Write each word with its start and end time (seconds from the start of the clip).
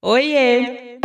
Oiê! 0.00 1.00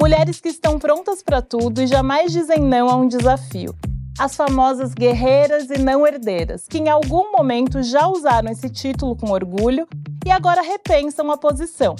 Mulheres 0.00 0.40
que 0.40 0.48
estão 0.48 0.78
prontas 0.78 1.22
para 1.22 1.42
tudo 1.42 1.82
e 1.82 1.86
jamais 1.86 2.32
dizem 2.32 2.60
não 2.60 2.88
a 2.88 2.96
um 2.96 3.06
desafio. 3.06 3.74
As 4.18 4.34
famosas 4.34 4.94
guerreiras 4.94 5.68
e 5.68 5.76
não 5.78 6.06
herdeiras, 6.06 6.66
que 6.66 6.78
em 6.78 6.88
algum 6.88 7.30
momento 7.30 7.82
já 7.82 8.08
usaram 8.08 8.50
esse 8.50 8.70
título 8.70 9.14
com 9.16 9.30
orgulho 9.30 9.86
e 10.24 10.30
agora 10.30 10.62
repensam 10.62 11.30
a 11.30 11.36
posição. 11.36 11.94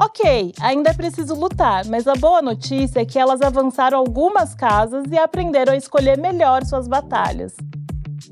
Ok, 0.00 0.52
ainda 0.60 0.90
é 0.90 0.94
preciso 0.94 1.36
lutar, 1.36 1.86
mas 1.86 2.08
a 2.08 2.16
boa 2.16 2.42
notícia 2.42 2.98
é 2.98 3.04
que 3.04 3.20
elas 3.20 3.40
avançaram 3.40 3.98
algumas 3.98 4.52
casas 4.52 5.04
e 5.08 5.16
aprenderam 5.16 5.74
a 5.74 5.76
escolher 5.76 6.18
melhor 6.18 6.64
suas 6.64 6.88
batalhas. 6.88 7.54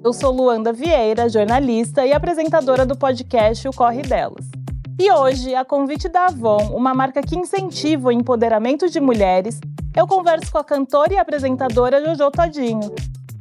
Eu 0.03 0.13
sou 0.13 0.33
Luanda 0.33 0.73
Vieira, 0.73 1.29
jornalista 1.29 2.05
e 2.05 2.13
apresentadora 2.13 2.85
do 2.85 2.97
podcast 2.97 3.69
O 3.69 3.73
Corre 3.73 4.03
Delas. 4.03 4.60
E 5.03 5.11
hoje, 5.11 5.55
a 5.55 5.65
convite 5.65 6.11
da 6.11 6.27
Avon, 6.27 6.77
uma 6.77 6.93
marca 6.93 7.23
que 7.23 7.35
incentiva 7.35 8.09
o 8.09 8.13
empoderamento 8.13 8.87
de 8.91 9.01
mulheres, 9.01 9.59
eu 9.97 10.07
converso 10.07 10.53
com 10.53 10.59
a 10.59 10.63
cantora 10.63 11.15
e 11.15 11.17
apresentadora 11.17 12.05
Jojo 12.05 12.31
Todinho 12.31 12.95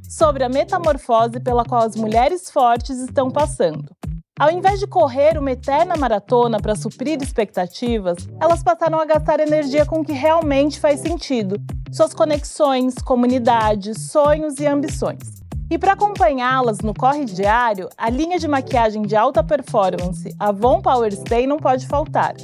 sobre 0.09 0.45
a 0.45 0.47
metamorfose 0.47 1.37
pela 1.41 1.65
qual 1.65 1.81
as 1.81 1.97
mulheres 1.97 2.49
fortes 2.49 2.99
estão 2.99 3.29
passando. 3.29 3.93
Ao 4.39 4.49
invés 4.49 4.79
de 4.79 4.87
correr 4.87 5.37
uma 5.37 5.51
eterna 5.51 5.97
maratona 5.97 6.61
para 6.61 6.77
suprir 6.77 7.21
expectativas, 7.21 8.25
elas 8.39 8.63
passaram 8.63 8.97
a 8.97 9.03
gastar 9.03 9.41
energia 9.41 9.85
com 9.85 9.99
o 9.99 10.05
que 10.05 10.13
realmente 10.13 10.79
faz 10.79 11.01
sentido: 11.01 11.57
suas 11.91 12.13
conexões, 12.13 12.95
comunidades, 12.99 14.09
sonhos 14.09 14.61
e 14.61 14.65
ambições. 14.65 15.38
E 15.71 15.77
para 15.77 15.93
acompanhá-las 15.93 16.79
no 16.79 16.95
corre 16.95 17.25
diário, 17.25 17.89
a 17.95 18.09
linha 18.09 18.39
de 18.39 18.47
maquiagem 18.47 19.03
de 19.03 19.15
alta 19.15 19.43
performance 19.43 20.33
Avon 20.39 20.81
Power 20.81 21.11
Stay 21.13 21.45
não 21.45 21.57
pode 21.57 21.85
faltar. 21.85 22.35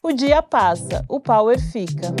O 0.00 0.12
dia 0.12 0.40
passa, 0.40 1.04
o 1.08 1.18
power 1.18 1.58
fica. 1.58 2.14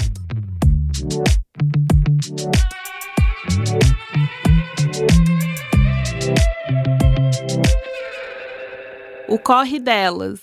O 9.28 9.38
Corre 9.38 9.78
Delas. 9.78 10.40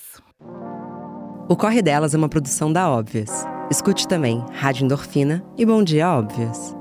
O 1.50 1.58
Corre 1.58 1.82
Delas 1.82 2.14
é 2.14 2.18
uma 2.18 2.30
produção 2.30 2.72
da 2.72 2.90
Óbvias. 2.90 3.46
Escute 3.70 4.08
também 4.08 4.46
Rádio 4.52 4.86
Endorfina 4.86 5.44
e 5.58 5.66
Bom 5.66 5.84
Dia 5.84 6.10
Óbvias. 6.10 6.74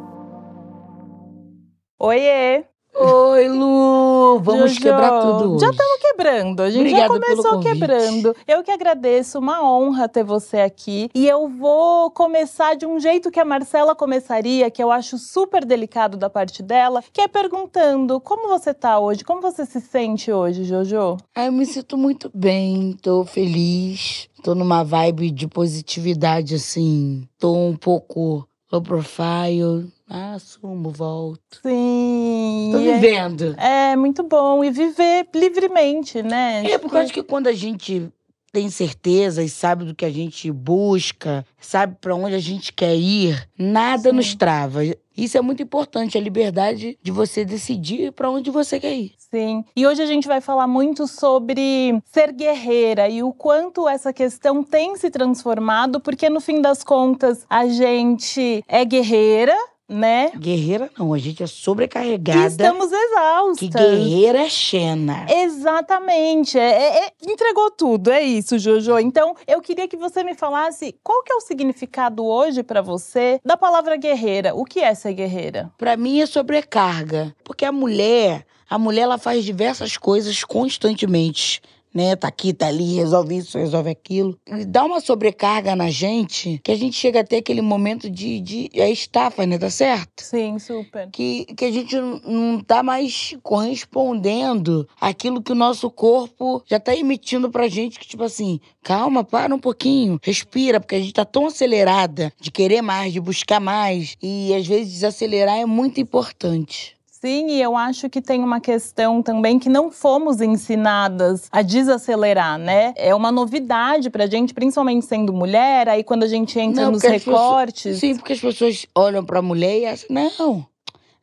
Oiê! 1.99 2.74
Oi, 2.97 3.49
Lu! 3.49 4.39
Vamos 4.41 4.71
Jojo. 4.71 4.81
quebrar 4.83 5.21
tudo 5.21 5.55
hoje. 5.55 5.65
Já 5.65 5.71
estamos 5.71 6.01
quebrando, 6.01 6.61
a 6.61 6.71
gente 6.71 6.81
Obrigada 6.93 7.03
já 7.03 7.09
começou 7.09 7.61
quebrando. 7.61 8.37
Eu 8.47 8.63
que 8.63 8.71
agradeço, 8.71 9.39
uma 9.41 9.69
honra 9.69 10.09
ter 10.09 10.23
você 10.23 10.59
aqui. 10.59 11.11
E 11.13 11.27
eu 11.27 11.49
vou 11.49 12.11
começar 12.13 12.75
de 12.77 12.87
um 12.87 13.01
jeito 13.01 13.33
que 13.33 13.41
a 13.41 13.45
Marcela 13.45 13.97
começaria, 13.97 14.71
que 14.71 14.83
eu 14.83 14.93
acho 14.93 15.19
super 15.19 15.65
delicado 15.65 16.17
da 16.17 16.31
parte 16.31 16.63
dela, 16.63 17.03
que 17.13 17.21
é 17.21 17.27
perguntando 17.27 18.21
como 18.21 18.49
você 18.49 18.73
tá 18.73 18.99
hoje, 19.01 19.25
como 19.25 19.41
você 19.41 19.67
se 19.67 19.81
sente 19.81 20.31
hoje, 20.31 20.63
Jojo? 20.63 21.17
Ah, 21.35 21.47
eu 21.47 21.53
me 21.53 21.67
sinto 21.67 21.99
muito 21.99 22.31
bem, 22.33 22.97
tô 23.03 23.25
feliz, 23.25 24.29
tô 24.43 24.55
numa 24.55 24.85
vibe 24.85 25.33
de 25.33 25.49
positividade, 25.49 26.55
assim. 26.55 27.27
Tô 27.41 27.55
um 27.55 27.75
pouco 27.77 28.47
low 28.71 28.83
profile. 28.83 29.93
Ah, 30.09 30.35
assumo, 30.35 30.91
volto. 30.91 31.61
Sim. 31.63 32.71
Tô 32.73 32.79
e 32.79 32.89
é- 32.89 32.95
vivendo. 32.95 33.55
É 33.59 33.97
muito 33.97 34.23
bom 34.23 34.63
e 34.63 34.71
viver 34.71 35.27
livremente, 35.35 36.23
né? 36.23 36.65
É, 36.71 36.79
porque 36.79 36.97
eu 36.97 37.01
acho 37.01 37.13
que 37.13 37.23
quando 37.23 37.47
a 37.47 37.53
gente 37.53 38.11
tem 38.53 38.71
certeza 38.71 39.43
e 39.43 39.49
sabe 39.49 39.85
do 39.85 39.95
que 39.95 40.05
a 40.05 40.11
gente 40.11 40.53
busca, 40.53 41.45
sabe 41.61 41.97
pra 42.01 42.15
onde 42.15 42.37
a 42.37 42.39
gente 42.39 42.73
quer 42.73 42.95
ir, 42.95 43.49
nada 43.59 44.11
Sim. 44.11 44.17
nos 44.17 44.35
trava. 44.35 44.81
Isso 45.17 45.37
é 45.37 45.41
muito 45.41 45.61
importante, 45.63 46.17
a 46.17 46.21
liberdade 46.21 46.97
de 47.03 47.11
você 47.11 47.45
decidir 47.45 48.13
pra 48.13 48.31
onde 48.31 48.51
você 48.53 48.79
quer 48.79 48.95
ir. 48.95 49.13
Sim. 49.19 49.65
E 49.75 49.85
hoje 49.85 50.03
a 50.03 50.07
gente 50.07 50.29
vai 50.29 50.41
falar 50.41 50.69
muito 50.69 51.09
sobre 51.09 52.01
ser 52.05 52.31
guerreira 52.33 53.09
e 53.09 53.23
o 53.25 53.33
quanto 53.33 53.89
essa 53.89 54.13
questão 54.13 54.63
tem 54.63 54.97
se 54.97 55.11
transformado, 55.11 55.99
porque 55.99 56.31
no 56.31 56.41
fim 56.41 56.61
das 56.61 56.85
contas 56.85 57.45
a 57.51 57.67
gente 57.67 58.63
é 58.69 58.85
guerreira, 58.85 59.57
né? 59.89 60.31
Guerreira 60.37 60.91
não, 60.99 61.13
a 61.13 61.19
gente 61.19 61.43
é 61.43 61.47
E 61.47 61.49
sobrecarregada. 61.49 62.47
estamos 62.47 62.91
exaustas. 62.91 63.69
Que 63.69 63.69
guerreira 63.69 64.41
é 64.41 64.49
Xena. 64.49 65.27
Exatamente, 65.29 66.59
é- 66.59 66.63
é- 66.71 66.99
é- 67.07 67.13
entregou 67.31 67.71
tudo, 67.71 68.11
é 68.11 68.23
isso, 68.23 68.59
Jojo. 68.59 68.99
Então, 68.99 69.35
eu 69.47 69.61
queria 69.61 69.87
que 69.89 69.97
você 69.97 70.23
me 70.25 70.35
falasse 70.35 70.95
qual 71.03 71.23
que 71.23 71.33
é 71.33 71.37
o 71.37 71.41
significado 71.41 72.25
hoje 72.25 72.63
pra 72.63 72.81
você 72.81 73.41
da 73.45 73.57
palavra 73.57 73.97
guerreira. 73.97 74.55
O 74.55 74.65
que 74.65 74.81
é 74.81 74.95
ser 74.95 75.13
guerreira? 75.15 75.71
Pra 75.77 75.97
mim 75.97 76.21
é 76.21 76.27
sobrecarga, 76.27 77.35
porque 77.45 77.65
a 77.65 77.73
mulher, 77.73 78.47
a 78.69 78.79
mulher 78.79 79.03
ela 79.03 79.19
faz 79.19 79.45
diversas 79.45 79.97
coisas 79.97 80.45
constantemente, 80.45 81.61
né? 81.95 82.17
Tá 82.17 82.29
aqui, 82.29 82.53
tá 82.53 82.67
ali, 82.67 82.97
resolve 82.97 83.37
isso, 83.37 83.57
resolve 83.57 83.89
aquilo. 83.91 84.37
E 84.47 84.65
dá 84.65 84.85
uma 84.85 85.01
sobrecarga 85.01 85.77
na 85.77 85.89
gente 85.91 86.61
que 86.65 86.73
a 86.73 86.77
gente 86.77 86.97
chega 86.97 87.21
até 87.21 87.37
aquele 87.37 87.63
momento 87.63 88.11
de, 88.11 88.41
de 88.41 88.71
é 88.75 88.91
estafa, 88.91 89.47
né? 89.47 89.57
Tá 89.57 89.71
certo? 89.71 90.23
Sim, 90.23 90.59
super. 90.59 91.09
Que, 91.11 91.45
que 91.45 91.65
a 91.65 91.71
gente 91.71 91.95
não- 91.97 92.61
tá 92.61 92.83
mais 92.83 93.37
correspondendo 93.43 94.89
àquilo 95.01 95.43
que 95.43 95.53
o 95.53 95.55
nosso 95.57 95.91
corpo 95.91 96.63
já 96.67 96.81
tá 96.81 96.95
emitindo 96.95 97.51
pra 97.51 97.69
gente, 97.69 97.99
que 97.99 98.07
tipo 98.09 98.23
assim, 98.25 98.59
calma, 98.83 99.23
para 99.23 99.55
um 99.55 99.59
pouquinho, 99.59 100.19
respira, 100.23 100.81
porque 100.81 100.95
a 100.97 101.01
gente 101.01 101.13
tá 101.13 101.25
tão 101.25 101.47
acelerada 101.47 102.33
de 102.41 102.51
querer 102.51 102.83
mais, 102.83 103.13
de 103.13 103.21
buscar 103.21 103.61
mais, 103.61 104.17
e 104.23 104.53
às 104.55 104.67
vezes 104.67 104.95
desacelerar 104.95 105.59
é 105.59 105.67
muito 105.67 106.01
importante. 106.01 106.94
Sim, 107.25 107.53
e 107.53 107.63
eu 107.63 107.75
acho 107.75 108.11
que 108.11 108.21
tem 108.21 108.45
uma 108.45 108.61
questão 108.61 109.23
também 109.23 109.59
que 109.59 109.71
não 109.71 109.91
fomos 109.91 110.43
ensinadas 110.43 111.49
a 111.51 111.63
desacelerar, 111.63 112.59
né? 112.59 112.93
É 112.97 113.15
uma 113.15 113.33
novidade 113.33 114.11
pra 114.11 114.27
gente, 114.27 114.53
principalmente 114.53 115.07
sendo 115.07 115.33
mulher, 115.33 115.89
aí 115.89 116.05
quando 116.05 116.25
a 116.25 116.27
gente 116.29 116.61
entra 116.61 116.85
Não, 116.85 116.93
nos 116.93 117.03
as 117.03 117.11
pessoas- 117.13 117.41
recortes, 117.41 117.99
Sim, 117.99 118.15
porque 118.17 118.35
as 118.35 118.41
pessoas 118.41 118.85
olham 118.95 119.25
pra 119.25 119.41
mulher 119.41 119.79
e 119.79 119.87
acham, 119.87 120.07
não, 120.11 120.67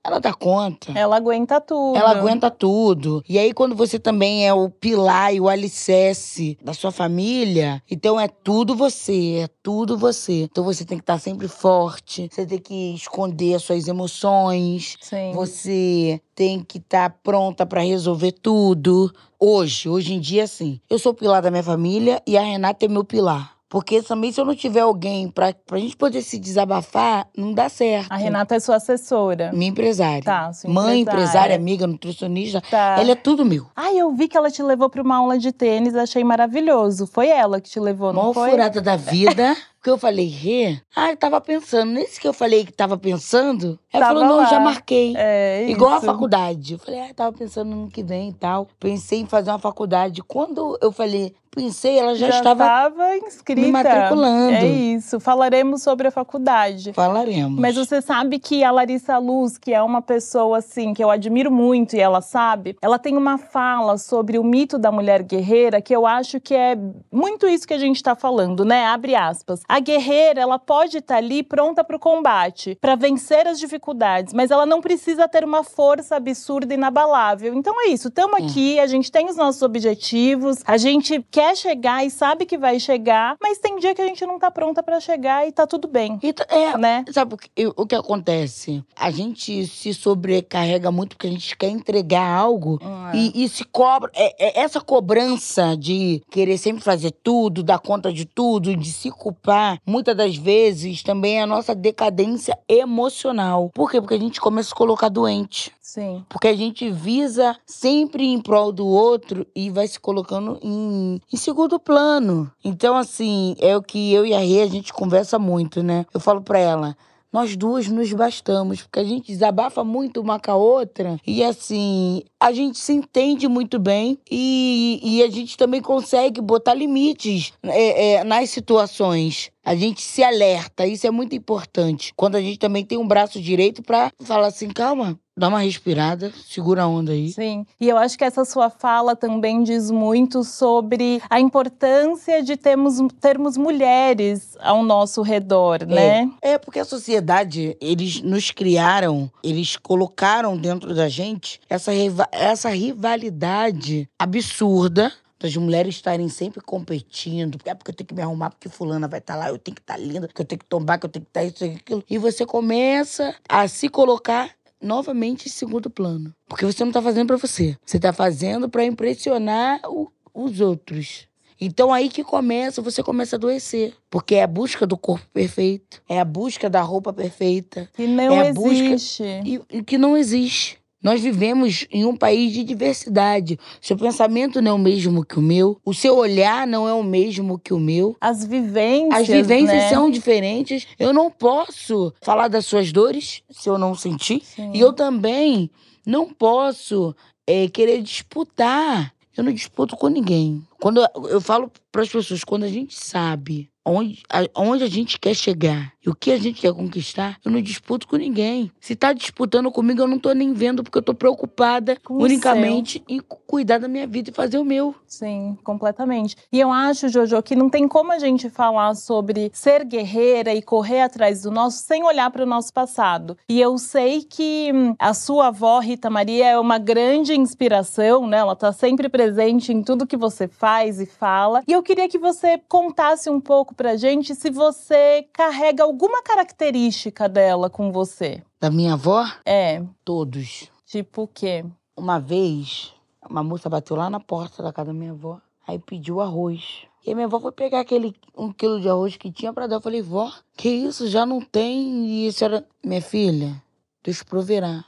ela 0.03 0.19
dá 0.19 0.33
conta. 0.33 0.91
ela 0.97 1.15
aguenta 1.15 1.61
tudo. 1.61 1.97
Ela 1.97 2.11
aguenta 2.11 2.49
tudo. 2.49 3.23
E 3.29 3.37
aí, 3.37 3.53
quando 3.53 3.75
você 3.75 3.99
também 3.99 4.47
é 4.47 4.53
o 4.53 4.69
pilar 4.69 5.33
e 5.33 5.39
o 5.39 5.47
alicerce 5.47 6.57
da 6.63 6.73
sua 6.73 6.91
família, 6.91 7.81
então 7.89 8.19
é 8.19 8.27
tudo 8.27 8.75
você, 8.75 9.41
é 9.43 9.49
tudo 9.61 9.97
você. 9.97 10.43
Então 10.43 10.63
você 10.63 10.83
tem 10.83 10.97
que 10.97 11.03
estar 11.03 11.19
sempre 11.19 11.47
forte, 11.47 12.27
você 12.31 12.45
tem 12.45 12.59
que 12.59 12.95
esconder 12.95 13.55
as 13.55 13.63
suas 13.63 13.87
emoções, 13.87 14.97
Sim. 15.01 15.31
você 15.33 16.19
tem 16.33 16.63
que 16.63 16.79
estar 16.79 17.09
pronta 17.23 17.65
pra 17.65 17.81
resolver 17.81 18.31
tudo. 18.31 19.11
Hoje, 19.39 19.89
hoje 19.89 20.13
em 20.13 20.19
dia, 20.19 20.45
sim. 20.47 20.79
Eu 20.89 20.99
sou 20.99 21.11
o 21.11 21.15
pilar 21.15 21.41
da 21.41 21.51
minha 21.51 21.63
família 21.63 22.21
e 22.27 22.37
a 22.37 22.41
Renata 22.41 22.85
é 22.85 22.87
meu 22.87 23.03
pilar. 23.03 23.60
Porque 23.71 24.01
também, 24.01 24.33
se 24.33 24.41
eu 24.41 24.43
não 24.43 24.53
tiver 24.53 24.81
alguém 24.81 25.29
pra, 25.29 25.53
pra 25.65 25.79
gente 25.79 25.95
poder 25.95 26.21
se 26.21 26.37
desabafar, 26.37 27.25
não 27.37 27.53
dá 27.53 27.69
certo. 27.69 28.11
A 28.11 28.17
Renata 28.17 28.53
é 28.53 28.59
sua 28.59 28.75
assessora. 28.75 29.49
Minha 29.53 29.71
empresária. 29.71 30.21
Tá, 30.21 30.51
sua 30.51 30.69
Mãe, 30.69 30.99
empresária. 30.99 31.23
empresária, 31.23 31.55
amiga, 31.55 31.87
nutricionista. 31.87 32.61
Tá. 32.69 32.97
Ela 32.99 33.11
é 33.11 33.15
tudo 33.15 33.45
meu. 33.45 33.67
Ai, 33.73 33.97
eu 33.97 34.11
vi 34.13 34.27
que 34.27 34.35
ela 34.35 34.51
te 34.51 34.61
levou 34.61 34.89
pra 34.89 35.01
uma 35.01 35.15
aula 35.15 35.37
de 35.39 35.53
tênis, 35.53 35.95
achei 35.95 36.21
maravilhoso. 36.21 37.07
Foi 37.07 37.29
ela 37.29 37.61
que 37.61 37.69
te 37.69 37.79
levou, 37.79 38.11
não 38.11 38.23
Mó 38.25 38.33
foi? 38.33 38.49
furada 38.51 38.81
da 38.81 38.97
vida. 38.97 39.55
Porque 39.81 39.89
eu 39.89 39.97
falei, 39.97 40.27
Rê? 40.27 40.79
Ah, 40.95 41.09
eu 41.09 41.17
tava 41.17 41.41
pensando. 41.41 41.91
Nesse 41.93 42.19
que 42.21 42.27
eu 42.27 42.33
falei 42.33 42.63
que 42.63 42.71
tava 42.71 42.99
pensando, 42.99 43.79
ela 43.91 44.05
Tava 44.05 44.19
falou, 44.19 44.35
não, 44.35 44.43
lá. 44.43 44.49
já 44.49 44.59
marquei. 44.59 45.13
É, 45.17 45.65
Igual 45.69 45.93
a 45.93 45.97
isso. 45.97 46.05
faculdade. 46.05 46.73
Eu 46.73 46.79
falei, 46.79 46.99
ah, 46.99 47.11
tava 47.15 47.35
pensando 47.35 47.69
no 47.71 47.81
ano 47.83 47.89
que 47.89 48.03
vem 48.03 48.29
e 48.29 48.33
tal. 48.33 48.67
Pensei 48.79 49.21
em 49.21 49.25
fazer 49.25 49.49
uma 49.49 49.57
faculdade. 49.57 50.21
Quando 50.21 50.77
eu 50.83 50.91
falei, 50.91 51.33
pensei, 51.53 51.99
ela 51.99 52.15
já, 52.15 52.29
estava. 52.29 52.63
estava 52.63 53.17
inscrita. 53.17 53.61
me 53.61 53.71
matriculando. 53.71 54.55
É 54.55 54.65
isso. 54.65 55.19
Falaremos 55.19 55.83
sobre 55.83 56.07
a 56.07 56.11
faculdade. 56.11 56.93
Falaremos. 56.93 57.59
Mas 57.59 57.75
você 57.75 58.01
sabe 58.01 58.39
que 58.39 58.63
a 58.63 58.71
Larissa 58.71 59.17
Luz, 59.17 59.57
que 59.57 59.73
é 59.73 59.81
uma 59.81 60.01
pessoa 60.01 60.59
assim 60.59 60.93
que 60.93 61.03
eu 61.03 61.09
admiro 61.09 61.51
muito 61.51 61.95
e 61.95 61.99
ela 61.99 62.21
sabe, 62.21 62.77
ela 62.81 62.97
tem 62.97 63.17
uma 63.17 63.37
fala 63.37 63.97
sobre 63.97 64.39
o 64.39 64.43
mito 64.43 64.77
da 64.77 64.91
mulher 64.91 65.23
guerreira 65.23 65.81
que 65.81 65.93
eu 65.95 66.05
acho 66.07 66.39
que 66.39 66.53
é 66.55 66.77
muito 67.11 67.47
isso 67.47 67.67
que 67.67 67.73
a 67.73 67.77
gente 67.79 68.01
tá 68.01 68.15
falando, 68.15 68.63
né? 68.63 68.85
Abre 68.85 69.15
aspas. 69.15 69.61
A 69.67 69.79
guerreira, 69.79 70.39
ela 70.41 70.57
pode 70.57 70.97
estar 70.99 71.17
ali 71.17 71.43
pronta 71.43 71.83
para 71.83 71.95
o 71.95 71.99
combate, 71.99 72.77
para 72.79 72.95
vencer 72.95 73.47
as 73.47 73.59
dificuldades, 73.59 74.33
mas 74.33 74.51
ela 74.51 74.65
não 74.65 74.79
precisa 74.79 75.27
ter 75.27 75.43
uma 75.43 75.63
força 75.63 76.15
absurda 76.15 76.73
e 76.73 76.77
inabalável. 76.77 77.53
Então 77.53 77.75
é 77.81 77.89
isso, 77.89 78.07
estamos 78.07 78.39
É. 78.39 78.45
aqui, 78.45 78.79
a 78.79 78.87
gente 78.87 79.11
tem 79.11 79.27
os 79.29 79.35
nossos 79.35 79.61
objetivos, 79.61 80.57
a 80.65 80.77
gente 80.77 81.23
quer 81.29 81.40
quer 81.41 81.57
chegar 81.57 82.05
e 82.05 82.11
sabe 82.11 82.45
que 82.45 82.55
vai 82.55 82.79
chegar, 82.79 83.35
mas 83.41 83.57
tem 83.57 83.79
dia 83.79 83.95
que 83.95 84.01
a 84.01 84.05
gente 84.05 84.23
não 84.27 84.37
tá 84.37 84.51
pronta 84.51 84.83
para 84.83 84.99
chegar 84.99 85.47
e 85.47 85.51
tá 85.51 85.65
tudo 85.65 85.87
bem. 85.87 86.19
E 86.21 86.35
é, 86.47 86.77
Né? 86.77 87.03
Sabe 87.11 87.33
o 87.33 87.37
que, 87.37 87.49
o 87.75 87.85
que 87.85 87.95
acontece? 87.95 88.83
A 88.95 89.09
gente 89.09 89.65
se 89.65 89.91
sobrecarrega 89.91 90.91
muito 90.91 91.15
porque 91.15 91.27
a 91.27 91.31
gente 91.31 91.57
quer 91.57 91.69
entregar 91.69 92.27
algo 92.27 92.79
e, 93.11 93.43
e 93.43 93.49
se 93.49 93.63
cobra. 93.63 94.11
É, 94.13 94.59
é 94.59 94.61
essa 94.61 94.79
cobrança 94.79 95.75
de 95.75 96.21
querer 96.29 96.59
sempre 96.59 96.83
fazer 96.83 97.11
tudo, 97.23 97.63
dar 97.63 97.79
conta 97.79 98.13
de 98.13 98.25
tudo, 98.25 98.75
de 98.75 98.91
se 98.91 99.09
culpar, 99.09 99.79
muitas 99.83 100.15
das 100.15 100.35
vezes 100.35 101.01
também 101.01 101.39
é 101.39 101.41
a 101.41 101.47
nossa 101.47 101.73
decadência 101.73 102.55
emocional. 102.69 103.71
Por 103.73 103.89
quê? 103.89 103.99
Porque 103.99 104.13
a 104.13 104.19
gente 104.19 104.39
começa 104.39 104.67
a 104.67 104.69
se 104.69 104.75
colocar 104.75 105.09
doente. 105.09 105.71
Sim. 105.91 106.25
Porque 106.29 106.47
a 106.47 106.55
gente 106.55 106.89
visa 106.89 107.53
sempre 107.65 108.25
em 108.25 108.39
prol 108.39 108.71
do 108.71 108.87
outro 108.87 109.45
e 109.53 109.69
vai 109.69 109.85
se 109.85 109.99
colocando 109.99 110.57
em, 110.63 111.19
em 111.31 111.35
segundo 111.35 111.77
plano. 111.77 112.49
Então, 112.63 112.95
assim, 112.95 113.57
é 113.59 113.75
o 113.75 113.81
que 113.81 114.13
eu 114.13 114.25
e 114.25 114.33
a 114.33 114.39
Rê, 114.39 114.61
a 114.61 114.67
gente 114.67 114.93
conversa 114.93 115.37
muito, 115.37 115.83
né? 115.83 116.05
Eu 116.13 116.21
falo 116.21 116.41
pra 116.41 116.57
ela. 116.59 116.95
Nós 117.29 117.57
duas 117.57 117.89
nos 117.89 118.13
bastamos, 118.13 118.83
porque 118.83 119.01
a 119.01 119.03
gente 119.03 119.33
desabafa 119.33 119.83
muito 119.83 120.21
uma 120.21 120.39
com 120.39 120.51
a 120.51 120.55
outra. 120.55 121.17
E 121.27 121.43
assim, 121.43 122.23
a 122.41 122.51
gente 122.51 122.79
se 122.79 122.91
entende 122.91 123.47
muito 123.47 123.77
bem 123.77 124.17
e, 124.29 124.99
e 125.03 125.21
a 125.21 125.29
gente 125.29 125.55
também 125.55 125.79
consegue 125.79 126.41
botar 126.41 126.73
limites 126.73 127.53
é, 127.61 128.13
é, 128.13 128.23
nas 128.23 128.49
situações. 128.49 129.51
A 129.63 129.75
gente 129.75 130.01
se 130.01 130.23
alerta, 130.23 130.87
isso 130.87 131.05
é 131.05 131.11
muito 131.11 131.35
importante. 131.35 132.11
Quando 132.15 132.35
a 132.35 132.41
gente 132.41 132.57
também 132.57 132.83
tem 132.83 132.97
um 132.97 133.07
braço 133.07 133.39
direito 133.39 133.83
pra 133.83 134.11
falar 134.25 134.47
assim, 134.47 134.69
calma, 134.69 135.19
dá 135.37 135.47
uma 135.47 135.59
respirada, 135.59 136.31
segura 136.47 136.83
a 136.83 136.87
onda 136.87 137.11
aí. 137.11 137.31
Sim. 137.31 137.65
E 137.79 137.87
eu 137.87 137.97
acho 137.97 138.17
que 138.17 138.23
essa 138.23 138.43
sua 138.43 138.69
fala 138.69 139.15
também 139.15 139.63
diz 139.63 139.89
muito 139.89 140.43
sobre 140.43 141.21
a 141.29 141.39
importância 141.39 142.43
de 142.43 142.57
termos, 142.57 142.97
termos 143.19 143.57
mulheres 143.57 144.55
ao 144.59 144.83
nosso 144.83 145.21
redor, 145.21 145.85
né? 145.85 146.29
É 146.41 146.57
porque 146.57 146.79
a 146.79 146.85
sociedade, 146.85 147.75
eles 147.81 148.21
nos 148.21 148.51
criaram, 148.51 149.31
eles 149.43 149.77
colocaram 149.77 150.57
dentro 150.57 150.93
da 150.93 151.07
gente 151.07 151.59
essa, 151.69 151.91
essa 152.31 152.69
rivalidade 152.69 154.09
absurda 154.17 155.11
das 155.39 155.55
mulheres 155.57 155.95
estarem 155.95 156.29
sempre 156.29 156.61
competindo. 156.61 157.57
É 157.65 157.73
porque 157.73 157.89
eu 157.91 157.95
tenho 157.95 158.07
que 158.07 158.13
me 158.13 158.21
arrumar, 158.21 158.51
porque 158.51 158.69
fulana 158.69 159.07
vai 159.07 159.19
estar 159.19 159.35
lá, 159.35 159.49
eu 159.49 159.57
tenho 159.57 159.75
que 159.75 159.81
estar 159.81 159.97
linda, 159.97 160.27
que 160.27 160.39
eu 160.39 160.45
tenho 160.45 160.59
que 160.59 160.65
tombar, 160.65 160.99
que 160.99 161.05
eu 161.05 161.09
tenho 161.09 161.25
que 161.25 161.29
estar 161.29 161.43
isso 161.43 161.65
e 161.65 161.75
aquilo. 161.77 162.03
E 162.09 162.17
você 162.17 162.45
começa 162.45 163.35
a 163.49 163.67
se 163.67 163.89
colocar 163.89 164.51
novamente 164.79 165.47
em 165.47 165.51
segundo 165.51 165.89
plano. 165.89 166.33
Porque 166.47 166.65
você 166.65 166.83
não 166.85 166.91
tá 166.91 167.01
fazendo 167.01 167.27
pra 167.27 167.37
você. 167.37 167.75
Você 167.85 167.99
tá 167.99 168.13
fazendo 168.13 168.69
pra 168.69 168.85
impressionar 168.85 169.79
o- 169.87 170.11
os 170.33 170.59
outros. 170.61 171.27
Então 171.59 171.93
aí 171.93 172.09
que 172.09 172.23
começa, 172.23 172.81
você 172.81 173.03
começa 173.03 173.35
a 173.35 173.37
adoecer. 173.37 173.93
Porque 174.09 174.35
é 174.35 174.43
a 174.43 174.47
busca 174.47 174.85
do 174.87 174.97
corpo 174.97 175.27
perfeito, 175.33 176.01
é 176.09 176.19
a 176.19 176.25
busca 176.25 176.67
da 176.69 176.81
roupa 176.81 177.13
perfeita, 177.13 177.87
Que 177.93 178.07
não 178.07 178.33
É 178.41 178.49
a 178.49 178.53
busca- 178.53 178.71
existe. 178.71 179.23
e, 179.45 179.61
e 179.69 179.83
que 179.83 179.97
não 179.97 180.17
existe. 180.17 180.79
Nós 181.01 181.21
vivemos 181.21 181.87
em 181.91 182.05
um 182.05 182.15
país 182.15 182.53
de 182.53 182.63
diversidade. 182.63 183.59
Seu 183.81 183.97
pensamento 183.97 184.61
não 184.61 184.71
é 184.71 184.73
o 184.75 184.77
mesmo 184.77 185.25
que 185.25 185.39
o 185.39 185.41
meu, 185.41 185.79
o 185.83 185.93
seu 185.93 186.15
olhar 186.15 186.67
não 186.67 186.87
é 186.87 186.93
o 186.93 187.03
mesmo 187.03 187.57
que 187.57 187.73
o 187.73 187.79
meu. 187.79 188.15
As 188.21 188.45
vivências. 188.45 189.21
As 189.21 189.27
vivências 189.27 189.77
né? 189.77 189.89
são 189.89 190.11
diferentes. 190.11 190.87
Eu 190.99 191.11
não 191.11 191.31
posso 191.31 192.13
falar 192.21 192.47
das 192.47 192.65
suas 192.65 192.91
dores 192.91 193.41
se 193.49 193.67
eu 193.67 193.77
não 193.77 193.95
sentir. 193.95 194.41
Sim. 194.43 194.71
E 194.73 194.79
eu 194.79 194.93
também 194.93 195.71
não 196.05 196.31
posso 196.31 197.15
eh, 197.47 197.67
querer 197.67 198.01
disputar. 198.01 199.13
Eu 199.35 199.43
não 199.43 199.51
disputo 199.51 199.95
com 199.95 200.07
ninguém. 200.07 200.61
Quando 200.81 201.05
eu, 201.29 201.39
falo 201.39 201.71
para 201.91 202.01
as 202.01 202.09
pessoas, 202.09 202.43
quando 202.43 202.63
a 202.63 202.67
gente 202.67 202.97
sabe 202.97 203.69
onde 203.83 204.21
a, 204.29 204.41
onde 204.55 204.83
a 204.83 204.87
gente 204.87 205.19
quer 205.19 205.33
chegar 205.33 205.91
e 206.05 206.09
o 206.09 206.15
que 206.15 206.31
a 206.31 206.37
gente 206.37 206.61
quer 206.61 206.71
conquistar, 206.73 207.37
eu 207.43 207.51
não 207.51 207.61
disputo 207.61 208.07
com 208.07 208.15
ninguém. 208.15 208.71
Se 208.79 208.95
tá 208.95 209.11
disputando 209.13 209.71
comigo, 209.71 210.01
eu 210.01 210.07
não 210.07 210.17
tô 210.19 210.31
nem 210.33 210.53
vendo, 210.53 210.83
porque 210.83 210.97
eu 210.97 211.01
tô 211.01 211.13
preocupada 211.13 211.95
Com 212.03 212.17
unicamente 212.17 213.03
em 213.07 213.19
cu- 213.19 213.39
cuidar 213.45 213.77
da 213.79 213.87
minha 213.87 214.07
vida 214.07 214.29
e 214.29 214.33
fazer 214.33 214.57
o 214.57 214.63
meu. 214.65 214.95
Sim, 215.07 215.57
completamente. 215.63 216.35
E 216.51 216.59
eu 216.59 216.71
acho, 216.71 217.09
Jojo, 217.09 217.41
que 217.43 217.55
não 217.55 217.69
tem 217.69 217.87
como 217.87 218.11
a 218.11 218.17
gente 218.19 218.49
falar 218.49 218.95
sobre 218.95 219.51
ser 219.53 219.83
guerreira 219.83 220.53
e 220.55 220.61
correr 220.61 221.01
atrás 221.01 221.41
do 221.43 221.51
nosso 221.51 221.83
sem 221.83 222.03
olhar 222.03 222.31
para 222.31 222.43
o 222.43 222.47
nosso 222.47 222.71
passado. 222.73 223.37
E 223.49 223.59
eu 223.59 223.77
sei 223.77 224.23
que 224.23 224.71
hum, 224.73 224.95
a 224.97 225.13
sua 225.13 225.47
avó, 225.47 225.79
Rita 225.79 226.09
Maria, 226.09 226.47
é 226.49 226.59
uma 226.59 226.77
grande 226.79 227.33
inspiração, 227.35 228.25
né? 228.27 228.37
Ela 228.37 228.55
tá 228.55 228.71
sempre 228.71 229.09
presente 229.09 229.71
em 229.71 229.83
tudo 229.83 230.07
que 230.07 230.17
você 230.17 230.47
faz 230.47 230.70
e 230.99 231.05
fala. 231.05 231.63
E 231.67 231.71
eu 231.73 231.83
queria 231.83 232.07
que 232.07 232.17
você 232.17 232.57
contasse 232.69 233.29
um 233.29 233.39
pouco 233.41 233.75
pra 233.75 233.95
gente 233.97 234.33
se 234.35 234.49
você 234.49 235.27
carrega 235.33 235.83
alguma 235.83 236.21
característica 236.23 237.27
dela 237.27 237.69
com 237.69 237.91
você. 237.91 238.41
Da 238.59 238.69
minha 238.71 238.93
avó, 238.93 239.25
É, 239.45 239.83
todos. 240.05 240.69
tipo 240.85 241.23
o 241.23 241.27
quê? 241.27 241.65
Uma 241.97 242.19
vez, 242.19 242.93
uma 243.29 243.43
moça 243.43 243.69
bateu 243.69 243.95
lá 243.95 244.09
na 244.09 244.19
porta 244.19 244.63
da 244.63 244.71
casa 244.71 244.87
da 244.87 244.93
minha 244.93 245.11
avó, 245.11 245.39
aí 245.67 245.77
pediu 245.77 246.21
arroz. 246.21 246.83
E 247.05 247.11
a 247.11 247.15
minha 247.15 247.25
avó 247.25 247.39
foi 247.39 247.51
pegar 247.51 247.79
aquele 247.79 248.15
um 248.37 248.51
quilo 248.53 248.79
de 248.79 248.87
arroz 248.87 249.17
que 249.17 249.31
tinha 249.31 249.51
pra 249.51 249.65
dar. 249.67 249.77
Eu 249.77 249.81
falei, 249.81 250.01
vó, 250.01 250.31
que 250.55 250.69
isso? 250.69 251.07
Já 251.07 251.25
não 251.25 251.41
tem? 251.41 252.05
E 252.07 252.27
a 252.27 252.31
senhora, 252.31 252.67
minha 252.85 253.01
filha, 253.01 253.61
Deus 254.03 254.21
proverá. 254.23 254.85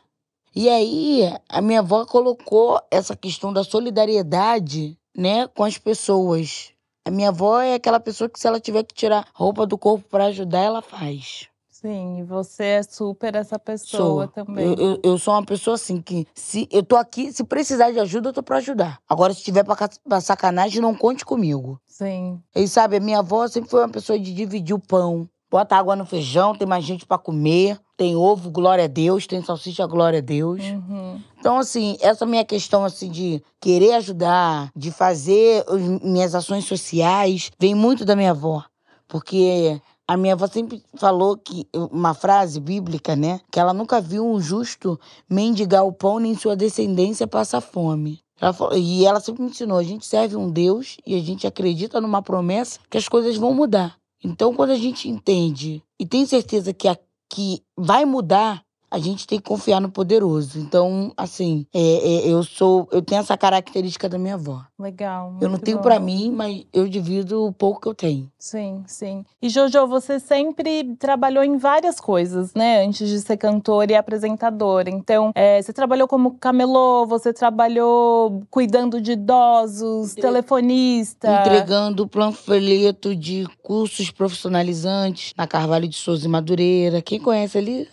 E 0.56 0.70
aí, 0.70 1.22
a 1.50 1.60
minha 1.64 1.80
avó 1.80 2.06
colocou 2.06 2.80
essa 2.92 3.16
questão 3.16 3.52
da 3.52 3.64
solidariedade, 3.64 4.96
né, 5.16 5.48
com 5.48 5.64
as 5.64 5.78
pessoas. 5.78 6.72
A 7.06 7.12
minha 7.12 7.30
avó 7.30 7.60
é 7.60 7.76
aquela 7.76 8.00
pessoa 8.00 8.30
que 8.30 8.40
se 8.40 8.48
ela 8.48 8.60
tiver 8.60 8.84
que 8.84 8.94
tirar 8.96 9.28
roupa 9.34 9.66
do 9.66 9.78
corpo 9.78 10.08
pra 10.10 10.26
ajudar, 10.26 10.60
ela 10.60 10.82
faz. 10.82 11.48
Sim, 11.70 12.20
e 12.20 12.24
você 12.24 12.64
é 12.64 12.84
super 12.84 13.36
essa 13.36 13.60
pessoa 13.60 14.24
Sou. 14.24 14.28
também. 14.46 14.66
Eu, 14.66 14.74
eu, 14.76 15.00
eu 15.04 15.18
sou 15.18 15.34
uma 15.34 15.44
pessoa 15.44 15.76
assim 15.76 16.02
que 16.02 16.26
se 16.34 16.66
eu 16.72 16.82
tô 16.82 16.96
aqui, 16.96 17.34
se 17.34 17.44
precisar 17.44 17.92
de 17.92 18.00
ajuda, 18.00 18.30
eu 18.30 18.34
tô 18.34 18.42
pra 18.42 18.58
ajudar. 18.58 19.02
Agora, 19.10 19.34
se 19.34 19.44
tiver 19.44 19.66
pra, 19.66 19.76
ca- 19.76 19.90
pra 20.08 20.22
sacanagem, 20.22 20.82
não 20.82 20.96
conte 20.96 21.26
comigo. 21.26 21.78
Sim. 21.86 22.42
E 22.56 22.66
sabe, 22.70 22.96
a 22.96 23.00
minha 23.02 23.20
avó 23.20 23.46
sempre 23.50 23.70
foi 23.70 23.82
uma 23.82 23.90
pessoa 23.90 24.18
de 24.18 24.34
dividir 24.34 24.74
o 24.74 24.80
pão. 24.80 25.28
Bota 25.54 25.76
água 25.78 25.96
no 25.96 26.04
feijão, 26.04 26.56
tem 26.56 26.68
mais 26.68 26.84
gente 26.84 27.06
pra 27.06 27.16
comer. 27.16 27.80
Tem 27.96 28.16
ovo, 28.16 28.50
glória 28.50 28.86
a 28.86 28.88
Deus. 28.88 29.28
Tem 29.28 29.40
salsicha, 29.40 29.86
glória 29.86 30.18
a 30.18 30.22
Deus. 30.22 30.64
Uhum. 30.64 31.22
Então, 31.38 31.60
assim, 31.60 31.96
essa 32.02 32.26
minha 32.26 32.44
questão, 32.44 32.84
assim, 32.84 33.08
de 33.08 33.40
querer 33.62 33.94
ajudar, 33.94 34.72
de 34.76 34.90
fazer 34.90 35.64
minhas 36.02 36.34
ações 36.34 36.66
sociais, 36.66 37.52
vem 37.60 37.76
muito 37.76 38.04
da 38.04 38.16
minha 38.16 38.32
avó. 38.32 38.64
Porque 39.08 39.80
a 40.08 40.18
minha 40.18 40.34
avó 40.34 40.48
sempre 40.48 40.82
falou 40.96 41.38
que, 41.38 41.68
uma 41.92 42.16
frase 42.16 42.60
bíblica, 42.60 43.16
né? 43.16 43.40
Que 43.52 43.60
ela 43.60 43.76
nunca 43.76 44.02
viu 44.02 44.26
um 44.26 44.42
justo 44.42 45.00
mendigar 45.30 45.86
o 45.86 45.94
pão, 45.94 46.18
nem 46.18 46.34
sua 46.36 46.56
descendência 46.56 47.28
passar 47.28 47.62
fome. 47.62 48.22
Ela 48.42 48.54
falou- 48.54 48.76
e 48.76 49.06
ela 49.06 49.20
sempre 49.20 49.44
me 49.44 49.52
ensinou, 49.52 49.78
a 49.78 49.84
gente 49.84 50.04
serve 50.04 50.36
um 50.36 50.50
Deus 50.50 50.98
e 51.06 51.14
a 51.14 51.20
gente 51.22 51.46
acredita 51.46 52.02
numa 52.02 52.24
promessa 52.24 52.80
que 52.90 52.98
as 52.98 53.08
coisas 53.08 53.38
vão 53.38 53.54
mudar. 53.54 54.02
Então, 54.24 54.54
quando 54.54 54.72
a 54.72 54.78
gente 54.78 55.10
entende 55.10 55.84
e 56.00 56.06
tem 56.06 56.26
certeza 56.26 56.74
que, 56.74 56.88
a, 56.88 56.98
que 57.30 57.62
vai 57.78 58.06
mudar, 58.06 58.63
a 58.94 59.00
gente 59.00 59.26
tem 59.26 59.40
que 59.40 59.46
confiar 59.50 59.82
no 59.82 59.90
poderoso. 59.90 60.60
Então, 60.60 61.12
assim, 61.18 61.66
é, 61.74 61.80
é, 61.80 62.28
eu 62.32 62.44
sou, 62.44 62.88
eu 62.92 63.02
tenho 63.02 63.22
essa 63.22 63.36
característica 63.36 64.08
da 64.08 64.20
minha 64.20 64.36
avó. 64.36 64.62
Legal. 64.80 65.36
eu 65.42 65.50
não 65.50 65.58
tenho 65.58 65.80
pra 65.80 66.00
mim, 66.00 66.32
mas 66.32 66.64
eu 66.72 66.88
divido 66.88 67.46
o 67.46 67.52
pouco 67.52 67.82
que 67.82 67.88
eu 67.88 67.96
tenho. 67.96 68.30
Sim, 68.38 68.84
sim. 68.86 69.26
E 69.42 69.50
Jojo, 69.50 69.88
você 69.88 70.20
sempre 70.20 70.96
trabalhou 71.00 71.44
em 71.44 71.58
várias 71.58 72.00
coisas, 72.00 72.54
né? 72.54 72.86
Antes 72.86 73.10
de 73.10 73.20
ser 73.22 73.38
cantora 73.38 73.92
e 73.92 73.96
apresentadora. 73.96 74.90
Então, 74.90 75.32
é, 75.34 75.60
você 75.60 75.74
trabalhou 75.74 76.08
como 76.08 76.38
camelô, 76.38 77.08
você 77.08 77.34
trabalhou 77.34 78.44
cuidando 78.52 79.02
de 79.02 79.14
idosos, 79.14 80.12
Entre- 80.12 80.22
telefonista. 80.22 81.42
Entregando 81.42 82.08
panfleto 82.08 83.16
de 83.16 83.48
cursos 83.64 84.12
profissionalizantes 84.12 85.34
na 85.36 85.48
Carvalho 85.48 85.88
de 85.88 85.96
Souza 85.96 86.26
e 86.26 86.30
Madureira. 86.30 87.02
Quem 87.02 87.20
conhece 87.20 87.58
ali, 87.58 87.88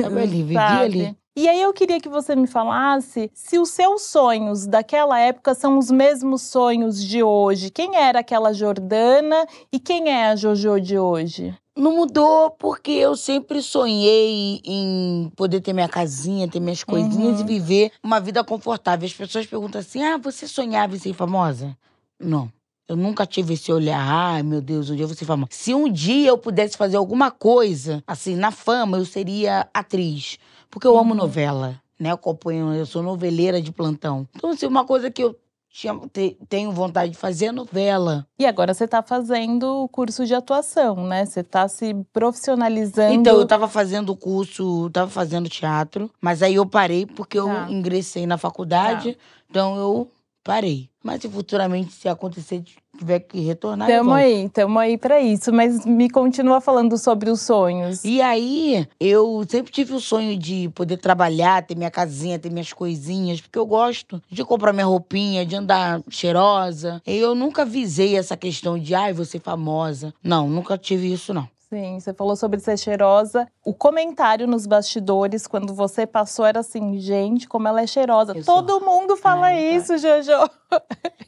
sabe 0.00 0.20
ali, 0.22 0.42
vivi 0.46 0.58
sabe? 0.60 0.84
ali. 0.84 1.16
E 1.38 1.46
aí 1.50 1.60
eu 1.60 1.70
queria 1.74 2.00
que 2.00 2.08
você 2.08 2.34
me 2.34 2.46
falasse 2.46 3.30
se 3.34 3.58
os 3.58 3.68
seus 3.68 4.02
sonhos 4.02 4.66
daquela 4.66 5.18
época 5.20 5.54
são 5.54 5.76
os 5.76 5.90
mesmos 5.90 6.40
sonhos 6.40 7.04
de 7.04 7.22
hoje. 7.22 7.68
Quem 7.70 7.94
era 7.94 8.20
aquela 8.20 8.54
Jordana 8.54 9.46
e 9.70 9.78
quem 9.78 10.08
é 10.08 10.28
a 10.28 10.36
Jojo 10.36 10.80
de 10.80 10.98
hoje? 10.98 11.54
Não 11.76 11.94
mudou 11.94 12.50
porque 12.52 12.90
eu 12.92 13.14
sempre 13.14 13.60
sonhei 13.60 14.62
em 14.64 15.30
poder 15.36 15.60
ter 15.60 15.74
minha 15.74 15.90
casinha, 15.90 16.48
ter 16.48 16.58
minhas 16.58 16.82
coisinhas 16.82 17.38
Uhum. 17.38 17.44
e 17.44 17.46
viver 17.46 17.92
uma 18.02 18.18
vida 18.18 18.42
confortável. 18.42 19.06
As 19.06 19.12
pessoas 19.12 19.44
perguntam 19.44 19.82
assim: 19.82 20.02
ah, 20.02 20.16
você 20.16 20.48
sonhava 20.48 20.96
em 20.96 20.98
ser 20.98 21.12
famosa? 21.12 21.76
Não. 22.18 22.50
Eu 22.88 22.94
nunca 22.96 23.26
tive 23.26 23.54
esse 23.54 23.72
olhar, 23.72 23.98
ai 24.00 24.42
meu 24.44 24.60
Deus, 24.60 24.88
um 24.90 24.94
dia 24.94 25.02
eu 25.04 25.08
vou 25.08 25.16
ser 25.16 25.24
famosa. 25.24 25.48
Se 25.50 25.74
um 25.74 25.90
dia 25.90 26.28
eu 26.28 26.38
pudesse 26.38 26.76
fazer 26.76 26.96
alguma 26.96 27.30
coisa, 27.32 28.02
assim, 28.06 28.36
na 28.36 28.52
fama, 28.52 28.96
eu 28.96 29.04
seria 29.04 29.68
atriz. 29.74 30.38
Porque 30.70 30.86
eu 30.86 30.96
amo 30.96 31.10
Uhum. 31.10 31.16
novela, 31.16 31.80
né? 31.98 32.10
Eu 32.10 32.14
acompanho, 32.14 32.72
eu 32.74 32.86
sou 32.86 33.02
noveleira 33.02 33.60
de 33.60 33.72
plantão. 33.72 34.28
Então, 34.36 34.50
assim, 34.50 34.66
uma 34.66 34.84
coisa 34.84 35.10
que 35.10 35.20
eu 35.22 35.36
tinha, 35.68 35.98
te- 36.12 36.36
tenho 36.48 36.70
vontade 36.70 37.12
de 37.12 37.18
fazer 37.18 37.50
novela. 37.50 38.24
E 38.38 38.46
agora 38.46 38.72
você 38.72 38.86
tá 38.86 39.02
fazendo 39.02 39.64
o 39.82 39.88
curso 39.88 40.24
de 40.24 40.34
atuação, 40.34 41.06
né? 41.08 41.24
Você 41.26 41.42
tá 41.42 41.66
se 41.66 41.92
profissionalizando. 42.12 43.12
Então, 43.14 43.38
eu 43.40 43.46
tava 43.46 43.66
fazendo 43.68 44.10
o 44.10 44.16
curso, 44.16 44.88
tava 44.90 45.10
fazendo 45.10 45.48
teatro, 45.48 46.08
mas 46.20 46.40
aí 46.42 46.54
eu 46.54 46.64
parei 46.66 47.04
porque 47.04 47.38
eu 47.38 47.46
Tá. 47.48 47.66
ingressei 47.68 48.26
na 48.26 48.38
faculdade, 48.38 49.18
então 49.50 49.76
eu 49.76 50.10
parei. 50.46 50.88
Mas 51.02 51.22
se 51.22 51.28
futuramente, 51.28 51.92
se 51.92 52.08
acontecer, 52.08 52.62
tiver 52.96 53.20
que 53.20 53.40
retornar, 53.40 53.88
Tamo 53.88 54.12
aí, 54.12 54.48
tamo 54.48 54.78
aí 54.78 54.96
pra 54.96 55.20
isso. 55.20 55.52
Mas 55.52 55.84
me 55.84 56.08
continua 56.08 56.60
falando 56.60 56.96
sobre 56.96 57.30
os 57.30 57.40
sonhos. 57.42 58.04
E 58.04 58.20
aí, 58.22 58.86
eu 58.98 59.44
sempre 59.48 59.72
tive 59.72 59.92
o 59.92 60.00
sonho 60.00 60.36
de 60.36 60.68
poder 60.74 60.96
trabalhar, 60.98 61.64
ter 61.64 61.76
minha 61.76 61.90
casinha, 61.90 62.38
ter 62.38 62.50
minhas 62.50 62.72
coisinhas, 62.72 63.40
porque 63.40 63.58
eu 63.58 63.66
gosto 63.66 64.22
de 64.30 64.44
comprar 64.44 64.72
minha 64.72 64.86
roupinha, 64.86 65.44
de 65.44 65.56
andar 65.56 66.00
cheirosa. 66.08 67.02
E 67.06 67.16
eu 67.16 67.34
nunca 67.34 67.64
visei 67.64 68.16
essa 68.16 68.36
questão 68.36 68.78
de, 68.78 68.94
ai, 68.94 69.12
você 69.12 69.38
famosa. 69.38 70.14
Não, 70.22 70.48
nunca 70.48 70.78
tive 70.78 71.12
isso, 71.12 71.34
não. 71.34 71.48
Sim, 71.76 72.00
você 72.00 72.14
falou 72.14 72.34
sobre 72.34 72.58
ser 72.58 72.78
cheirosa. 72.78 73.46
O 73.62 73.74
comentário 73.74 74.46
nos 74.46 74.66
bastidores, 74.66 75.46
quando 75.46 75.74
você 75.74 76.06
passou, 76.06 76.46
era 76.46 76.60
assim: 76.60 76.98
gente, 76.98 77.46
como 77.46 77.68
ela 77.68 77.82
é 77.82 77.86
cheirosa. 77.86 78.32
Eu 78.34 78.42
sou. 78.42 78.62
Todo 78.62 78.82
mundo 78.82 79.14
fala 79.14 79.48
Ai, 79.48 79.56
tá. 79.56 79.60
isso, 79.76 79.98
Jojo. 79.98 80.50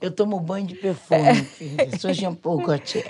Eu 0.01 0.11
tomo 0.11 0.41
banho 0.41 0.67
de 0.67 0.75
perfume, 0.75 1.35
filha. 1.45 1.99
Sou 1.99 2.15
shampoo 2.15 2.57
Gautier. 2.63 3.05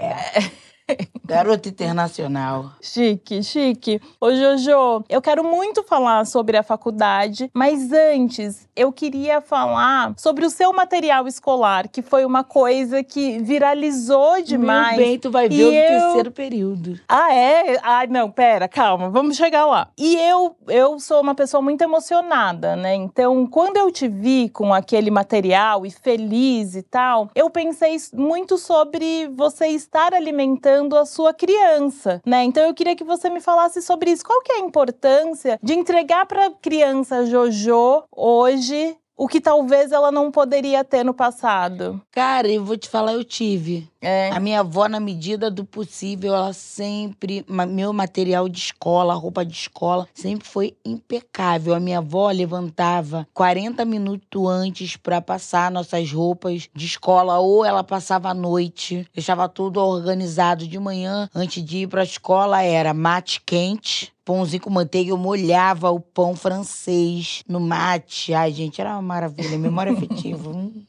Garota 1.28 1.68
internacional. 1.68 2.70
Chique, 2.80 3.42
chique. 3.42 4.00
Ô, 4.18 4.30
Jojo, 4.35 5.04
eu 5.11 5.20
quero 5.20 5.44
muito 5.44 5.82
falar 5.85 6.25
sobre 6.25 6.56
a 6.56 6.62
faculdade, 6.62 7.50
mas 7.52 7.92
antes 7.92 8.66
eu 8.75 8.90
queria 8.90 9.42
falar 9.42 10.14
sobre 10.16 10.47
o 10.47 10.50
seu 10.50 10.73
material 10.73 11.28
escolar, 11.28 11.87
que 11.88 12.00
foi 12.00 12.25
uma 12.25 12.42
coisa 12.42 13.02
que 13.04 13.40
viralizou 13.40 14.40
demais. 14.42 14.97
Meu 14.97 15.06
bem, 15.06 15.18
tu 15.18 15.30
vai 15.30 15.50
ver 15.50 15.54
E 15.56 15.64
o 15.64 15.73
eu- 15.73 16.02
terceiro 16.02 16.30
período. 16.32 16.99
Ah, 17.06 17.35
é? 17.35 17.78
Ai, 17.82 18.06
não, 18.06 18.30
pera, 18.30 18.66
calma, 18.66 19.11
vamos 19.11 19.37
chegar 19.37 19.66
lá. 19.66 19.88
E 19.99 20.16
eu, 20.16 20.56
eu 20.66 20.99
sou 20.99 21.20
uma 21.20 21.35
pessoa 21.35 21.61
muito 21.62 21.82
emocionada, 21.82 22.75
né? 22.75 22.94
Então, 22.94 23.47
quando 23.47 23.76
eu 23.76 23.90
te 23.92 24.08
vi 24.08 24.49
com 24.49 24.73
aquele 24.73 25.11
material 25.11 25.85
e 25.85 25.90
feliz 25.90 26.75
e 26.75 26.82
tal, 26.82 27.28
eu 27.35 27.50
pensei 27.50 27.97
muito 28.14 28.56
sobre 28.56 29.28
você 29.37 29.66
estar 29.68 30.14
alimentando 30.14 30.97
a 30.97 31.04
sua 31.18 31.34
criança, 31.34 32.22
né? 32.25 32.44
Então, 32.44 32.62
eu 32.64 32.72
queria 32.72 32.94
que 32.94 33.02
você 33.02 33.28
me 33.28 33.40
falasse 33.40 33.82
sobre 33.82 34.12
isso. 34.12 34.25
Qual 34.25 34.40
que 34.40 34.52
é 34.52 34.56
a 34.56 34.60
importância 34.60 35.58
de 35.60 35.75
entregar 35.75 36.25
para 36.26 36.48
criança 36.62 37.26
Jojo 37.26 38.04
hoje 38.14 38.96
o 39.18 39.26
que 39.26 39.40
talvez 39.40 39.90
ela 39.90 40.12
não 40.12 40.30
poderia 40.30 40.84
ter 40.84 41.04
no 41.04 41.12
passado? 41.12 42.00
Cara, 42.12 42.46
eu 42.46 42.64
vou 42.64 42.76
te 42.76 42.88
falar, 42.88 43.14
eu 43.14 43.25
tive. 43.25 43.90
É. 44.00 44.30
A 44.30 44.38
minha 44.38 44.60
avó, 44.60 44.88
na 44.88 45.00
medida 45.00 45.50
do 45.50 45.64
possível, 45.64 46.32
ela 46.32 46.52
sempre. 46.52 47.44
Meu 47.68 47.92
material 47.92 48.48
de 48.48 48.58
escola, 48.58 49.14
roupa 49.14 49.44
de 49.44 49.52
escola, 49.52 50.06
sempre 50.14 50.46
foi 50.46 50.76
impecável. 50.84 51.75
A 51.75 51.80
minha 51.80 51.98
avó 51.98 52.30
levantava 52.30 53.26
40 53.34 53.84
minutos 53.84 54.48
antes 54.48 54.96
pra 54.96 55.20
passar 55.20 55.68
nossas 55.68 56.12
roupas 56.12 56.68
de 56.72 56.87
escola, 56.87 57.40
ou 57.40 57.64
ela 57.64 57.82
passava 57.82 58.28
à 58.28 58.34
noite, 58.34 59.04
deixava 59.12 59.48
tudo 59.48 59.80
organizado 59.80 60.64
de 60.64 60.78
manhã. 60.78 61.28
Antes 61.34 61.64
de 61.64 61.78
ir 61.78 61.88
pra 61.88 62.04
escola, 62.04 62.62
era 62.62 62.94
mate 62.94 63.42
quente. 63.44 64.12
Pãozinho 64.28 64.62
com 64.62 64.68
manteiga, 64.68 65.11
eu 65.11 65.16
molhava 65.16 65.90
o 65.90 65.99
pão 65.99 66.37
francês 66.37 67.42
no 67.49 67.58
mate. 67.58 68.35
Ai, 68.35 68.52
gente, 68.52 68.78
era 68.78 68.92
uma 68.92 69.00
maravilha. 69.00 69.56
Memória 69.56 69.90
afetiva. 69.90 70.52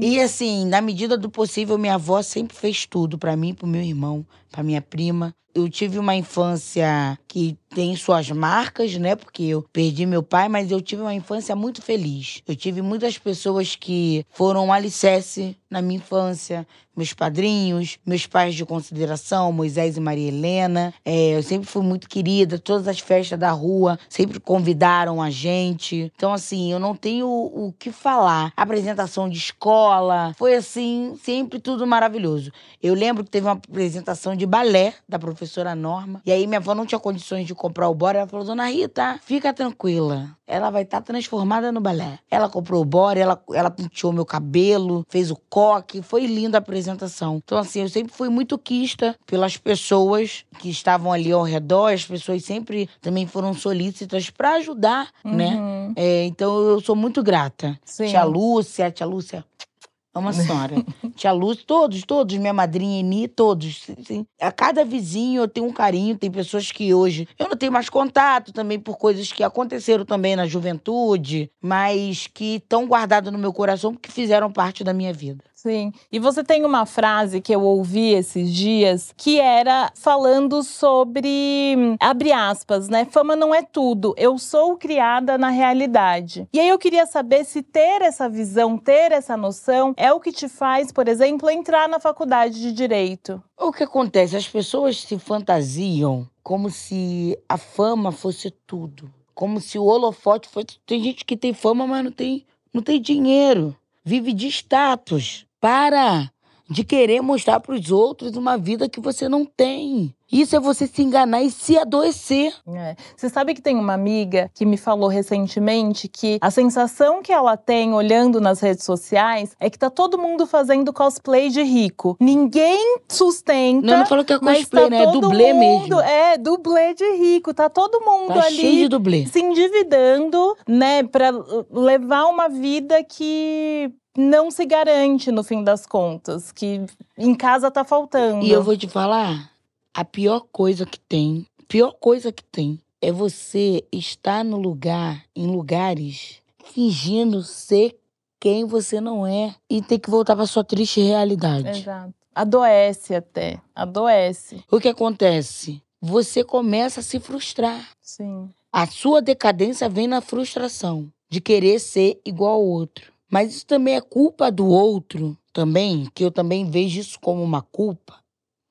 E 0.00 0.20
assim, 0.20 0.66
na 0.66 0.80
medida 0.80 1.16
do 1.18 1.28
possível, 1.28 1.76
minha 1.76 1.94
avó 1.94 2.22
sempre 2.22 2.56
fez 2.56 2.86
tudo 2.86 3.18
pra 3.18 3.36
mim, 3.36 3.54
pro 3.54 3.66
meu 3.66 3.82
irmão, 3.82 4.24
pra 4.50 4.62
minha 4.62 4.80
prima. 4.80 5.34
Eu 5.54 5.68
tive 5.68 5.98
uma 5.98 6.16
infância 6.16 7.16
que 7.28 7.56
tem 7.74 7.94
suas 7.96 8.30
marcas, 8.30 8.96
né? 8.96 9.14
Porque 9.16 9.42
eu 9.42 9.62
perdi 9.72 10.06
meu 10.06 10.22
pai, 10.22 10.48
mas 10.48 10.70
eu 10.70 10.80
tive 10.80 11.02
uma 11.02 11.14
infância 11.14 11.54
muito 11.54 11.82
feliz. 11.82 12.42
Eu 12.46 12.56
tive 12.56 12.80
muitas 12.80 13.18
pessoas 13.18 13.76
que 13.76 14.24
foram 14.30 14.66
um 14.66 14.72
alicerce 14.72 15.56
na 15.68 15.82
minha 15.82 15.98
infância. 15.98 16.66
Meus 16.96 17.12
padrinhos, 17.12 17.98
meus 18.06 18.24
pais 18.24 18.54
de 18.54 18.64
consideração, 18.64 19.50
Moisés 19.52 19.96
e 19.96 20.00
Maria 20.00 20.28
Helena. 20.28 20.94
É, 21.04 21.36
eu 21.36 21.42
sempre 21.42 21.68
fui 21.68 21.82
muito 21.82 22.08
querida. 22.08 22.56
Todas 22.56 22.86
as 22.86 23.00
festas 23.00 23.36
da 23.36 23.50
rua 23.50 23.98
sempre 24.08 24.38
convidaram 24.38 25.20
a 25.20 25.28
gente. 25.28 26.12
Então, 26.14 26.32
assim, 26.32 26.70
eu 26.70 26.78
não 26.78 26.94
tenho 26.94 27.26
o 27.26 27.74
que 27.76 27.90
falar. 27.90 28.52
Apresentação 28.56 29.28
de 29.28 29.33
escola, 29.36 30.32
foi 30.36 30.54
assim, 30.54 31.14
sempre 31.22 31.58
tudo 31.58 31.86
maravilhoso. 31.86 32.50
Eu 32.82 32.94
lembro 32.94 33.24
que 33.24 33.30
teve 33.30 33.46
uma 33.46 33.52
apresentação 33.54 34.34
de 34.36 34.46
balé 34.46 34.94
da 35.08 35.18
professora 35.18 35.74
Norma. 35.74 36.20
E 36.24 36.32
aí 36.32 36.46
minha 36.46 36.58
avó 36.58 36.74
não 36.74 36.86
tinha 36.86 36.98
condições 36.98 37.46
de 37.46 37.54
comprar 37.54 37.88
o 37.88 37.94
bora. 37.94 38.18
Ela 38.18 38.28
falou: 38.28 38.44
Dona 38.44 38.66
Rita, 38.68 39.18
fica 39.24 39.52
tranquila. 39.52 40.30
Ela 40.46 40.68
vai 40.68 40.82
estar 40.82 41.00
transformada 41.00 41.72
no 41.72 41.80
balé. 41.80 42.18
Ela 42.30 42.50
comprou 42.50 42.82
o 42.82 42.84
bora, 42.84 43.18
ela, 43.18 43.42
ela 43.54 43.70
penteou 43.70 44.12
meu 44.12 44.26
cabelo, 44.26 45.04
fez 45.08 45.30
o 45.30 45.36
coque. 45.48 46.02
Foi 46.02 46.26
linda 46.26 46.58
a 46.58 46.60
apresentação. 46.60 47.40
Então, 47.42 47.56
assim, 47.56 47.80
eu 47.80 47.88
sempre 47.88 48.12
fui 48.12 48.28
muito 48.28 48.58
quista 48.58 49.16
pelas 49.26 49.56
pessoas 49.56 50.44
que 50.58 50.68
estavam 50.68 51.12
ali 51.12 51.32
ao 51.32 51.42
redor. 51.42 51.92
As 51.94 52.04
pessoas 52.04 52.44
sempre 52.44 52.90
também 53.00 53.26
foram 53.26 53.54
solícitas 53.54 54.28
para 54.28 54.56
ajudar, 54.56 55.08
né? 55.24 55.56
uhum, 55.56 55.92
É, 55.96 56.24
então 56.24 56.58
eu 56.58 56.80
sou 56.80 56.94
muito 56.94 57.22
grata. 57.22 57.78
Sim. 57.84 58.08
Tia 58.08 58.24
Lúcia, 58.24 58.90
tia 58.90 59.06
Lúcia, 59.06 59.23
é 59.32 60.18
uma 60.18 60.32
senhora. 60.32 60.76
tia 61.16 61.32
Lúcia, 61.32 61.64
todos, 61.66 62.02
todos, 62.02 62.36
minha 62.36 62.52
madrinha 62.52 63.00
Eni, 63.00 63.26
todos. 63.26 63.84
sim. 64.06 64.24
A 64.40 64.52
cada 64.52 64.84
vizinho 64.84 65.42
eu 65.42 65.48
tenho 65.48 65.66
um 65.66 65.72
carinho, 65.72 66.16
tem 66.16 66.30
pessoas 66.30 66.70
que 66.70 66.94
hoje 66.94 67.26
eu 67.38 67.48
não 67.48 67.56
tenho 67.56 67.72
mais 67.72 67.88
contato 67.88 68.52
também 68.52 68.78
por 68.78 68.96
coisas 68.96 69.32
que 69.32 69.42
aconteceram 69.42 70.04
também 70.04 70.36
na 70.36 70.46
juventude, 70.46 71.50
mas 71.60 72.26
que 72.26 72.56
estão 72.56 72.86
guardadas 72.86 73.32
no 73.32 73.38
meu 73.38 73.52
coração 73.52 73.92
porque 73.92 74.10
fizeram 74.10 74.52
parte 74.52 74.84
da 74.84 74.92
minha 74.92 75.12
vida. 75.12 75.42
Sim. 75.64 75.92
E 76.12 76.18
você 76.18 76.44
tem 76.44 76.62
uma 76.62 76.84
frase 76.84 77.40
que 77.40 77.54
eu 77.54 77.62
ouvi 77.62 78.12
esses 78.12 78.52
dias 78.52 79.14
que 79.16 79.40
era 79.40 79.90
falando 79.94 80.62
sobre, 80.62 81.96
abre 81.98 82.32
aspas, 82.32 82.86
né? 82.90 83.06
Fama 83.06 83.34
não 83.34 83.54
é 83.54 83.62
tudo. 83.62 84.14
Eu 84.18 84.36
sou 84.36 84.76
criada 84.76 85.38
na 85.38 85.48
realidade. 85.48 86.46
E 86.52 86.60
aí 86.60 86.68
eu 86.68 86.78
queria 86.78 87.06
saber 87.06 87.46
se 87.46 87.62
ter 87.62 88.02
essa 88.02 88.28
visão, 88.28 88.76
ter 88.76 89.10
essa 89.10 89.38
noção 89.38 89.94
é 89.96 90.12
o 90.12 90.20
que 90.20 90.32
te 90.32 90.50
faz, 90.50 90.92
por 90.92 91.08
exemplo, 91.08 91.48
entrar 91.48 91.88
na 91.88 91.98
faculdade 91.98 92.60
de 92.60 92.70
direito. 92.70 93.42
O 93.58 93.72
que 93.72 93.84
acontece? 93.84 94.36
As 94.36 94.46
pessoas 94.46 95.00
se 95.00 95.18
fantasiam 95.18 96.28
como 96.42 96.68
se 96.68 97.38
a 97.48 97.56
fama 97.56 98.12
fosse 98.12 98.50
tudo. 98.50 99.10
Como 99.34 99.58
se 99.62 99.78
o 99.78 99.84
holofote 99.84 100.46
fosse. 100.46 100.78
Tem 100.84 101.02
gente 101.02 101.24
que 101.24 101.38
tem 101.38 101.54
fama, 101.54 101.86
mas 101.86 102.04
não 102.04 102.12
tem, 102.12 102.44
não 102.70 102.82
tem 102.82 103.00
dinheiro. 103.00 103.74
Vive 104.04 104.34
de 104.34 104.48
status. 104.48 105.43
Para 105.64 106.30
de 106.68 106.84
querer 106.84 107.22
mostrar 107.22 107.58
para 107.58 107.74
os 107.74 107.90
outros 107.90 108.36
uma 108.36 108.58
vida 108.58 108.86
que 108.86 109.00
você 109.00 109.30
não 109.30 109.46
tem. 109.46 110.14
Isso 110.30 110.56
é 110.56 110.60
você 110.60 110.86
se 110.86 111.02
enganar 111.02 111.42
e 111.42 111.50
se 111.50 111.78
adoecer. 111.78 112.52
É. 112.74 112.96
Você 113.16 113.28
sabe 113.28 113.54
que 113.54 113.62
tem 113.62 113.76
uma 113.76 113.92
amiga 113.92 114.50
que 114.54 114.64
me 114.64 114.76
falou 114.76 115.08
recentemente 115.08 116.08
que 116.08 116.38
a 116.40 116.50
sensação 116.50 117.22
que 117.22 117.32
ela 117.32 117.56
tem 117.56 117.92
olhando 117.94 118.40
nas 118.40 118.60
redes 118.60 118.84
sociais 118.84 119.54
é 119.60 119.68
que 119.70 119.78
tá 119.78 119.90
todo 119.90 120.18
mundo 120.18 120.46
fazendo 120.46 120.92
cosplay 120.92 121.50
de 121.50 121.62
rico. 121.62 122.16
Ninguém 122.20 122.98
sustenta. 123.08 123.86
Não, 123.86 123.98
não 123.98 124.06
falou 124.06 124.24
que 124.24 124.32
é 124.32 124.38
mas 124.40 124.58
cosplay, 124.60 124.84
tá 124.84 124.90
né? 124.90 125.02
É 125.02 125.04
todo 125.04 125.20
dublê 125.20 125.52
mundo, 125.52 125.96
mesmo. 125.96 126.00
É, 126.00 126.38
dublê 126.38 126.94
de 126.94 127.16
rico. 127.16 127.52
Tá 127.54 127.68
todo 127.68 128.00
mundo 128.00 128.34
Tá 128.34 128.46
ali 128.46 128.56
cheio 128.56 128.78
de 128.84 128.88
dublê. 128.88 129.26
se 129.26 129.40
endividando, 129.40 130.56
né, 130.66 131.02
para 131.02 131.30
levar 131.70 132.24
uma 132.26 132.48
vida 132.48 133.02
que 133.04 133.90
não 134.16 134.50
se 134.50 134.64
garante 134.64 135.30
no 135.32 135.42
fim 135.42 135.62
das 135.62 135.86
contas, 135.86 136.52
que 136.52 136.80
em 137.18 137.34
casa 137.34 137.70
tá 137.70 137.84
faltando. 137.84 138.44
E 138.44 138.50
eu 138.50 138.62
vou 138.62 138.76
te 138.76 138.88
falar, 138.88 139.50
a 139.94 140.04
pior 140.04 140.40
coisa 140.50 140.84
que 140.84 140.98
tem, 140.98 141.46
pior 141.68 141.92
coisa 141.92 142.32
que 142.32 142.42
tem, 142.42 142.80
é 143.00 143.12
você 143.12 143.84
estar 143.92 144.44
no 144.44 144.56
lugar, 144.56 145.24
em 145.36 145.46
lugares, 145.46 146.42
fingindo 146.64 147.42
ser 147.42 147.96
quem 148.40 148.64
você 148.64 149.00
não 149.00 149.24
é 149.24 149.54
e 149.70 149.80
ter 149.80 150.00
que 150.00 150.10
voltar 150.10 150.34
para 150.34 150.46
sua 150.46 150.64
triste 150.64 151.00
realidade. 151.00 151.68
Exato. 151.68 152.12
Adoece 152.34 153.14
até, 153.14 153.60
adoece. 153.72 154.64
O 154.68 154.80
que 154.80 154.88
acontece? 154.88 155.80
Você 156.00 156.42
começa 156.42 156.98
a 156.98 157.02
se 157.02 157.20
frustrar. 157.20 157.90
Sim. 158.00 158.50
A 158.72 158.86
sua 158.88 159.22
decadência 159.22 159.88
vem 159.88 160.08
na 160.08 160.20
frustração 160.20 161.08
de 161.30 161.40
querer 161.40 161.78
ser 161.78 162.20
igual 162.24 162.54
ao 162.54 162.64
outro. 162.64 163.12
Mas 163.30 163.54
isso 163.54 163.66
também 163.66 163.94
é 163.94 164.00
culpa 164.00 164.50
do 164.50 164.66
outro, 164.66 165.36
também, 165.52 166.08
que 166.12 166.24
eu 166.24 166.30
também 166.30 166.68
vejo 166.68 167.00
isso 167.00 167.18
como 167.20 167.42
uma 167.42 167.62
culpa, 167.62 168.16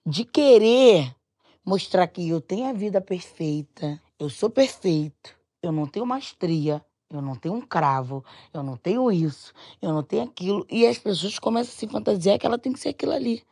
de 0.05 0.25
querer 0.25 1.15
mostrar 1.65 2.07
que 2.07 2.27
eu 2.27 2.41
tenho 2.41 2.69
a 2.69 2.73
vida 2.73 2.99
perfeita, 2.99 4.01
eu 4.19 4.29
sou 4.29 4.49
perfeito, 4.49 5.35
eu 5.61 5.71
não 5.71 5.87
tenho 5.87 6.05
mastria, 6.05 6.83
Eu 7.13 7.21
não 7.21 7.35
tenho 7.35 7.53
um 7.53 7.61
cravo, 7.61 8.25
eu 8.51 8.63
não 8.63 8.75
tenho 8.75 9.11
isso, 9.11 9.53
eu 9.79 9.93
não 9.93 10.01
tenho 10.01 10.23
aquilo. 10.23 10.65
E 10.67 10.87
as 10.87 10.97
pessoas 10.97 11.37
começam 11.37 11.71
a 11.71 11.77
se 11.77 11.87
fantasiar 11.87 12.39
que 12.39 12.45
ela 12.45 12.57
tem 12.57 12.73
que 12.73 12.79
ser 12.79 12.89
aquilo 12.89 13.11
ali. 13.11 13.43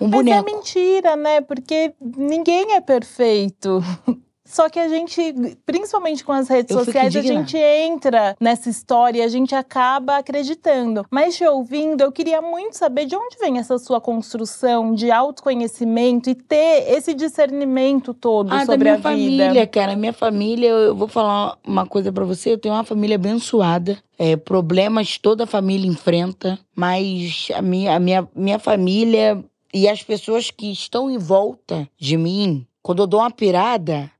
Um 0.00 0.08
Mas 0.08 0.20
boneco. 0.20 0.48
é 0.48 0.54
mentira, 0.54 1.16
né? 1.16 1.40
Porque 1.40 1.92
ninguém 2.00 2.74
é 2.74 2.80
perfeito. 2.80 3.80
Só 4.50 4.68
que 4.68 4.80
a 4.80 4.88
gente, 4.88 5.34
principalmente 5.64 6.24
com 6.24 6.32
as 6.32 6.48
redes 6.48 6.74
Eu 6.74 6.84
sociais, 6.84 7.14
a 7.14 7.22
gente 7.22 7.56
entra 7.56 8.36
nessa 8.40 8.68
história 8.68 9.20
e 9.20 9.22
a 9.22 9.28
gente 9.28 9.54
acaba 9.54 10.16
acreditando. 10.16 11.06
Mas 11.08 11.36
te 11.36 11.44
ouvindo, 11.44 12.00
eu 12.02 12.10
queria 12.10 12.42
muito 12.42 12.76
saber 12.76 13.06
de 13.06 13.14
onde 13.14 13.36
vem 13.38 13.58
essa 13.58 13.78
sua 13.78 14.00
construção 14.00 14.92
de 14.92 15.08
autoconhecimento 15.10 16.28
e 16.28 16.34
ter 16.34 16.84
esse 16.90 17.14
discernimento 17.14 18.12
todo 18.12 18.52
Ah, 18.52 18.66
sobre 18.66 18.78
minha 18.78 18.94
a 18.94 18.96
vida. 18.96 19.08
família, 19.08 19.66
cara. 19.68 19.94
Minha 19.94 20.12
família, 20.12 20.68
eu 20.68 20.96
vou 20.96 21.06
falar 21.06 21.56
uma 21.64 21.86
coisa 21.86 22.12
pra 22.12 22.24
você. 22.24 22.52
Eu 22.52 22.58
tenho 22.58 22.74
uma 22.74 22.84
família 22.84 23.14
abençoada. 23.14 23.98
É, 24.18 24.36
problemas 24.36 25.16
toda 25.16 25.44
a 25.44 25.46
família 25.46 25.88
enfrenta. 25.88 26.58
Mas 26.74 27.48
a 27.54 27.62
minha, 27.62 27.94
a 27.94 28.00
minha, 28.00 28.28
minha 28.34 28.58
família 28.58 29.42
e 29.72 29.88
as 29.88 30.02
pessoas 30.02 30.50
que 30.50 30.72
estão 30.72 31.08
em 31.08 31.18
volta 31.18 31.88
de 31.96 32.16
mim, 32.16 32.66
quando 32.82 33.02
eu 33.02 33.06
dou 33.06 33.20
uma 33.20 33.30
pirada, 33.30 34.10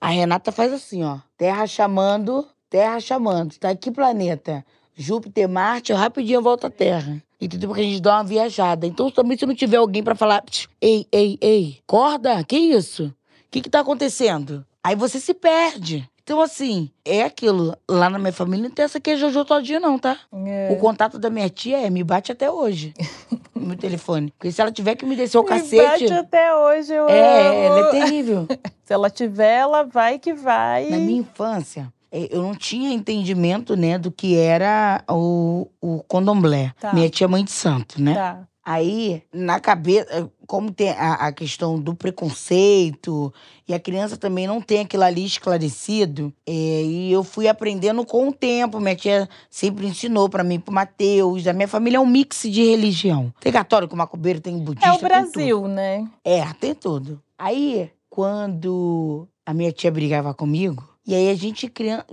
a 0.00 0.08
Renata 0.08 0.50
faz 0.50 0.72
assim, 0.72 1.04
ó. 1.04 1.18
Terra 1.36 1.66
chamando, 1.66 2.46
terra 2.68 2.98
chamando. 3.00 3.56
Tá 3.58 3.70
aqui 3.70 3.90
planeta. 3.90 4.64
Júpiter, 4.96 5.48
Marte, 5.48 5.92
eu 5.92 5.98
rapidinho 5.98 6.42
volto 6.42 6.66
à 6.66 6.70
Terra. 6.70 7.22
Entendeu? 7.40 7.68
Porque 7.70 7.80
a 7.82 7.84
gente 7.84 8.00
dá 8.02 8.16
uma 8.16 8.24
viajada. 8.24 8.86
Então, 8.86 9.10
também 9.10 9.38
se 9.38 9.46
não 9.46 9.54
tiver 9.54 9.78
alguém 9.78 10.02
pra 10.02 10.14
falar, 10.14 10.42
"Psh, 10.42 10.68
ei, 10.80 11.06
ei, 11.10 11.38
ei, 11.40 11.78
acorda, 11.86 12.44
que 12.44 12.56
isso? 12.56 13.06
O 13.06 13.14
que 13.50 13.62
que 13.62 13.70
tá 13.70 13.80
acontecendo? 13.80 14.64
Aí 14.82 14.94
você 14.94 15.20
se 15.20 15.32
perde. 15.34 16.08
Então, 16.22 16.40
assim, 16.40 16.90
é 17.04 17.22
aquilo. 17.22 17.76
Lá 17.88 18.08
na 18.10 18.18
minha 18.18 18.32
família 18.32 18.68
não 18.68 18.74
tem 18.74 18.84
essa 18.84 19.00
que 19.00 19.10
é 19.10 19.16
Jojo 19.16 19.44
todinha, 19.44 19.80
não, 19.80 19.98
tá? 19.98 20.16
É. 20.46 20.68
O 20.72 20.76
contato 20.76 21.18
da 21.18 21.28
minha 21.30 21.48
tia 21.48 21.78
é, 21.78 21.90
me 21.90 22.04
bate 22.04 22.30
até 22.32 22.50
hoje. 22.50 22.94
no 23.54 23.66
meu 23.66 23.76
telefone. 23.76 24.32
Porque 24.38 24.50
se 24.52 24.60
ela 24.60 24.70
tiver 24.72 24.94
que 24.96 25.04
me 25.04 25.16
descer 25.16 25.38
o 25.38 25.42
Me 25.42 25.48
cacete. 25.48 25.76
bate 26.06 26.12
até 26.12 26.54
hoje, 26.54 26.92
eu 26.92 27.08
É, 27.08 27.48
amo. 27.48 27.58
ela 27.58 27.88
é 27.88 27.90
terrível. 27.90 28.46
Se 28.84 28.92
ela 28.94 29.08
tiver, 29.10 29.58
ela 29.58 29.84
vai 29.84 30.18
que 30.18 30.32
vai. 30.34 30.88
Na 30.90 30.96
minha 30.96 31.20
infância, 31.20 31.92
eh, 32.10 32.26
eu 32.30 32.42
não 32.42 32.56
tinha 32.56 32.92
entendimento, 32.92 33.76
né, 33.76 33.96
do 33.98 34.10
que 34.10 34.36
era 34.36 35.04
o, 35.08 35.68
o 35.80 36.02
condomblé. 36.08 36.72
Tá. 36.80 36.92
Minha 36.92 37.08
tia 37.08 37.28
mãe 37.28 37.44
de 37.44 37.52
santo, 37.52 38.02
né? 38.02 38.14
Tá. 38.14 38.48
Aí, 38.64 39.22
na 39.32 39.58
cabeça, 39.58 40.30
como 40.46 40.70
tem 40.70 40.90
a, 40.90 41.14
a 41.14 41.32
questão 41.32 41.80
do 41.80 41.94
preconceito, 41.94 43.32
e 43.66 43.72
a 43.72 43.80
criança 43.80 44.16
também 44.16 44.46
não 44.46 44.60
tem 44.60 44.80
aquilo 44.80 45.02
ali 45.02 45.24
esclarecido, 45.24 46.32
é, 46.46 46.52
e 46.52 47.10
eu 47.10 47.24
fui 47.24 47.48
aprendendo 47.48 48.04
com 48.04 48.28
o 48.28 48.32
tempo. 48.32 48.78
Minha 48.78 48.96
tia 48.96 49.28
sempre 49.48 49.86
ensinou 49.86 50.28
pra 50.28 50.44
mim, 50.44 50.60
pro 50.60 50.74
Mateus. 50.74 51.46
A 51.46 51.52
minha 51.52 51.68
família 51.68 51.96
é 51.96 52.00
um 52.00 52.06
mix 52.06 52.42
de 52.42 52.62
religião. 52.62 53.32
Tem 53.40 53.52
católico, 53.52 53.96
macumbeiro, 53.96 54.40
tem 54.40 54.58
budista. 54.58 54.88
É 54.88 54.92
o. 54.92 54.98
Brasil, 55.00 55.66
né? 55.66 56.08
É, 56.22 56.44
tem 56.60 56.74
tudo. 56.74 57.20
Aí, 57.38 57.90
quando 58.08 59.26
a 59.46 59.54
minha 59.54 59.72
tia 59.72 59.90
brigava 59.90 60.34
comigo, 60.34 60.89
e 61.06 61.14
aí 61.14 61.30
a 61.30 61.34
gente, 61.34 61.68
criança, 61.68 62.06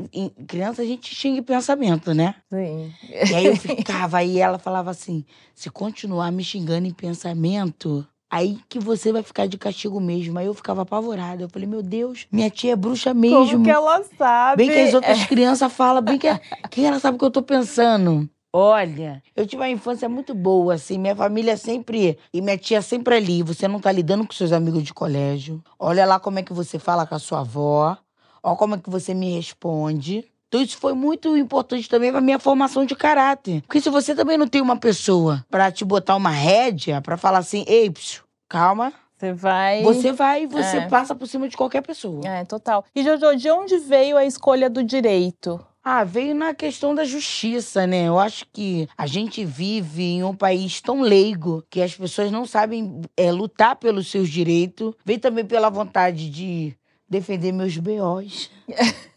criança 0.48 0.82
a 0.82 0.86
gente 0.86 1.14
xinga 1.14 1.42
pensamento, 1.42 2.14
né? 2.14 2.36
Sim. 2.52 2.94
E 3.10 3.36
aí 3.36 3.46
eu 3.46 3.56
ficava, 3.56 4.18
aí 4.18 4.40
ela 4.40 4.58
falava 4.58 4.90
assim: 4.92 5.26
se 5.54 5.70
continuar 5.70 6.32
me 6.32 6.44
xingando 6.44 6.88
em 6.88 6.94
pensamento, 6.94 8.08
aí 8.30 8.58
que 8.70 8.80
você 8.80 9.12
vai 9.12 9.24
ficar 9.24 9.48
de 9.48 9.58
castigo 9.58 10.00
mesmo. 10.00 10.40
Aí 10.40 10.46
eu 10.46 10.54
ficava 10.54 10.82
apavorada. 10.84 11.44
Eu 11.44 11.50
falei, 11.50 11.68
meu 11.68 11.84
Deus, 11.84 12.28
minha 12.32 12.50
tia 12.50 12.74
é 12.74 12.76
bruxa 12.76 13.14
mesmo. 13.14 13.52
Como 13.52 13.64
que 13.64 13.70
ela 13.70 14.04
sabe? 14.18 14.66
Bem 14.66 14.74
que 14.74 14.80
as 14.80 14.94
outras 14.94 15.26
crianças 15.26 15.72
falam, 15.72 16.02
bem 16.02 16.18
que, 16.18 16.28
que 16.70 16.86
ela 16.86 17.00
sabe 17.00 17.16
o 17.16 17.20
que 17.20 17.26
eu 17.26 17.32
tô 17.32 17.42
pensando. 17.42 18.30
Olha, 18.54 19.22
eu 19.36 19.46
tive 19.46 19.62
uma 19.62 19.70
infância 19.70 20.10
muito 20.10 20.34
boa, 20.34 20.76
assim. 20.76 20.98
Minha 20.98 21.16
família 21.16 21.58
sempre. 21.58 22.18
E 22.34 22.42
minha 22.42 22.58
tia 22.58 22.82
sempre 22.82 23.16
ali. 23.16 23.44
Você 23.44 23.68
não 23.68 23.80
tá 23.80 23.92
lidando 23.92 24.26
com 24.26 24.34
seus 24.34 24.52
amigos 24.52 24.84
de 24.84 24.94
colégio. 24.94 25.62
Olha 25.78 26.06
lá 26.06 26.20
como 26.20 26.40
é 26.40 26.44
que 26.44 26.54
você 26.54 26.80
fala 26.80 27.06
com 27.06 27.14
a 27.14 27.20
sua 27.20 27.42
avó. 27.42 27.98
Olha 28.44 28.56
como 28.56 28.76
é 28.76 28.78
que 28.78 28.90
você 28.90 29.14
me 29.14 29.36
responde. 29.36 30.26
Então, 30.48 30.62
isso 30.62 30.78
foi 30.78 30.94
muito 30.94 31.36
importante 31.36 31.90
também 31.90 32.10
pra 32.12 32.22
minha 32.22 32.40
formação 32.40 32.86
de 32.86 32.96
caráter. 32.96 33.62
Porque 33.64 33.82
se 33.82 33.90
você 33.90 34.16
também 34.16 34.38
não 34.38 34.48
tem 34.48 34.62
uma 34.62 34.78
pessoa 34.78 35.46
pra 35.50 35.70
te 35.72 35.84
botar 35.84 36.16
uma 36.16 36.30
rédea, 36.30 37.02
pra 37.02 37.18
falar 37.18 37.40
assim, 37.40 37.66
ei, 37.68 37.90
psiu, 37.92 38.24
calma, 38.48 38.94
Você 39.18 39.34
vai. 39.34 39.84
você 39.84 40.12
vai 40.14 40.44
e 40.44 40.48
você 40.48 40.78
É. 40.78 40.88
passa 40.88 41.14
por 41.14 41.28
cima 41.28 41.50
de 41.50 41.58
qualquer 41.58 41.82
pessoa. 41.82 42.22
É, 42.26 42.46
total. 42.46 42.86
E, 42.96 43.04
Jojo, 43.04 43.36
de 43.36 43.52
onde 43.52 43.78
veio 43.80 44.16
a 44.16 44.24
escolha 44.26 44.70
do 44.70 44.82
direito? 44.84 45.60
Ah, 45.84 46.04
veio 46.04 46.36
na 46.36 46.54
questão 46.54 46.94
da 46.96 47.04
justiça, 47.06 47.86
né? 47.88 48.08
Eu 48.08 48.20
acho 48.20 48.46
que 48.52 48.88
a 48.98 49.08
gente 49.08 49.44
vive 49.46 50.04
em 50.04 50.24
um 50.24 50.36
país 50.36 50.80
tão 50.82 51.02
leigo 51.02 51.64
que 51.70 51.82
as 51.82 51.94
pessoas 51.96 52.30
não 52.32 52.46
sabem 52.46 53.02
é, 53.18 53.32
lutar 53.32 53.76
pelos 53.78 54.10
seus 54.12 54.30
direitos. 54.30 54.94
Veio 55.06 55.20
também 55.20 55.46
pela 55.46 55.70
vontade 55.70 56.30
de 56.30 56.76
defender 57.10 57.52
meus 57.52 57.78
B.O.s. 57.78 58.50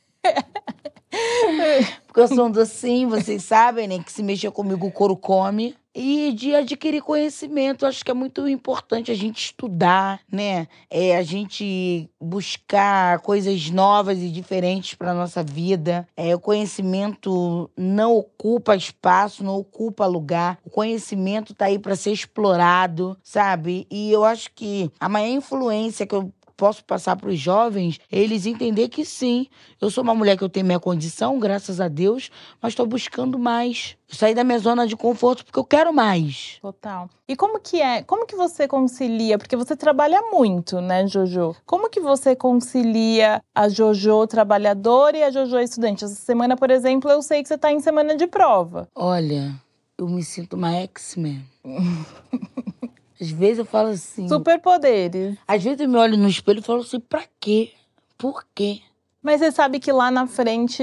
Porque 2.07 2.21
eu 2.21 2.29
sou 2.29 2.47
um 2.47 2.51
docinho, 2.51 3.09
vocês 3.09 3.45
sabem, 3.45 3.87
né? 3.87 3.99
Que 3.99 4.13
se 4.13 4.23
mexer 4.23 4.51
comigo 4.51 4.87
o 4.87 4.93
couro 4.93 5.17
come. 5.17 5.77
E 5.93 6.33
de 6.33 6.55
adquirir 6.55 7.03
conhecimento. 7.03 7.85
Acho 7.85 8.05
que 8.05 8.11
é 8.11 8.15
muito 8.15 8.47
importante 8.49 9.11
a 9.11 9.15
gente 9.15 9.47
estudar, 9.47 10.21
né? 10.31 10.69
É 10.89 11.17
a 11.17 11.23
gente 11.23 12.09
buscar 12.21 13.19
coisas 13.21 13.71
novas 13.71 14.19
e 14.19 14.29
diferentes 14.29 14.95
para 14.95 15.15
nossa 15.15 15.43
vida. 15.43 16.07
É, 16.17 16.35
o 16.35 16.41
conhecimento 16.41 17.69
não 17.77 18.17
ocupa 18.17 18.77
espaço, 18.77 19.43
não 19.43 19.57
ocupa 19.57 20.07
lugar. 20.07 20.59
O 20.65 20.71
conhecimento 20.71 21.55
tá 21.55 21.67
aí 21.67 21.79
para 21.79 21.97
ser 21.97 22.13
explorado, 22.13 23.17
sabe? 23.23 23.87
E 23.91 24.13
eu 24.13 24.25
acho 24.25 24.51
que 24.53 24.91
a 25.01 25.09
maior 25.09 25.35
influência 25.35 26.07
que 26.07 26.15
eu 26.15 26.33
posso 26.61 26.85
passar 26.85 27.17
para 27.17 27.31
os 27.31 27.41
jovens, 27.41 27.99
eles 28.13 28.45
entender 28.45 28.91
que 28.91 29.03
sim, 29.03 29.47
eu 29.81 29.91
sou 29.91 30.05
uma 30.05 30.15
mulher 30.15 30.37
que 30.37 30.45
eu 30.45 30.49
tenho 30.49 30.67
minha 30.67 30.79
condição, 30.79 31.39
graças 31.39 31.81
a 31.81 31.89
Deus, 31.89 32.31
mas 32.61 32.73
estou 32.73 32.85
buscando 32.85 33.39
mais. 33.39 33.97
Eu 34.07 34.15
saí 34.15 34.35
da 34.35 34.45
minha 34.45 34.59
zona 34.59 34.87
de 34.87 34.95
conforto 34.95 35.43
porque 35.43 35.59
eu 35.59 35.65
quero 35.65 35.91
mais. 35.91 36.59
Total. 36.61 37.09
E 37.27 37.35
como 37.35 37.59
que 37.59 37.81
é? 37.81 38.03
Como 38.03 38.27
que 38.27 38.37
você 38.37 38.69
concilia? 38.69 39.39
Porque 39.39 39.57
você 39.57 39.75
trabalha 39.75 40.21
muito, 40.31 40.83
né, 40.83 41.07
Jojo? 41.07 41.57
Como 41.65 41.89
que 41.89 41.99
você 41.99 42.37
concilia 42.37 43.41
a 43.55 43.67
Jojo 43.71 44.27
trabalhadora 44.27 45.17
e 45.17 45.23
a 45.23 45.31
Jojo 45.31 45.59
estudante? 45.61 46.05
Essa 46.05 46.15
semana, 46.15 46.59
por 46.59 46.71
exemplo, 46.71 47.11
eu 47.11 47.23
sei 47.23 47.41
que 47.41 47.49
você 47.49 47.55
está 47.55 47.73
em 47.73 47.81
semana 47.81 48.15
de 48.15 48.27
prova. 48.27 48.87
Olha, 48.95 49.55
eu 49.97 50.07
me 50.07 50.23
sinto 50.23 50.57
uma 50.57 50.73
X-Men. 50.73 51.43
Às 53.21 53.31
vezes 53.31 53.59
eu 53.59 53.65
falo 53.65 53.89
assim. 53.89 54.27
Superpoderes. 54.29 55.37
Às 55.47 55.63
vezes 55.63 55.81
eu 55.81 55.89
me 55.89 55.97
olho 55.99 56.17
no 56.17 56.29
espelho 56.29 56.61
e 56.61 56.63
falo 56.63 56.81
assim, 56.81 57.01
pra 57.01 57.25
quê? 57.39 57.73
Por 58.17 58.45
quê? 58.55 58.81
Mas 59.23 59.41
você 59.41 59.53
sabe 59.53 59.79
que 59.79 59.93
lá 59.93 60.11
na 60.11 60.27
frente 60.27 60.83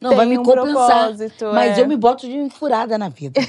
Não, 0.00 0.10
tem 0.10 0.16
vai 0.16 0.26
me 0.26 0.38
um 0.38 0.42
compensar. 0.42 1.12
Mas 1.54 1.78
é. 1.78 1.82
eu 1.82 1.86
me 1.88 1.96
boto 1.96 2.26
de 2.26 2.36
enfurada 2.36 2.98
na 2.98 3.08
vida. 3.08 3.40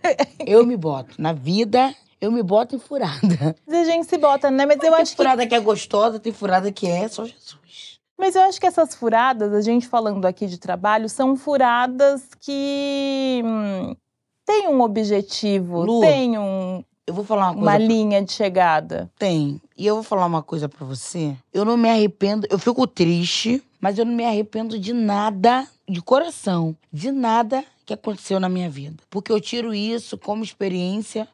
eu 0.46 0.66
me 0.66 0.76
boto. 0.76 1.14
Na 1.18 1.32
vida, 1.32 1.94
eu 2.20 2.30
me 2.30 2.42
boto 2.42 2.76
enfurada. 2.76 3.56
Mas 3.66 3.78
A 3.78 3.84
gente 3.84 4.06
se 4.06 4.18
bota, 4.18 4.50
né? 4.50 4.66
Mas 4.66 4.76
eu 4.76 4.80
tem 4.82 4.90
acho 4.94 5.10
que 5.12 5.16
furada 5.16 5.46
que 5.46 5.54
é 5.54 5.60
gostosa, 5.60 6.18
tem 6.20 6.32
furada 6.32 6.70
que 6.70 6.86
é 6.86 7.08
só 7.08 7.24
Jesus. 7.24 7.98
Mas 8.18 8.34
eu 8.36 8.42
acho 8.42 8.60
que 8.60 8.66
essas 8.66 8.94
furadas, 8.94 9.54
a 9.54 9.62
gente 9.62 9.88
falando 9.88 10.26
aqui 10.26 10.46
de 10.46 10.58
trabalho, 10.58 11.08
são 11.08 11.34
furadas 11.34 12.28
que 12.38 13.40
hum, 13.42 13.96
têm 14.44 14.68
um 14.68 14.82
objetivo, 14.82 15.82
Lu, 15.82 16.00
têm 16.00 16.38
um- 16.38 16.84
Eu 17.10 17.14
vou 17.14 17.24
falar 17.24 17.50
uma 17.50 17.54
coisa. 17.54 17.70
uma 17.70 17.78
linha 17.78 18.22
de 18.22 18.30
chegada. 18.32 19.10
Tem. 19.18 19.60
E 19.76 19.84
eu 19.84 19.96
vou 19.96 20.04
falar 20.04 20.26
uma 20.26 20.44
coisa 20.44 20.68
pra 20.68 20.86
você. 20.86 21.36
Eu 21.52 21.64
não 21.64 21.76
me 21.76 21.90
arrependo, 21.90 22.46
eu 22.48 22.56
fico 22.56 22.86
triste, 22.86 23.60
mas 23.80 23.98
eu 23.98 24.04
não 24.04 24.14
me 24.14 24.24
arrependo 24.24 24.78
de 24.78 24.92
nada, 24.92 25.66
de 25.88 26.00
coração, 26.00 26.76
de 26.92 27.10
nada 27.10 27.64
que 27.84 27.92
aconteceu 27.92 28.38
na 28.38 28.48
minha 28.48 28.70
vida. 28.70 29.02
Porque 29.10 29.32
eu 29.32 29.40
tiro 29.40 29.74
isso 29.74 30.16
como 30.16 30.44
experiência 30.44 31.26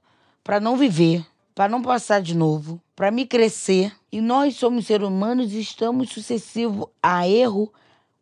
pra 0.42 0.58
não 0.58 0.78
viver, 0.78 1.26
pra 1.54 1.68
não 1.68 1.82
passar 1.82 2.22
de 2.22 2.34
novo, 2.34 2.80
pra 2.94 3.10
me 3.10 3.26
crescer. 3.26 3.92
E 4.10 4.22
nós 4.22 4.56
somos 4.56 4.86
seres 4.86 5.06
humanos 5.06 5.52
e 5.52 5.60
estamos 5.60 6.08
sucessivos 6.08 6.86
a 7.02 7.28
erro 7.28 7.70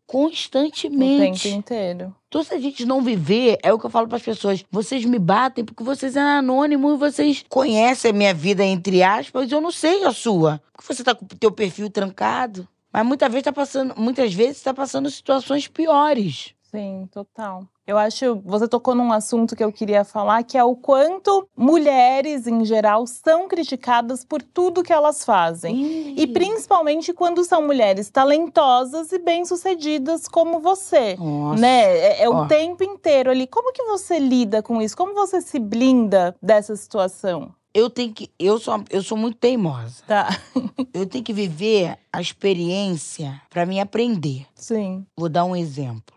O 0.06 0.12
tempo 0.12 0.28
constantemente. 0.28 1.48
inteiro. 1.48 2.14
Então, 2.28 2.42
se 2.42 2.54
a 2.54 2.58
gente 2.58 2.84
não 2.84 3.00
viver, 3.00 3.58
é 3.62 3.72
o 3.72 3.78
que 3.78 3.86
eu 3.86 3.90
falo 3.90 4.08
para 4.08 4.16
as 4.16 4.22
pessoas. 4.22 4.64
Vocês 4.70 5.04
me 5.04 5.18
batem 5.18 5.64
porque 5.64 5.82
vocês 5.82 6.12
são 6.12 6.22
anônimos 6.22 6.94
e 6.94 6.98
vocês 6.98 7.44
conhecem 7.48 8.10
a 8.10 8.14
minha 8.14 8.34
vida, 8.34 8.64
entre 8.64 9.02
aspas, 9.02 9.50
eu 9.50 9.60
não 9.60 9.70
sei 9.70 10.04
a 10.04 10.12
sua. 10.12 10.60
Porque 10.72 10.92
você 10.92 11.04
tá 11.04 11.14
com 11.14 11.24
o 11.24 11.28
teu 11.28 11.50
perfil 11.50 11.90
trancado. 11.90 12.68
Mas 12.92 13.04
muitas 13.04 13.28
vezes 13.28 13.44
tá 13.44 13.52
passando, 13.52 13.94
muitas 13.96 14.32
vezes 14.32 14.62
tá 14.62 14.72
passando 14.72 15.10
situações 15.10 15.66
piores. 15.66 16.54
Sim, 16.70 17.08
total. 17.12 17.66
Eu 17.86 17.98
acho, 17.98 18.40
você 18.44 18.66
tocou 18.66 18.94
num 18.94 19.12
assunto 19.12 19.54
que 19.54 19.62
eu 19.62 19.70
queria 19.70 20.04
falar, 20.04 20.42
que 20.42 20.56
é 20.56 20.64
o 20.64 20.74
quanto 20.74 21.46
mulheres 21.54 22.46
em 22.46 22.64
geral 22.64 23.06
são 23.06 23.46
criticadas 23.46 24.24
por 24.24 24.40
tudo 24.40 24.82
que 24.82 24.92
elas 24.92 25.22
fazem. 25.22 26.14
E 26.16 26.26
principalmente 26.26 27.12
quando 27.12 27.44
são 27.44 27.62
mulheres 27.62 28.08
talentosas 28.08 29.12
e 29.12 29.18
bem-sucedidas 29.18 30.26
como 30.26 30.60
você, 30.60 31.14
Nossa. 31.16 31.60
né? 31.60 31.82
É, 31.82 32.22
é 32.22 32.28
o 32.28 32.46
tempo 32.46 32.82
inteiro 32.82 33.30
ali. 33.30 33.46
Como 33.46 33.72
que 33.72 33.84
você 33.84 34.18
lida 34.18 34.62
com 34.62 34.80
isso? 34.80 34.96
Como 34.96 35.12
você 35.12 35.42
se 35.42 35.58
blinda 35.58 36.34
dessa 36.42 36.74
situação? 36.76 37.52
Eu 37.74 37.90
tenho 37.90 38.12
que. 38.12 38.30
Eu 38.38 38.58
sou, 38.60 38.82
eu 38.88 39.02
sou 39.02 39.18
muito 39.18 39.36
teimosa. 39.36 40.02
Tá. 40.06 40.28
Eu 40.94 41.06
tenho 41.06 41.24
que 41.24 41.32
viver 41.32 41.98
a 42.12 42.20
experiência 42.20 43.42
pra 43.50 43.66
me 43.66 43.80
aprender. 43.80 44.46
Sim. 44.54 45.04
Vou 45.16 45.28
dar 45.28 45.44
um 45.44 45.56
exemplo. 45.56 46.13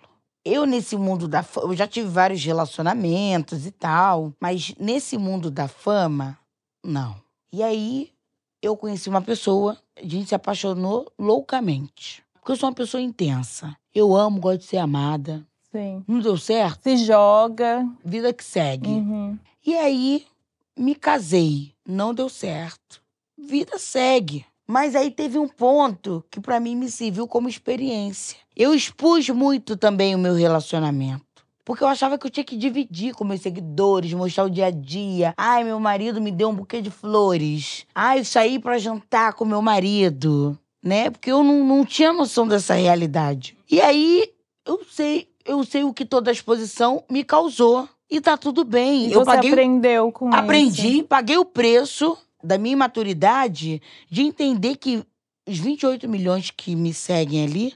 Eu, 0.48 0.66
nesse 0.66 0.96
mundo 0.96 1.28
da 1.28 1.44
fama, 1.44 1.74
eu 1.74 1.76
já 1.76 1.86
tive 1.86 2.08
vários 2.08 2.44
relacionamentos 2.44 3.66
e 3.66 3.72
tal, 3.72 4.34
mas 4.40 4.74
nesse 4.80 5.18
mundo 5.18 5.52
da 5.52 5.68
fama, 5.68 6.38
não. 6.84 7.16
E 7.52 7.62
aí, 7.62 8.12
eu 8.62 8.78
conheci 8.78 9.10
uma 9.10 9.22
pessoa, 9.22 9.78
a 9.96 10.02
gente 10.02 10.30
se 10.30 10.36
apaixonou 10.36 11.12
loucamente. 11.20 12.24
Porque 12.34 12.54
eu 12.54 12.56
sou 12.56 12.70
uma 12.70 12.76
pessoa 12.76 13.02
intensa. 13.02 13.76
Eu 13.94 14.16
amo, 14.16 14.40
gosto 14.40 14.60
de 14.60 14.66
ser 14.68 14.78
amada. 14.78 15.46
Sim. 15.70 16.04
Não 16.08 16.22
deu 16.22 16.38
certo? 16.38 16.84
Se 16.84 16.98
joga. 16.98 17.86
Vida 18.06 18.32
que 18.32 18.44
segue. 18.44 18.90
Uhum. 18.90 19.38
E 19.66 19.76
aí, 19.76 20.26
me 20.78 20.96
casei. 20.96 21.74
Não 21.86 22.14
deu 22.14 22.30
certo. 22.30 23.02
Vida 23.38 23.78
segue. 23.78 24.46
Mas 24.68 24.96
aí 24.96 25.10
teve 25.10 25.40
um 25.40 25.48
ponto 25.48 26.24
que 26.30 26.42
pra 26.42 26.60
mim 26.60 26.76
me 26.76 26.92
serviu 26.92 27.26
como 27.26 27.48
experiência. 27.48 28.38
Eu 28.54 28.74
expus 28.74 29.30
muito 29.30 29.78
também 29.78 30.14
o 30.14 30.20
meu 30.20 30.34
relacionamento. 30.34 31.26
Porque 31.64 31.84
eu 31.84 31.88
achava 31.88 32.18
que 32.18 32.26
eu 32.26 32.32
tinha 32.32 32.44
que 32.44 32.58
dividir 32.58 33.14
com 33.14 33.24
meus 33.24 33.42
seguidores, 33.42 34.14
mostrar 34.14 34.46
o 34.46 34.50
dia 34.50 34.68
a 34.68 34.72
dia. 34.72 35.34
Ai, 35.38 35.64
meu 35.64 35.80
marido 35.80 36.22
me 36.22 36.32
deu 36.32 36.50
um 36.50 36.56
buquê 36.56 36.82
de 36.82 36.90
flores. 36.90 37.86
Ai, 37.96 38.20
eu 38.20 38.26
saí 38.26 38.60
pra 38.60 38.78
jantar 38.78 39.34
com 39.34 39.46
meu 39.46 39.62
marido. 39.62 40.58
Né? 40.84 41.10
Porque 41.10 41.32
eu 41.32 41.44
não, 41.44 41.66
não 41.66 41.86
tinha 41.86 42.14
noção 42.14 42.48
dessa 42.48 42.74
realidade. 42.74 43.58
E 43.70 43.82
aí, 43.82 44.30
eu 44.66 44.82
sei, 44.90 45.30
eu 45.46 45.64
sei 45.64 45.84
o 45.84 45.94
que 45.94 46.06
toda 46.06 46.32
a 46.32 46.34
exposição 46.34 47.04
me 47.10 47.24
causou. 47.24 47.88
E 48.10 48.22
tá 48.22 48.38
tudo 48.38 48.64
bem. 48.64 49.08
E 49.08 49.12
eu 49.12 49.20
você 49.20 49.26
paguei 49.26 49.52
aprendeu 49.52 50.12
com 50.12 50.30
isso. 50.30 50.38
Aprendi, 50.38 51.04
paguei 51.04 51.38
o 51.38 51.44
preço 51.44 52.18
da 52.48 52.58
minha 52.58 52.78
maturidade 52.78 53.82
de 54.10 54.22
entender 54.22 54.78
que 54.78 55.04
os 55.48 55.58
28 55.60 56.08
milhões 56.08 56.50
que 56.50 56.76
me 56.76 56.94
seguem 56.94 57.44
ali, 57.46 57.74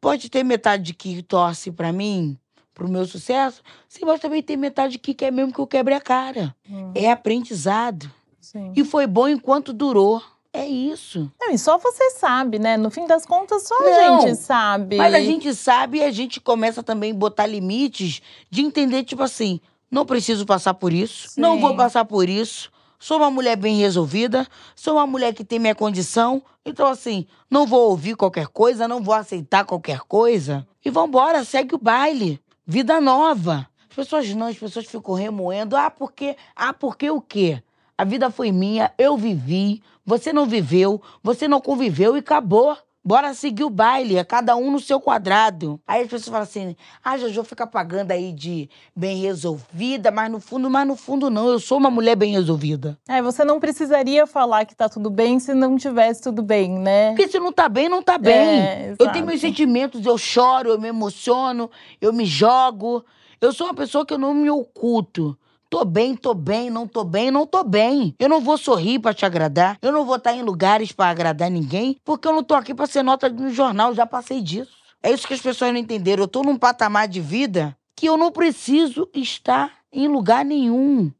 pode 0.00 0.28
ter 0.30 0.44
metade 0.44 0.94
que 0.94 1.22
torce 1.22 1.70
pra 1.72 1.92
mim, 1.92 2.38
pro 2.74 2.88
meu 2.88 3.06
sucesso, 3.06 3.62
sim, 3.88 4.04
mas 4.04 4.20
também 4.20 4.42
tem 4.42 4.56
metade 4.56 4.98
que 4.98 5.14
quer 5.14 5.32
mesmo 5.32 5.52
que 5.52 5.58
eu 5.58 5.66
quebre 5.66 5.94
a 5.94 6.00
cara. 6.00 6.54
Hum, 6.70 6.92
É 6.94 7.10
aprendizado. 7.10 8.10
sim. 8.40 8.72
E 8.76 8.84
foi 8.84 9.06
bom 9.06 9.26
enquanto 9.28 9.72
durou. 9.72 10.22
É 10.52 10.66
isso. 10.66 11.30
Não, 11.38 11.50
e 11.50 11.58
só 11.58 11.76
você 11.76 12.12
sabe, 12.12 12.58
né? 12.58 12.78
No 12.78 12.90
fim 12.90 13.06
das 13.06 13.26
contas, 13.26 13.66
só 13.66 13.74
a 13.78 13.90
Não, 13.90 14.20
gente 14.22 14.36
sabe. 14.36 14.96
Mas 14.96 15.12
a 15.14 15.20
gente 15.20 15.54
sabe 15.54 15.98
e 15.98 16.02
a 16.02 16.10
gente 16.10 16.40
começa 16.40 16.82
também 16.82 17.12
a 17.12 17.14
botar 17.14 17.46
limites 17.46 18.22
de 18.50 18.62
entender, 18.62 19.04
tipo 19.04 19.22
assim, 19.22 19.60
não 19.90 20.06
preciso 20.06 20.46
passar 20.46 20.72
por 20.72 20.94
isso, 20.94 21.28
não 21.38 21.56
Sim. 21.56 21.60
vou 21.60 21.76
passar 21.76 22.06
por 22.06 22.26
isso. 22.26 22.70
Sou 22.98 23.18
uma 23.18 23.30
mulher 23.30 23.56
bem 23.56 23.76
resolvida, 23.78 24.46
sou 24.74 24.94
uma 24.94 25.06
mulher 25.06 25.34
que 25.34 25.44
tem 25.44 25.58
minha 25.58 25.74
condição. 25.74 26.42
Então, 26.64 26.86
assim, 26.86 27.26
não 27.50 27.66
vou 27.66 27.90
ouvir 27.90 28.16
qualquer 28.16 28.48
coisa, 28.48 28.88
não 28.88 29.02
vou 29.02 29.14
aceitar 29.14 29.64
qualquer 29.64 30.00
coisa. 30.00 30.66
E 30.84 30.90
vambora, 30.90 31.44
segue 31.44 31.74
o 31.74 31.78
baile. 31.78 32.40
Vida 32.66 33.00
nova. 33.00 33.68
As 33.88 33.96
pessoas 33.96 34.34
não, 34.34 34.46
as 34.46 34.58
pessoas 34.58 34.86
ficam 34.86 35.14
remoendo. 35.14 35.76
Ah, 35.76 35.90
porque. 35.90 36.36
Ah, 36.54 36.72
porque 36.72 37.10
o 37.10 37.20
quê? 37.20 37.62
A 37.98 38.04
vida 38.04 38.30
foi 38.30 38.52
minha, 38.52 38.92
eu 38.98 39.16
vivi, 39.16 39.82
você 40.04 40.30
não 40.30 40.44
viveu, 40.44 41.00
você 41.22 41.48
não 41.48 41.60
conviveu 41.60 42.14
e 42.14 42.20
acabou. 42.20 42.76
Bora 43.06 43.32
seguir 43.34 43.62
o 43.62 43.70
baile, 43.70 44.16
é 44.16 44.24
cada 44.24 44.56
um 44.56 44.68
no 44.68 44.80
seu 44.80 45.00
quadrado. 45.00 45.80
Aí 45.86 46.02
as 46.02 46.08
pessoas 46.08 46.28
falam 46.28 46.42
assim: 46.42 46.74
ah, 47.04 47.16
Jojo 47.16 47.44
fica 47.44 47.64
pagando 47.64 48.10
aí 48.10 48.32
de 48.32 48.68
bem 48.96 49.20
resolvida, 49.20 50.10
mas 50.10 50.28
no 50.28 50.40
fundo, 50.40 50.68
mas 50.68 50.84
no 50.84 50.96
fundo 50.96 51.30
não, 51.30 51.46
eu 51.46 51.60
sou 51.60 51.78
uma 51.78 51.88
mulher 51.88 52.16
bem 52.16 52.32
resolvida. 52.32 52.98
É, 53.08 53.22
você 53.22 53.44
não 53.44 53.60
precisaria 53.60 54.26
falar 54.26 54.64
que 54.64 54.74
tá 54.74 54.88
tudo 54.88 55.08
bem 55.08 55.38
se 55.38 55.54
não 55.54 55.76
tivesse 55.76 56.20
tudo 56.20 56.42
bem, 56.42 56.68
né? 56.80 57.10
Porque 57.10 57.28
se 57.28 57.38
não 57.38 57.52
tá 57.52 57.68
bem, 57.68 57.88
não 57.88 58.02
tá 58.02 58.18
bem. 58.18 58.34
É, 58.34 58.96
eu 58.98 59.12
tenho 59.12 59.24
meus 59.24 59.40
sentimentos, 59.40 60.04
eu 60.04 60.18
choro, 60.18 60.70
eu 60.70 60.80
me 60.80 60.88
emociono, 60.88 61.70
eu 62.00 62.12
me 62.12 62.24
jogo. 62.24 63.04
Eu 63.40 63.52
sou 63.52 63.68
uma 63.68 63.74
pessoa 63.74 64.04
que 64.04 64.14
eu 64.14 64.18
não 64.18 64.34
me 64.34 64.50
oculto. 64.50 65.38
Tô 65.68 65.84
bem, 65.84 66.14
tô 66.14 66.32
bem, 66.32 66.70
não 66.70 66.86
tô 66.86 67.02
bem, 67.02 67.30
não 67.30 67.44
tô 67.44 67.64
bem. 67.64 68.14
Eu 68.18 68.28
não 68.28 68.40
vou 68.40 68.56
sorrir 68.56 69.00
pra 69.00 69.12
te 69.12 69.26
agradar. 69.26 69.76
Eu 69.82 69.90
não 69.90 70.04
vou 70.04 70.16
estar 70.16 70.32
em 70.32 70.42
lugares 70.42 70.92
pra 70.92 71.06
agradar 71.06 71.50
ninguém, 71.50 71.98
porque 72.04 72.28
eu 72.28 72.32
não 72.32 72.44
tô 72.44 72.54
aqui 72.54 72.72
pra 72.72 72.86
ser 72.86 73.02
nota 73.02 73.28
no 73.28 73.50
jornal, 73.50 73.92
já 73.94 74.06
passei 74.06 74.40
disso. 74.40 74.70
É 75.02 75.10
isso 75.10 75.26
que 75.26 75.34
as 75.34 75.40
pessoas 75.40 75.72
não 75.72 75.80
entenderam. 75.80 76.22
Eu 76.22 76.28
tô 76.28 76.42
num 76.42 76.56
patamar 76.56 77.08
de 77.08 77.20
vida 77.20 77.76
que 77.96 78.06
eu 78.06 78.16
não 78.16 78.30
preciso 78.30 79.08
estar 79.12 79.72
em 79.92 80.06
lugar 80.06 80.44
nenhum. 80.44 81.10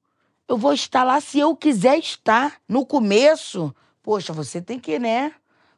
Eu 0.49 0.57
vou 0.57 0.73
estar 0.73 1.03
lá 1.03 1.21
se 1.21 1.39
eu 1.39 1.57
quiser 1.57 1.99
estar. 1.99 2.55
No 2.69 2.87
começo, 2.87 3.75
poxa, 4.03 4.33
você 4.33 4.61
tem 4.61 4.79
que, 4.79 4.99
né, 4.99 5.33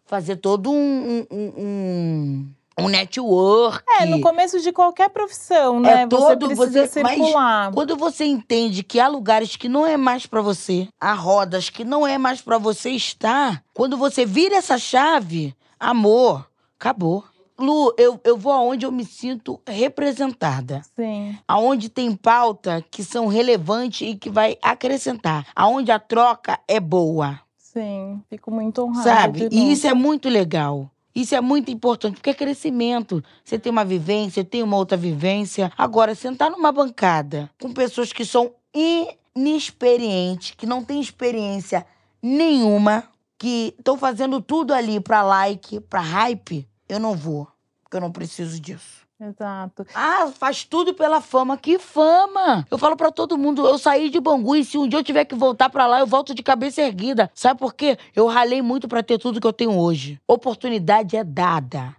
fazer 0.04 0.36
todo 0.36 0.70
um, 0.70 1.26
um, 1.30 1.36
um, 1.56 2.50
um- 2.84 2.88
network. 2.88 3.82
É, 4.00 4.06
no 4.06 4.20
começo 4.20 4.60
de 4.60 4.72
qualquer 4.72 5.08
profissão, 5.10 5.80
né? 5.80 6.06
todo- 6.06 6.48
você 6.48 6.56
precisa 6.70 6.86
você- 6.86 7.16
circular. 7.16 7.72
Quando 7.72 7.96
você 7.96 8.24
entende 8.24 8.82
que 8.82 9.00
há 9.00 9.08
lugares 9.08 9.56
que 9.56 9.68
não 9.68 9.86
é 9.86 9.96
mais 9.96 10.26
pra 10.26 10.40
você, 10.40 10.88
há 11.00 11.12
rodas 11.14 11.70
que 11.70 11.84
não 11.84 12.06
é 12.06 12.16
mais 12.18 12.40
pra 12.40 12.58
você 12.58 12.90
estar, 12.90 13.62
quando 13.74 13.96
você 13.96 14.24
vira 14.24 14.56
essa 14.56 14.78
chave, 14.78 15.54
amor, 15.78 16.46
acabou. 16.78 17.24
Lu, 17.60 17.92
eu, 17.98 18.20
eu 18.22 18.36
vou 18.36 18.52
aonde 18.52 18.86
eu 18.86 18.92
me 18.92 19.04
sinto 19.04 19.60
representada. 19.66 20.80
Sim. 20.94 21.36
Aonde 21.46 21.88
tem 21.88 22.14
pauta 22.14 22.84
que 22.88 23.02
são 23.02 23.26
relevantes 23.26 24.08
e 24.08 24.14
que 24.14 24.30
vai 24.30 24.56
acrescentar. 24.62 25.44
Aonde 25.56 25.90
a 25.90 25.98
troca 25.98 26.58
é 26.68 26.78
boa. 26.78 27.40
Sim. 27.56 28.22
Fico 28.30 28.50
muito 28.52 28.82
honrada. 28.84 29.02
Sabe? 29.02 29.48
E 29.50 29.72
isso 29.72 29.86
é 29.88 29.92
muito 29.94 30.28
legal. 30.28 30.88
Isso 31.14 31.34
é 31.34 31.40
muito 31.40 31.70
importante, 31.70 32.14
porque 32.14 32.30
é 32.30 32.34
crescimento. 32.34 33.22
Você 33.42 33.58
tem 33.58 33.72
uma 33.72 33.84
vivência, 33.84 34.44
tem 34.44 34.62
uma 34.62 34.76
outra 34.76 34.96
vivência. 34.96 35.72
Agora, 35.76 36.14
sentar 36.14 36.50
numa 36.50 36.70
bancada 36.70 37.50
com 37.60 37.72
pessoas 37.72 38.12
que 38.12 38.24
são 38.24 38.52
inexperientes, 38.72 40.52
que 40.56 40.66
não 40.66 40.84
têm 40.84 41.00
experiência 41.00 41.86
nenhuma, 42.22 43.04
que 43.38 43.74
estão 43.78 43.96
fazendo 43.96 44.40
tudo 44.40 44.74
ali 44.74 45.00
pra 45.00 45.22
like, 45.22 45.80
pra 45.80 46.00
hype, 46.00 46.68
eu 46.88 47.00
não 47.00 47.14
vou. 47.14 47.48
Porque 47.82 47.96
eu 47.96 48.00
não 48.00 48.12
preciso 48.12 48.60
disso. 48.60 49.07
Exato. 49.20 49.84
Ah, 49.94 50.28
faz 50.28 50.62
tudo 50.62 50.94
pela 50.94 51.20
fama. 51.20 51.56
Que 51.56 51.78
fama! 51.78 52.64
Eu 52.70 52.78
falo 52.78 52.96
pra 52.96 53.10
todo 53.10 53.36
mundo, 53.36 53.66
eu 53.66 53.76
saí 53.76 54.10
de 54.10 54.20
Bangu 54.20 54.54
e 54.54 54.64
se 54.64 54.78
um 54.78 54.86
dia 54.86 55.00
eu 55.00 55.04
tiver 55.04 55.24
que 55.24 55.34
voltar 55.34 55.68
pra 55.68 55.88
lá, 55.88 55.98
eu 55.98 56.06
volto 56.06 56.32
de 56.32 56.42
cabeça 56.42 56.82
erguida. 56.82 57.28
Sabe 57.34 57.58
por 57.58 57.74
quê? 57.74 57.98
Eu 58.14 58.26
ralei 58.26 58.62
muito 58.62 58.86
pra 58.86 59.02
ter 59.02 59.18
tudo 59.18 59.40
que 59.40 59.46
eu 59.46 59.52
tenho 59.52 59.76
hoje. 59.76 60.20
Oportunidade 60.26 61.16
é 61.16 61.24
dada. 61.24 61.96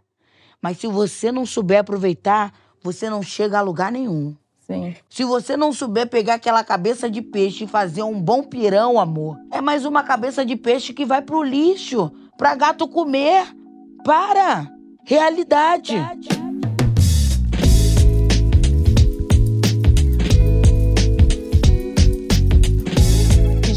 Mas 0.62 0.78
se 0.78 0.88
você 0.88 1.32
não 1.32 1.46
souber 1.46 1.80
aproveitar, 1.80 2.54
você 2.82 3.10
não 3.10 3.22
chega 3.22 3.60
a 3.60 3.62
lugar 3.62 3.92
nenhum. 3.92 4.36
Sim. 4.60 4.96
Se 5.10 5.24
você 5.26 5.58
não 5.58 5.74
souber 5.74 6.08
pegar 6.08 6.36
aquela 6.36 6.64
cabeça 6.64 7.10
de 7.10 7.22
peixe 7.22 7.66
e 7.66 7.68
fazer 7.68 8.04
um 8.04 8.22
bom 8.22 8.44
pirão, 8.44 9.00
amor, 9.00 9.38
é 9.52 9.60
mais 9.60 9.84
uma 9.84 10.04
cabeça 10.04 10.46
de 10.46 10.56
peixe 10.56 10.94
que 10.94 11.06
vai 11.06 11.22
pro 11.22 11.44
lixo, 11.44 12.12
pra 12.38 12.56
gato 12.56 12.88
comer. 12.88 13.46
Para! 14.06 14.72
Realidade. 15.04 15.96
E 15.96 16.39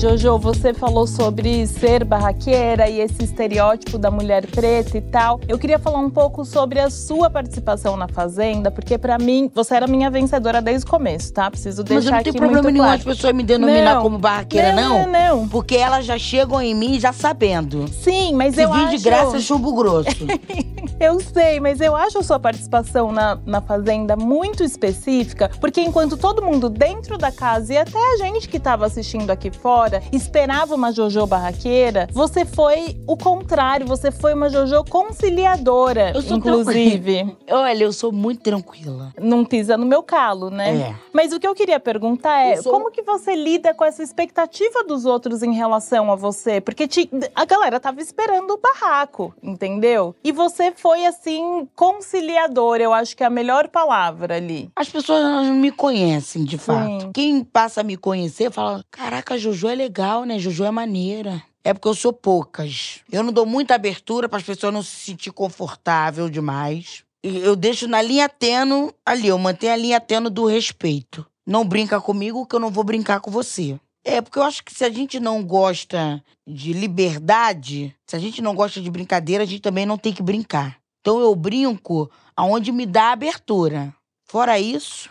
Jojo, 0.02 0.36
você 0.36 0.74
falou 0.74 1.06
sobre 1.06 1.64
ser 1.64 2.02
barraqueira 2.02 2.90
e 2.90 2.98
esse 2.98 3.22
estereótipo 3.22 3.96
da 3.96 4.10
mulher 4.10 4.44
preta 4.48 4.98
e 4.98 5.00
tal. 5.00 5.40
Eu 5.46 5.56
queria 5.56 5.78
falar 5.78 6.00
um 6.00 6.10
pouco 6.10 6.44
sobre 6.44 6.80
a 6.80 6.90
sua 6.90 7.30
participação 7.30 7.96
na 7.96 8.08
Fazenda, 8.08 8.68
porque 8.68 8.98
pra 8.98 9.16
mim, 9.16 9.48
você 9.54 9.76
era 9.76 9.86
minha 9.86 10.10
vencedora 10.10 10.60
desde 10.60 10.84
o 10.84 10.90
começo, 10.90 11.32
tá? 11.32 11.48
Preciso 11.48 11.84
deixar 11.84 11.94
Mas 11.94 12.04
eu 12.06 12.10
não 12.10 12.18
aqui 12.18 12.32
tenho 12.32 12.42
problema 12.42 12.68
nenhum 12.68 12.84
claro. 12.84 12.98
as 12.98 13.04
pessoas 13.04 13.32
me 13.32 13.44
denominar 13.44 13.94
Não. 13.94 14.02
como 14.02 14.18
barraqueira, 14.18 14.72
não. 14.72 15.06
Não, 15.06 15.12
não. 15.36 15.48
Porque 15.48 15.76
elas 15.76 16.04
já 16.04 16.18
chegam 16.18 16.60
em 16.60 16.74
mim 16.74 16.98
já 16.98 17.12
sabendo. 17.12 17.86
Sim, 17.86 18.34
mas 18.34 18.56
Se 18.56 18.62
eu 18.62 18.72
acho... 18.72 18.96
de 18.96 19.04
graça, 19.04 19.36
é 19.36 19.40
chumbo 19.40 19.72
grosso. 19.72 20.10
Eu 21.02 21.18
sei, 21.18 21.58
mas 21.58 21.80
eu 21.80 21.96
acho 21.96 22.18
a 22.18 22.22
sua 22.22 22.38
participação 22.38 23.10
na, 23.10 23.36
na 23.44 23.60
Fazenda 23.60 24.14
muito 24.14 24.62
específica, 24.62 25.50
porque 25.60 25.80
enquanto 25.80 26.16
todo 26.16 26.40
mundo 26.40 26.70
dentro 26.70 27.18
da 27.18 27.32
casa 27.32 27.74
e 27.74 27.76
até 27.76 27.98
a 27.98 28.16
gente 28.18 28.48
que 28.48 28.56
estava 28.56 28.86
assistindo 28.86 29.28
aqui 29.32 29.50
fora 29.50 30.00
esperava 30.12 30.76
uma 30.76 30.92
JoJo 30.92 31.26
barraqueira, 31.26 32.06
você 32.12 32.44
foi 32.44 32.96
o 33.04 33.16
contrário, 33.16 33.84
você 33.84 34.12
foi 34.12 34.32
uma 34.32 34.48
JoJo 34.48 34.84
conciliadora, 34.88 36.12
Eu 36.14 36.22
sou 36.22 36.36
inclusive. 36.36 37.36
Olha, 37.50 37.82
eu 37.82 37.92
sou 37.92 38.12
muito 38.12 38.40
tranquila. 38.42 39.12
Não 39.20 39.44
pisa 39.44 39.76
no 39.76 39.84
meu 39.84 40.04
calo, 40.04 40.50
né? 40.50 40.76
É. 40.90 40.94
Mas 41.12 41.32
o 41.32 41.40
que 41.40 41.48
eu 41.48 41.54
queria 41.54 41.80
perguntar 41.80 42.38
é, 42.42 42.62
sou- 42.62 42.72
como 42.72 42.92
que 42.92 43.02
você 43.02 43.34
lida 43.34 43.74
com 43.74 43.84
essa 43.84 44.04
expectativa 44.04 44.84
dos 44.84 45.04
outros 45.04 45.42
em 45.42 45.52
relação 45.52 46.12
a 46.12 46.14
você? 46.14 46.60
Porque 46.60 46.86
ti- 46.86 47.10
a 47.34 47.44
galera 47.44 47.80
tava 47.80 48.00
esperando 48.00 48.52
o 48.52 48.58
barraco, 48.58 49.34
entendeu? 49.42 50.14
E 50.22 50.30
você 50.30 50.70
foi, 50.70 50.91
assim, 51.06 51.68
conciliadora, 51.74 52.82
eu 52.82 52.92
acho 52.92 53.16
que 53.16 53.22
é 53.22 53.26
a 53.26 53.30
melhor 53.30 53.68
palavra 53.68 54.36
ali. 54.36 54.70
As 54.76 54.88
pessoas 54.88 55.24
não 55.24 55.54
me 55.54 55.70
conhecem, 55.70 56.44
de 56.44 56.58
fato. 56.58 57.02
Sim. 57.02 57.12
Quem 57.12 57.44
passa 57.44 57.80
a 57.80 57.84
me 57.84 57.96
conhecer 57.96 58.50
fala: 58.50 58.84
caraca, 58.90 59.38
Jojo 59.38 59.68
é 59.68 59.74
legal, 59.74 60.24
né? 60.24 60.38
Jojo 60.38 60.64
é 60.64 60.70
maneira. 60.70 61.42
É 61.64 61.72
porque 61.72 61.88
eu 61.88 61.94
sou 61.94 62.12
poucas. 62.12 63.00
Eu 63.10 63.22
não 63.22 63.32
dou 63.32 63.46
muita 63.46 63.74
abertura 63.74 64.28
para 64.28 64.38
as 64.38 64.44
pessoas 64.44 64.74
não 64.74 64.82
se 64.82 64.96
sentir 64.96 65.30
confortável 65.30 66.28
demais. 66.28 67.04
Eu 67.22 67.54
deixo 67.54 67.86
na 67.86 68.02
linha 68.02 68.28
tênue 68.28 68.92
ali, 69.06 69.28
eu 69.28 69.38
mantenho 69.38 69.72
a 69.72 69.76
linha 69.76 70.00
tênue 70.00 70.28
do 70.28 70.44
respeito. 70.44 71.24
Não 71.46 71.64
brinca 71.64 72.00
comigo 72.00 72.46
que 72.46 72.54
eu 72.56 72.60
não 72.60 72.70
vou 72.70 72.82
brincar 72.82 73.20
com 73.20 73.30
você. 73.30 73.78
É, 74.04 74.20
porque 74.20 74.38
eu 74.38 74.42
acho 74.42 74.64
que 74.64 74.74
se 74.74 74.84
a 74.84 74.90
gente 74.90 75.20
não 75.20 75.44
gosta 75.44 76.22
de 76.46 76.72
liberdade, 76.72 77.94
se 78.04 78.16
a 78.16 78.18
gente 78.18 78.42
não 78.42 78.54
gosta 78.54 78.80
de 78.80 78.90
brincadeira, 78.90 79.44
a 79.44 79.46
gente 79.46 79.62
também 79.62 79.86
não 79.86 79.96
tem 79.96 80.12
que 80.12 80.22
brincar. 80.22 80.76
Então 81.02 81.20
eu 81.20 81.34
brinco 81.34 82.08
aonde 82.36 82.70
me 82.70 82.86
dá 82.86 83.10
abertura. 83.10 83.92
Fora 84.24 84.58
isso, 84.58 85.10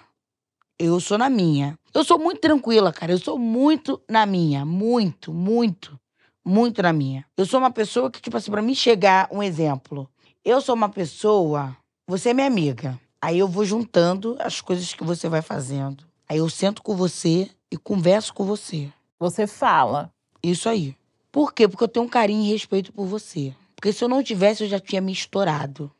eu 0.80 1.00
sou 1.02 1.18
na 1.18 1.30
minha. 1.30 1.78
Eu 1.94 2.06
sou 2.06 2.18
muito 2.18 2.40
tranquila, 2.40 2.94
cara. 2.94 3.12
Eu 3.12 3.20
sou 3.20 3.38
muito 3.38 4.02
na 4.10 4.26
minha. 4.26 4.66
Muito, 4.66 5.34
muito, 5.34 6.00
muito 6.46 6.82
na 6.82 6.94
minha. 6.94 7.26
Eu 7.36 7.46
sou 7.46 7.60
uma 7.60 7.70
pessoa 7.70 8.10
que, 8.10 8.22
tipo 8.22 8.38
assim, 8.38 8.50
pra 8.50 8.62
mim 8.62 8.74
chegar, 8.74 9.28
um 9.30 9.44
exemplo. 9.44 10.10
Eu 10.46 10.62
sou 10.62 10.74
uma 10.74 10.88
pessoa. 10.88 11.76
Você 12.08 12.30
é 12.30 12.34
minha 12.34 12.48
amiga. 12.48 12.98
Aí 13.22 13.38
eu 13.38 13.48
vou 13.48 13.66
juntando 13.66 14.38
as 14.40 14.62
coisas 14.62 14.94
que 14.94 15.04
você 15.04 15.28
vai 15.28 15.42
fazendo. 15.42 16.06
Aí 16.28 16.38
eu 16.38 16.50
sento 16.50 16.82
com 16.82 16.96
você 16.96 17.50
e 17.70 17.76
converso 17.76 18.34
com 18.34 18.46
você. 18.46 18.90
Você 19.20 19.46
fala. 19.46 20.10
Isso 20.42 20.70
aí. 20.70 20.96
Por 21.34 21.54
quê? 21.54 21.68
Porque 21.68 21.84
eu 21.84 21.90
tenho 21.90 22.06
um 22.06 22.10
carinho 22.10 22.46
e 22.46 22.52
respeito 22.52 22.94
por 22.94 23.06
você. 23.06 23.54
Porque 23.82 23.92
se 23.92 24.04
eu 24.04 24.08
não 24.08 24.22
tivesse, 24.22 24.64
eu 24.64 24.70
já 24.70 24.80
tinha 24.80 25.02
me 25.02 25.12
estourado. 25.12 25.92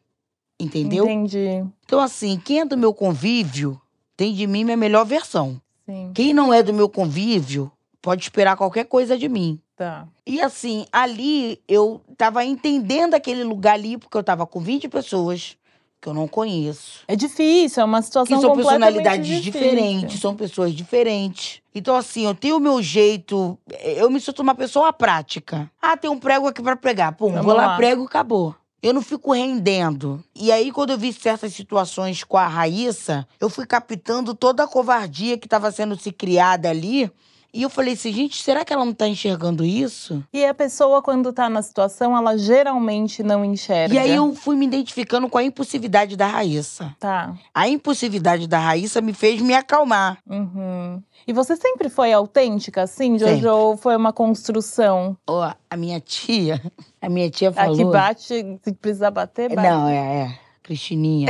Entendeu? 0.60 1.04
Entendi. 1.06 1.66
Então, 1.84 2.00
assim, 2.00 2.40
quem 2.46 2.60
é 2.60 2.66
do 2.66 2.78
meu 2.78 2.94
convívio 2.94 3.82
tem 4.16 4.36
de 4.36 4.46
mim 4.46 4.64
minha 4.64 4.78
melhor 4.78 5.04
versão. 5.04 5.60
Sim, 5.90 6.12
Quem 6.14 6.32
não 6.32 6.54
é 6.54 6.62
do 6.62 6.72
meu 6.72 6.88
convívio 6.88 7.72
pode 8.00 8.22
esperar 8.22 8.56
qualquer 8.56 8.86
coisa 8.86 9.18
de 9.18 9.28
mim. 9.28 9.60
tá. 9.76 10.08
E 10.28 10.40
assim, 10.40 10.86
ali 10.92 11.60
eu 11.68 12.00
tava 12.16 12.46
entendendo 12.46 13.16
aquele 13.16 13.44
lugar 13.44 13.74
ali, 13.74 13.98
porque 13.98 14.16
eu 14.16 14.24
tava 14.24 14.46
com 14.46 14.60
20 14.60 14.88
pessoas 14.88 15.58
que 16.02 16.10
eu 16.10 16.14
não 16.14 16.28
conheço. 16.28 17.02
É 17.08 17.16
difícil, 17.16 17.82
é 17.82 17.86
uma 17.86 18.00
Que 18.00 18.06
situação 18.08 18.42
são 18.42 18.50
completamente 18.50 18.94
personalidades 18.96 19.28
difícil. 19.28 19.52
diferentes, 19.52 20.20
são 20.20 20.36
pessoas 20.36 20.74
diferentes. 20.74 21.62
Então, 21.76 21.96
assim, 21.96 22.26
eu 22.26 22.34
tenho 22.34 22.58
o 22.58 22.60
meu 22.60 22.82
jeito, 22.82 23.58
eu 23.84 24.10
me 24.10 24.20
sinto 24.20 24.40
uma 24.42 24.56
pessoa 24.56 24.92
prática. 24.92 25.70
Ah, 25.82 25.96
tem 25.96 26.10
um 26.10 26.18
prego 26.20 26.48
aqui 26.48 26.62
pra 26.62 26.76
pregar. 26.76 27.14
Pum, 27.14 27.30
Vamos 27.30 27.46
vou 27.46 27.54
lá, 27.54 27.68
lá. 27.68 27.76
prego, 27.78 28.04
acabou. 28.04 28.56
Eu 28.82 28.96
não 28.96 29.02
fico 29.04 29.32
rendendo. 29.32 30.24
E 30.36 30.52
aí, 30.52 30.72
quando 30.72 30.90
eu 30.90 30.98
vi 30.98 31.14
certas 31.14 31.54
situações 31.54 32.24
com 32.24 32.36
a 32.36 32.48
Raíssa, 32.48 33.28
eu 33.40 33.48
fui 33.48 33.68
captando 33.68 34.34
toda 34.34 34.64
a 34.64 34.68
covardia 34.68 35.38
que 35.38 35.46
estava 35.46 35.72
sendo 35.72 35.96
se 36.00 36.12
criada 36.12 36.68
ali. 36.68 37.12
E 37.54 37.64
eu 37.64 37.70
falei 37.70 37.94
assim, 37.94 38.14
gente, 38.14 38.42
será 38.42 38.64
que 38.64 38.72
ela 38.72 38.86
não 38.86 38.94
tá 38.94 39.08
enxergando 39.08 39.66
isso? 39.66 40.24
E 40.32 40.46
a 40.46 40.54
pessoa, 40.54 41.02
quando 41.02 41.34
tá 41.34 41.50
na 41.50 41.62
situação, 41.62 42.16
ela 42.16 42.38
geralmente 42.38 43.22
não 43.22 43.44
enxerga. 43.44 43.94
E 43.94 43.98
aí 43.98 44.16
eu 44.16 44.34
fui 44.34 44.56
me 44.56 44.66
identificando 44.66 45.28
com 45.28 45.38
a 45.38 45.44
impulsividade 45.44 46.16
da 46.16 46.28
Raíssa. 46.28 46.96
Tá. 46.98 47.36
A 47.54 47.68
impulsividade 47.68 48.48
da 48.48 48.58
Raíssa 48.58 49.02
me 49.02 49.12
fez 49.12 49.42
me 49.42 49.54
acalmar. 49.54 50.20
Uhum. 50.26 51.04
E 51.28 51.34
você 51.34 51.58
sempre 51.58 51.90
foi 51.90 52.14
autêntica, 52.14 52.84
assim, 52.84 53.20
Sempre. 53.20 53.42
Jojo? 53.42 53.50
Ou 53.50 53.78
foi 53.78 53.98
uma 53.98 54.14
construção? 54.14 55.18
Ó, 55.28 55.54
a 55.70 55.78
minha 55.78 56.00
tia, 56.00 56.62
a 57.02 57.10
minha 57.10 57.30
tia 57.30 57.52
falou. 57.52 57.74
Aqui 57.74 57.86
bate, 57.86 58.60
se 58.64 58.72
precisar 58.74 59.12
bater, 59.12 59.54
bate. 59.54 59.68
Não, 59.68 59.90
é, 59.90 60.24
é. 60.24 60.40
Cristininha. 60.64 61.28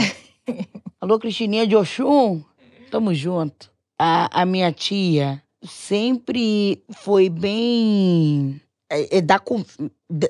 Alô, 1.02 1.18
Cristininha 1.18 1.66
de 1.66 1.76
Oxum? 1.76 2.44
Tamo 2.92 3.14
junto. 3.14 3.72
A, 3.98 4.42
a 4.42 4.46
minha 4.46 4.72
tia 4.72 5.42
sempre 5.64 6.84
foi 6.90 7.30
bem. 7.30 8.60
É, 8.90 9.18
é 9.18 9.22
da, 9.22 9.40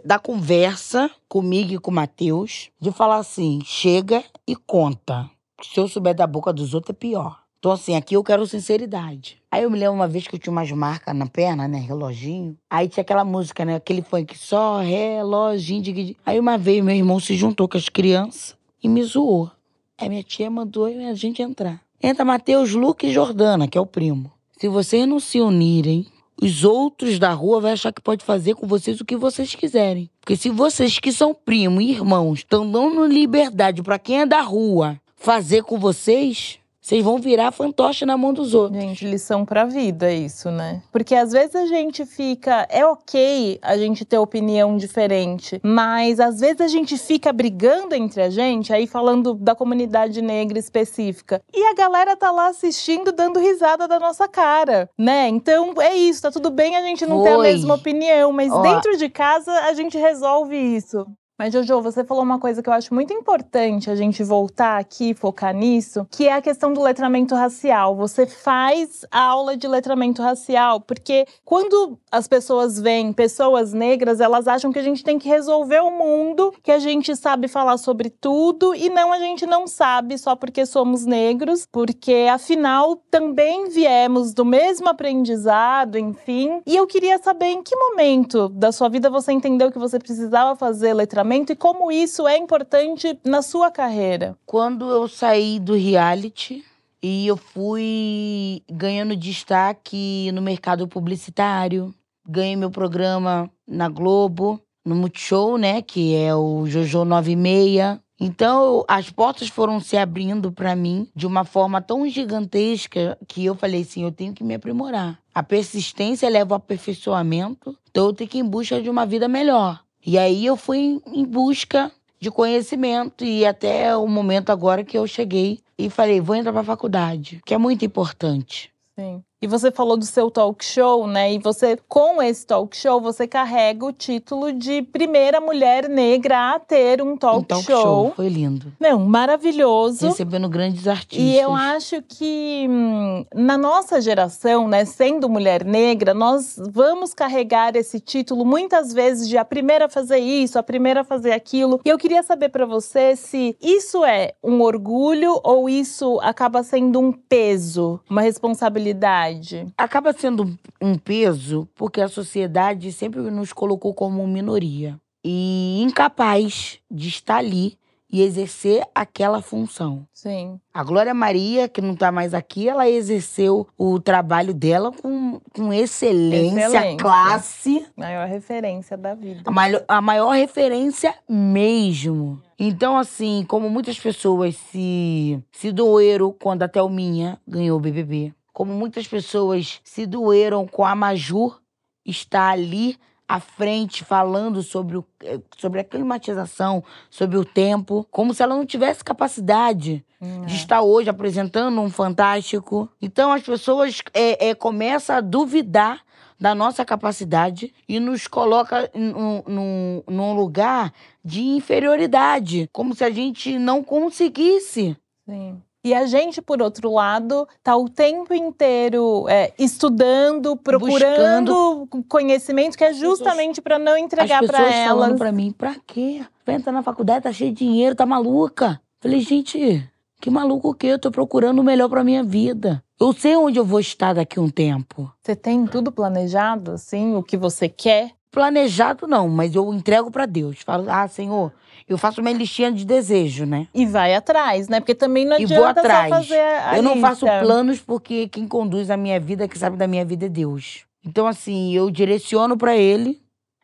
da 0.05 0.19
conversa 0.19 1.09
comigo 1.27 1.73
e 1.73 1.79
com 1.79 1.91
o 1.91 1.93
Matheus, 1.93 2.69
de 2.79 2.91
falar 2.91 3.17
assim: 3.17 3.61
chega 3.63 4.23
e 4.47 4.55
conta. 4.55 5.29
Se 5.63 5.79
eu 5.79 5.87
souber 5.87 6.15
da 6.15 6.25
boca 6.25 6.51
dos 6.51 6.73
outros, 6.73 6.95
é 6.95 6.97
pior. 6.97 7.41
Então, 7.61 7.71
assim, 7.71 7.95
aqui 7.95 8.15
eu 8.15 8.23
quero 8.23 8.47
sinceridade. 8.47 9.37
Aí 9.51 9.61
eu 9.61 9.69
me 9.69 9.77
lembro 9.77 9.93
uma 9.93 10.07
vez 10.07 10.27
que 10.27 10.35
eu 10.35 10.39
tinha 10.39 10.51
umas 10.51 10.71
marcas 10.71 11.15
na 11.15 11.27
perna, 11.27 11.67
né? 11.67 11.77
Reloginho. 11.77 12.57
Aí 12.67 12.89
tinha 12.89 13.03
aquela 13.03 13.23
música, 13.23 13.63
né? 13.63 13.75
Aquele 13.75 14.01
funk, 14.01 14.35
só 14.35 14.79
reloginho. 14.79 15.83
dig. 15.83 16.17
Aí 16.25 16.39
uma 16.39 16.57
vez 16.57 16.83
meu 16.83 16.95
irmão 16.95 17.19
se 17.19 17.35
juntou 17.35 17.67
com 17.67 17.77
as 17.77 17.87
crianças 17.87 18.57
e 18.83 18.89
me 18.89 19.03
zoou. 19.03 19.51
Aí 19.95 20.09
minha 20.09 20.23
tia 20.23 20.49
mandou 20.49 20.85
a 20.85 21.13
gente 21.13 21.43
entrar. 21.43 21.79
Entra 22.01 22.25
Matheus, 22.25 22.73
Luke 22.73 23.05
e 23.05 23.13
Jordana, 23.13 23.67
que 23.67 23.77
é 23.77 23.81
o 23.81 23.85
primo. 23.85 24.31
Se 24.61 24.67
vocês 24.67 25.07
não 25.07 25.19
se 25.19 25.41
unirem, 25.41 26.05
os 26.39 26.63
outros 26.63 27.17
da 27.17 27.33
rua 27.33 27.59
vão 27.59 27.71
achar 27.71 27.91
que 27.91 27.99
pode 27.99 28.23
fazer 28.23 28.53
com 28.53 28.67
vocês 28.67 29.01
o 29.01 29.05
que 29.05 29.15
vocês 29.15 29.55
quiserem. 29.55 30.07
Porque 30.19 30.35
se 30.35 30.51
vocês 30.51 30.99
que 30.99 31.11
são 31.11 31.33
primo 31.33 31.81
e 31.81 31.89
irmãos 31.89 32.41
estão 32.41 32.69
dando 32.69 33.03
liberdade 33.07 33.81
pra 33.81 33.97
quem 33.97 34.21
é 34.21 34.25
da 34.27 34.41
rua 34.41 35.01
fazer 35.15 35.63
com 35.63 35.79
vocês, 35.79 36.59
vocês 36.81 37.03
vão 37.03 37.19
virar 37.19 37.51
fantoche 37.51 38.05
na 38.07 38.17
mão 38.17 38.33
dos 38.33 38.55
outros. 38.55 38.81
Gente, 38.81 39.05
lição 39.05 39.45
pra 39.45 39.65
vida 39.65 40.11
isso, 40.11 40.49
né? 40.49 40.81
Porque 40.91 41.13
às 41.13 41.31
vezes 41.31 41.55
a 41.55 41.67
gente 41.67 42.05
fica. 42.05 42.67
É 42.69 42.83
ok 42.83 43.59
a 43.61 43.77
gente 43.77 44.03
ter 44.03 44.17
opinião 44.17 44.75
diferente, 44.75 45.61
mas 45.63 46.19
às 46.19 46.39
vezes 46.39 46.59
a 46.59 46.67
gente 46.67 46.97
fica 46.97 47.31
brigando 47.31 47.93
entre 47.93 48.23
a 48.23 48.31
gente, 48.31 48.73
aí 48.73 48.87
falando 48.87 49.35
da 49.35 49.53
comunidade 49.53 50.21
negra 50.23 50.57
específica. 50.57 51.39
E 51.53 51.63
a 51.65 51.75
galera 51.75 52.15
tá 52.17 52.31
lá 52.31 52.47
assistindo, 52.47 53.11
dando 53.11 53.39
risada 53.39 53.87
da 53.87 53.99
nossa 53.99 54.27
cara, 54.27 54.89
né? 54.97 55.27
Então 55.27 55.79
é 55.79 55.95
isso, 55.95 56.23
tá 56.23 56.31
tudo 56.31 56.49
bem 56.49 56.75
a 56.75 56.81
gente 56.81 57.05
não 57.05 57.21
ter 57.21 57.29
a 57.29 57.35
Foi. 57.35 57.51
mesma 57.51 57.75
opinião, 57.75 58.31
mas 58.31 58.51
Ó. 58.51 58.61
dentro 58.61 58.97
de 58.97 59.07
casa 59.07 59.51
a 59.51 59.73
gente 59.73 59.99
resolve 59.99 60.57
isso. 60.57 61.05
Mas, 61.41 61.53
Jojo, 61.53 61.81
você 61.81 62.03
falou 62.03 62.21
uma 62.21 62.37
coisa 62.37 62.61
que 62.61 62.69
eu 62.69 62.73
acho 62.73 62.93
muito 62.93 63.11
importante 63.11 63.89
a 63.89 63.95
gente 63.95 64.23
voltar 64.23 64.77
aqui 64.77 65.15
focar 65.15 65.55
nisso, 65.55 66.05
que 66.11 66.27
é 66.27 66.33
a 66.33 66.39
questão 66.39 66.71
do 66.71 66.83
letramento 66.83 67.33
racial. 67.33 67.95
Você 67.95 68.27
faz 68.27 69.03
a 69.09 69.21
aula 69.21 69.57
de 69.57 69.67
letramento 69.67 70.21
racial, 70.21 70.79
porque 70.79 71.25
quando 71.43 71.97
as 72.11 72.27
pessoas 72.27 72.79
veem 72.79 73.11
pessoas 73.11 73.73
negras, 73.73 74.19
elas 74.19 74.47
acham 74.47 74.71
que 74.71 74.77
a 74.77 74.83
gente 74.83 75.03
tem 75.03 75.17
que 75.17 75.27
resolver 75.27 75.79
o 75.79 75.89
mundo, 75.89 76.53
que 76.61 76.71
a 76.71 76.77
gente 76.77 77.15
sabe 77.15 77.47
falar 77.47 77.79
sobre 77.79 78.11
tudo, 78.11 78.75
e 78.75 78.87
não 78.91 79.11
a 79.11 79.17
gente 79.17 79.47
não 79.47 79.65
sabe 79.65 80.19
só 80.19 80.35
porque 80.35 80.63
somos 80.63 81.07
negros, 81.07 81.67
porque 81.71 82.27
afinal 82.31 82.95
também 83.09 83.67
viemos 83.67 84.31
do 84.31 84.45
mesmo 84.45 84.89
aprendizado, 84.89 85.97
enfim. 85.97 86.61
E 86.67 86.75
eu 86.75 86.85
queria 86.85 87.17
saber 87.17 87.47
em 87.47 87.63
que 87.63 87.75
momento 87.75 88.47
da 88.47 88.71
sua 88.71 88.89
vida 88.89 89.09
você 89.09 89.31
entendeu 89.31 89.71
que 89.71 89.79
você 89.79 89.97
precisava 89.97 90.55
fazer 90.55 90.93
letramento 90.93 91.30
e 91.33 91.55
como 91.55 91.91
isso 91.91 92.27
é 92.27 92.37
importante 92.37 93.17
na 93.23 93.41
sua 93.41 93.71
carreira. 93.71 94.37
Quando 94.45 94.89
eu 94.89 95.07
saí 95.07 95.59
do 95.59 95.75
reality 95.75 96.65
e 97.01 97.25
eu 97.25 97.37
fui 97.37 98.61
ganhando 98.69 99.15
destaque 99.15 100.29
no 100.33 100.41
mercado 100.41 100.87
publicitário, 100.87 101.93
ganhei 102.27 102.55
meu 102.57 102.69
programa 102.69 103.49
na 103.65 103.87
Globo, 103.87 104.59
no 104.85 104.93
Multishow, 104.93 105.57
né, 105.57 105.81
que 105.81 106.15
é 106.15 106.35
o 106.35 106.65
Jojo 106.65 107.05
96. 107.05 107.99
Então, 108.19 108.83
as 108.87 109.09
portas 109.09 109.47
foram 109.47 109.79
se 109.79 109.97
abrindo 109.97 110.51
para 110.51 110.75
mim 110.75 111.07
de 111.15 111.25
uma 111.25 111.43
forma 111.43 111.81
tão 111.81 112.07
gigantesca 112.07 113.17
que 113.27 113.45
eu 113.45 113.55
falei 113.55 113.81
assim, 113.81 114.03
eu 114.03 114.11
tenho 114.11 114.33
que 114.33 114.43
me 114.43 114.53
aprimorar. 114.53 115.17
A 115.33 115.41
persistência 115.41 116.29
leva 116.29 116.53
ao 116.53 116.57
aperfeiçoamento, 116.57 117.75
então 117.89 118.07
eu 118.07 118.13
tenho 118.13 118.29
que 118.29 118.37
ir 118.37 118.41
em 118.41 118.47
busca 118.47 118.81
de 118.81 118.89
uma 118.89 119.05
vida 119.05 119.27
melhor. 119.27 119.81
E 120.05 120.17
aí 120.17 120.45
eu 120.45 120.57
fui 120.57 121.01
em 121.05 121.25
busca 121.25 121.91
de 122.19 122.29
conhecimento 122.29 123.23
e 123.25 123.45
até 123.45 123.95
o 123.95 124.07
momento 124.07 124.51
agora 124.51 124.83
que 124.83 124.97
eu 124.97 125.07
cheguei 125.07 125.59
e 125.77 125.89
falei, 125.89 126.21
vou 126.21 126.35
entrar 126.35 126.53
para 126.53 126.63
faculdade, 126.63 127.41
que 127.45 127.53
é 127.53 127.57
muito 127.57 127.83
importante. 127.83 128.71
Sim. 128.97 129.23
E 129.41 129.47
você 129.47 129.71
falou 129.71 129.97
do 129.97 130.05
seu 130.05 130.29
talk 130.29 130.63
show, 130.63 131.07
né? 131.07 131.33
E 131.33 131.39
você, 131.39 131.75
com 131.89 132.21
esse 132.21 132.45
talk 132.45 132.77
show, 132.77 133.01
você 133.01 133.27
carrega 133.27 133.83
o 133.83 133.91
título 133.91 134.53
de 134.53 134.83
primeira 134.83 135.41
mulher 135.41 135.89
negra 135.89 136.53
a 136.53 136.59
ter 136.59 137.01
um 137.01 137.17
talk, 137.17 137.39
um 137.39 137.43
talk 137.43 137.63
show. 137.63 137.81
show. 137.81 138.13
Foi 138.15 138.29
lindo. 138.29 138.71
Não, 138.79 138.99
maravilhoso. 138.99 140.05
Recebendo 140.05 140.47
grandes 140.47 140.87
artistas. 140.87 141.17
E 141.17 141.35
eu 141.37 141.55
acho 141.55 142.03
que 142.03 142.67
hum, 142.69 143.25
na 143.33 143.57
nossa 143.57 143.99
geração, 143.99 144.67
né, 144.67 144.85
sendo 144.85 145.27
mulher 145.27 145.65
negra, 145.65 146.13
nós 146.13 146.61
vamos 146.71 147.11
carregar 147.11 147.75
esse 147.75 147.99
título 147.99 148.45
muitas 148.45 148.93
vezes 148.93 149.27
de 149.27 149.39
a 149.39 149.45
primeira 149.45 149.85
a 149.85 149.89
fazer 149.89 150.19
isso, 150.19 150.59
a 150.59 150.63
primeira 150.63 151.01
a 151.01 151.03
fazer 151.03 151.31
aquilo. 151.31 151.81
E 151.83 151.89
eu 151.89 151.97
queria 151.97 152.21
saber 152.21 152.49
para 152.49 152.67
você 152.67 153.15
se 153.15 153.57
isso 153.59 154.05
é 154.05 154.33
um 154.43 154.61
orgulho 154.61 155.39
ou 155.43 155.67
isso 155.67 156.19
acaba 156.21 156.61
sendo 156.61 156.99
um 156.99 157.11
peso, 157.11 157.99
uma 158.07 158.21
responsabilidade. 158.21 159.30
Acaba 159.77 160.13
sendo 160.13 160.57
um 160.81 160.97
peso 160.97 161.67
porque 161.75 162.01
a 162.01 162.07
sociedade 162.07 162.91
sempre 162.91 163.21
nos 163.21 163.53
colocou 163.53 163.93
como 163.93 164.25
minoria 164.27 164.99
e 165.23 165.81
incapaz 165.81 166.79
de 166.89 167.07
estar 167.09 167.37
ali 167.37 167.77
e 168.13 168.21
exercer 168.21 168.83
aquela 168.93 169.41
função. 169.41 170.05
Sim. 170.13 170.59
A 170.73 170.83
Glória 170.83 171.13
Maria, 171.13 171.69
que 171.69 171.79
não 171.79 171.93
está 171.93 172.11
mais 172.11 172.33
aqui, 172.33 172.67
ela 172.67 172.89
exerceu 172.89 173.65
o 173.77 174.01
trabalho 174.01 174.53
dela 174.53 174.91
com, 174.91 175.39
com 175.55 175.71
excelência, 175.71 176.65
Excelência. 176.67 176.97
classe, 176.97 177.85
Maior 177.95 178.27
referência 178.27 178.97
da 178.97 179.13
vida. 179.13 179.43
a 179.45 179.51
maior, 179.51 179.85
a 179.87 180.01
maior 180.01 180.31
referência 180.31 181.15
mesmo. 181.29 182.41
Então, 182.59 182.97
assim, 182.97 183.45
como 183.47 183.69
muitas 183.69 183.97
pessoas 183.97 184.57
se, 184.57 185.41
se 185.51 185.71
doeram 185.71 186.35
quando 186.37 186.63
a 186.63 186.67
Thelminha 186.67 187.39
ganhou 187.47 187.77
o 187.77 187.81
BBB, 187.81 188.33
como 188.53 188.73
muitas 188.73 189.07
pessoas 189.07 189.79
se 189.83 190.05
doeram 190.05 190.67
com 190.67 190.85
a 190.85 190.95
Majur 190.95 191.61
estar 192.05 192.51
ali 192.51 192.97
à 193.27 193.39
frente 193.39 194.03
falando 194.03 194.61
sobre, 194.61 194.97
o, 194.97 195.05
eh, 195.23 195.39
sobre 195.57 195.79
a 195.79 195.83
climatização, 195.83 196.83
sobre 197.09 197.37
o 197.37 197.45
tempo, 197.45 198.05
como 198.11 198.33
se 198.33 198.43
ela 198.43 198.55
não 198.55 198.65
tivesse 198.65 199.03
capacidade 199.03 200.05
Hum, 200.21 200.45
de 200.45 200.53
é. 200.53 200.55
estar 200.55 200.81
hoje 200.81 201.09
apresentando 201.09 201.81
um 201.81 201.89
fantástico. 201.89 202.87
Então 203.01 203.31
as 203.31 203.41
pessoas 203.41 204.01
é, 204.13 204.49
é, 204.49 204.55
começam 204.55 205.15
a 205.15 205.21
duvidar 205.21 206.03
da 206.39 206.53
nossa 206.53 206.85
capacidade 206.85 207.73
e 207.89 207.99
nos 207.99 208.27
coloca 208.27 208.89
num, 208.93 209.43
num, 209.47 210.03
num 210.07 210.33
lugar 210.33 210.93
de 211.23 211.41
inferioridade, 211.41 212.69
como 212.71 212.95
se 212.95 213.03
a 213.03 213.09
gente 213.09 213.57
não 213.57 213.83
conseguisse. 213.83 214.95
Sim. 215.27 215.61
E 215.83 215.95
a 215.95 216.05
gente, 216.05 216.41
por 216.41 216.61
outro 216.61 216.93
lado, 216.93 217.47
tá 217.63 217.75
o 217.75 217.89
tempo 217.89 218.33
inteiro 218.33 219.25
é, 219.27 219.51
estudando, 219.57 220.55
procurando 220.55 221.87
conhecimento, 222.07 222.77
que 222.77 222.83
é 222.83 222.93
justamente 222.93 223.59
para 223.61 223.79
não 223.79 223.97
entregar 223.97 224.45
para 224.45 224.59
pessoas 224.59 224.87
falando 224.87 225.07
elas. 225.07 225.19
pra 225.19 225.31
mim, 225.31 225.51
pra 225.51 225.75
quê? 225.87 226.21
Vai 226.45 226.55
entrar 226.55 226.71
na 226.71 226.83
faculdade, 226.83 227.23
tá 227.23 227.33
cheio 227.33 227.51
de 227.51 227.65
dinheiro, 227.65 227.95
tá 227.95 228.05
maluca? 228.05 228.79
Falei, 228.99 229.21
gente, 229.21 229.83
que 230.19 230.29
maluco 230.29 230.69
o 230.69 230.73
quê? 230.75 230.87
Eu 230.87 230.99
tô 230.99 231.09
procurando 231.09 231.59
o 231.59 231.63
melhor 231.63 231.89
pra 231.89 232.03
minha 232.03 232.23
vida. 232.23 232.83
Eu 232.99 233.11
sei 233.11 233.35
onde 233.35 233.57
eu 233.57 233.65
vou 233.65 233.79
estar 233.79 234.13
daqui 234.13 234.37
a 234.37 234.41
um 234.43 234.49
tempo. 234.49 235.11
Você 235.19 235.35
tem 235.35 235.65
tudo 235.65 235.91
planejado, 235.91 236.73
assim, 236.73 237.15
o 237.15 237.23
que 237.23 237.35
você 237.35 237.67
quer? 237.67 238.11
Planejado 238.29 239.07
não, 239.07 239.27
mas 239.27 239.55
eu 239.55 239.73
entrego 239.73 240.11
pra 240.11 240.27
Deus. 240.27 240.59
Falo, 240.61 240.85
ah, 240.87 241.07
Senhor, 241.07 241.51
eu 241.87 241.97
faço 241.97 242.21
minha 242.21 242.35
listinha 242.35 242.71
de 242.71 242.85
desejo, 242.85 243.45
né? 243.45 243.67
E 243.73 243.85
vai 243.85 244.13
atrás, 244.15 244.67
né? 244.67 244.79
Porque 244.79 244.95
também 244.95 245.25
não 245.25 245.39
E 245.39 245.43
adianta 245.43 245.59
vou 245.59 245.65
atrás. 245.69 246.09
fazer 246.09 246.39
a 246.39 246.77
eu 246.77 246.83
não 246.83 246.99
faço 247.01 247.25
lista. 247.25 247.39
planos 247.41 247.79
porque 247.79 248.27
quem 248.27 248.47
conduz 248.47 248.89
a 248.89 248.97
minha 248.97 249.19
vida, 249.19 249.47
quem 249.47 249.59
sabe 249.59 249.77
da 249.77 249.87
minha 249.87 250.05
vida 250.05 250.25
é 250.25 250.29
Deus. 250.29 250.85
Então, 251.05 251.25
assim, 251.27 251.73
eu 251.73 251.89
direciono 251.89 252.55
pra 252.57 252.75
Ele 252.77 253.19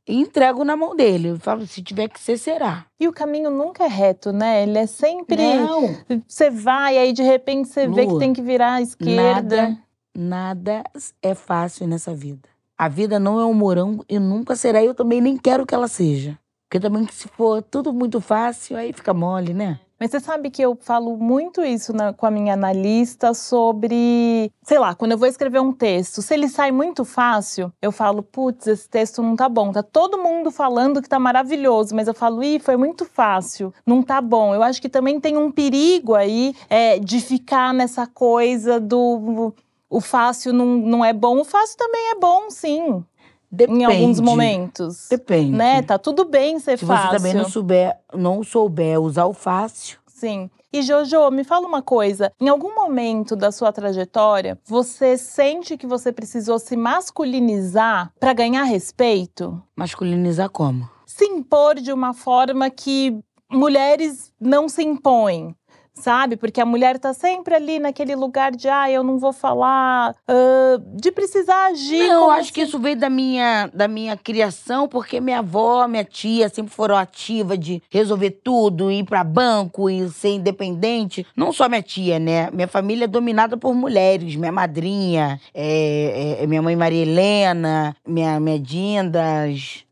e 0.07 0.15
entrego 0.15 0.63
na 0.63 0.75
mão 0.75 0.95
dele. 0.95 1.27
Eu 1.29 1.39
falo, 1.39 1.67
se 1.67 1.81
tiver 1.83 2.07
que 2.07 2.19
ser, 2.19 2.37
será. 2.37 2.85
E 2.99 3.07
o 3.07 3.13
caminho 3.13 3.49
nunca 3.51 3.83
é 3.83 3.87
reto, 3.87 4.31
né? 4.31 4.63
Ele 4.63 4.77
é 4.77 4.87
sempre. 4.87 5.35
Não, 5.57 5.95
Você 6.27 6.49
vai, 6.49 6.97
aí 6.97 7.13
de 7.13 7.21
repente 7.21 7.67
você 7.69 7.87
vê 7.87 8.07
que 8.07 8.17
tem 8.17 8.33
que 8.33 8.41
virar 8.41 8.73
à 8.75 8.81
esquerda. 8.81 9.55
nada, 9.69 9.77
nada 10.15 10.83
é 11.21 11.35
fácil 11.35 11.85
nessa 11.87 12.13
vida. 12.13 12.47
A 12.77 12.87
vida 12.87 13.19
não 13.19 13.39
é 13.39 13.45
um 13.45 13.53
morango 13.53 14.05
e 14.07 14.17
nunca 14.19 14.55
será. 14.55 14.83
Eu 14.83 14.93
também 14.93 15.19
nem 15.21 15.35
quero 15.37 15.65
que 15.65 15.73
ela 15.75 15.87
seja. 15.87 16.37
Porque 16.67 16.79
também, 16.81 17.07
se 17.07 17.29
for 17.29 17.61
tudo 17.63 17.93
muito 17.93 18.19
fácil, 18.19 18.75
aí 18.75 18.91
fica 18.91 19.13
mole, 19.13 19.53
né? 19.53 19.79
Mas 19.99 20.11
você 20.11 20.19
sabe 20.19 20.51
que 20.51 20.61
eu 20.61 20.77
falo 20.79 21.17
muito 21.17 21.63
isso 21.63 21.91
na- 21.91 22.13
com 22.13 22.25
a 22.27 22.29
minha 22.31 22.53
analista 22.53 23.33
sobre, 23.33 24.51
sei 24.61 24.77
lá, 24.77 24.93
quando 24.93 25.13
eu 25.13 25.17
vou 25.17 25.27
escrever 25.27 25.59
um 25.59 25.71
texto, 25.71 26.21
se 26.21 26.33
ele 26.35 26.47
sai 26.47 26.71
muito 26.71 27.03
fácil, 27.03 27.71
eu 27.81 27.91
falo, 27.91 28.21
putz, 28.21 28.67
esse 28.67 28.87
texto 28.87 29.23
não 29.23 29.35
tá 29.35 29.49
bom. 29.49 29.71
Tá 29.71 29.81
todo 29.81 30.17
mundo 30.21 30.51
falando 30.51 31.01
que 31.01 31.09
tá 31.09 31.17
maravilhoso, 31.17 31.95
mas 31.95 32.07
eu 32.07 32.13
falo, 32.13 32.43
ih, 32.43 32.59
foi 32.59 32.77
muito 32.77 33.05
fácil, 33.05 33.73
não 33.85 34.03
tá 34.03 34.21
bom. 34.21 34.53
Eu 34.53 34.61
acho 34.61 34.81
que 34.81 34.89
também 34.89 35.19
tem 35.19 35.35
um 35.37 35.49
perigo 35.51 36.13
aí 36.13 36.53
é, 36.69 36.99
de 36.99 37.19
ficar 37.19 37.73
nessa 37.73 38.05
coisa 38.05 38.79
do. 38.79 39.53
O 39.89 40.01
fácil 40.01 40.51
não, 40.51 40.65
não 40.65 41.05
é 41.05 41.13
bom, 41.13 41.39
o 41.39 41.45
fácil 41.45 41.77
também 41.77 42.11
é 42.11 42.15
bom, 42.19 42.49
sim, 42.49 43.03
Depende. 43.51 43.79
em 43.81 43.85
alguns 43.85 44.19
momentos. 44.19 45.07
Depende. 45.09 45.51
Né? 45.51 45.81
Tá 45.81 45.97
tudo 45.97 46.25
bem 46.25 46.59
ser 46.59 46.77
Se 46.77 46.85
fácil. 46.85 47.09
você 47.11 47.17
também 47.17 47.33
não 47.33 47.49
souber, 47.49 47.97
não 48.13 48.43
souber 48.43 48.99
usar 49.01 49.25
o 49.25 49.33
fácil, 49.33 49.99
Sim. 50.07 50.49
E 50.73 50.81
Jojo, 50.81 51.29
me 51.31 51.43
fala 51.43 51.65
uma 51.67 51.81
coisa. 51.81 52.31
Em 52.41 52.49
algum 52.49 52.73
momento 52.75 53.35
da 53.35 53.51
sua 53.51 53.71
trajetória, 53.71 54.59
você 54.65 55.15
sente 55.17 55.77
que 55.77 55.87
você 55.87 56.11
precisou 56.11 56.59
se 56.59 56.75
masculinizar 56.75 58.11
para 58.19 58.33
ganhar 58.33 58.63
respeito? 58.63 59.61
masculinizar 59.75 60.49
como? 60.49 60.89
Se 61.05 61.23
impor 61.25 61.75
de 61.75 61.93
uma 61.93 62.13
forma 62.13 62.69
que 62.69 63.17
mulheres 63.51 64.31
não 64.39 64.67
se 64.67 64.83
impõem. 64.83 65.55
Sabe? 65.99 66.37
Porque 66.37 66.61
a 66.61 66.65
mulher 66.65 66.99
tá 66.99 67.13
sempre 67.13 67.55
ali 67.55 67.79
naquele 67.79 68.15
lugar 68.15 68.51
de, 68.51 68.69
ah, 68.69 68.89
eu 68.89 69.03
não 69.03 69.17
vou 69.17 69.33
falar, 69.33 70.15
ah, 70.27 70.79
de 70.95 71.11
precisar 71.11 71.67
agir. 71.67 72.07
Não, 72.07 72.25
eu 72.25 72.31
acho 72.31 72.53
que 72.53 72.61
se- 72.61 72.67
isso 72.67 72.79
veio 72.79 72.95
da 72.95 73.09
minha, 73.09 73.69
da 73.73 73.87
minha 73.87 74.15
criação, 74.15 74.87
porque 74.87 75.19
minha 75.19 75.39
avó, 75.39 75.87
minha 75.87 76.03
tia 76.03 76.49
sempre 76.49 76.71
foram 76.73 76.95
ativas 76.95 77.59
de 77.59 77.81
resolver 77.89 78.31
tudo, 78.43 78.91
ir 78.91 79.03
pra 79.05 79.23
banco 79.23 79.89
e 79.89 80.07
ser 80.09 80.29
independente. 80.29 81.25
Não 81.35 81.51
só 81.51 81.67
minha 81.67 81.81
tia, 81.81 82.19
né? 82.19 82.49
Minha 82.51 82.67
família 82.67 83.05
é 83.05 83.07
dominada 83.07 83.57
por 83.57 83.73
mulheres. 83.73 84.35
Minha 84.35 84.51
madrinha, 84.51 85.39
é, 85.53 86.37
é, 86.41 86.47
minha 86.47 86.61
mãe 86.61 86.75
Maria 86.75 87.01
Helena, 87.01 87.95
minha, 88.07 88.39
minha 88.39 88.59
Dindas. 88.59 89.83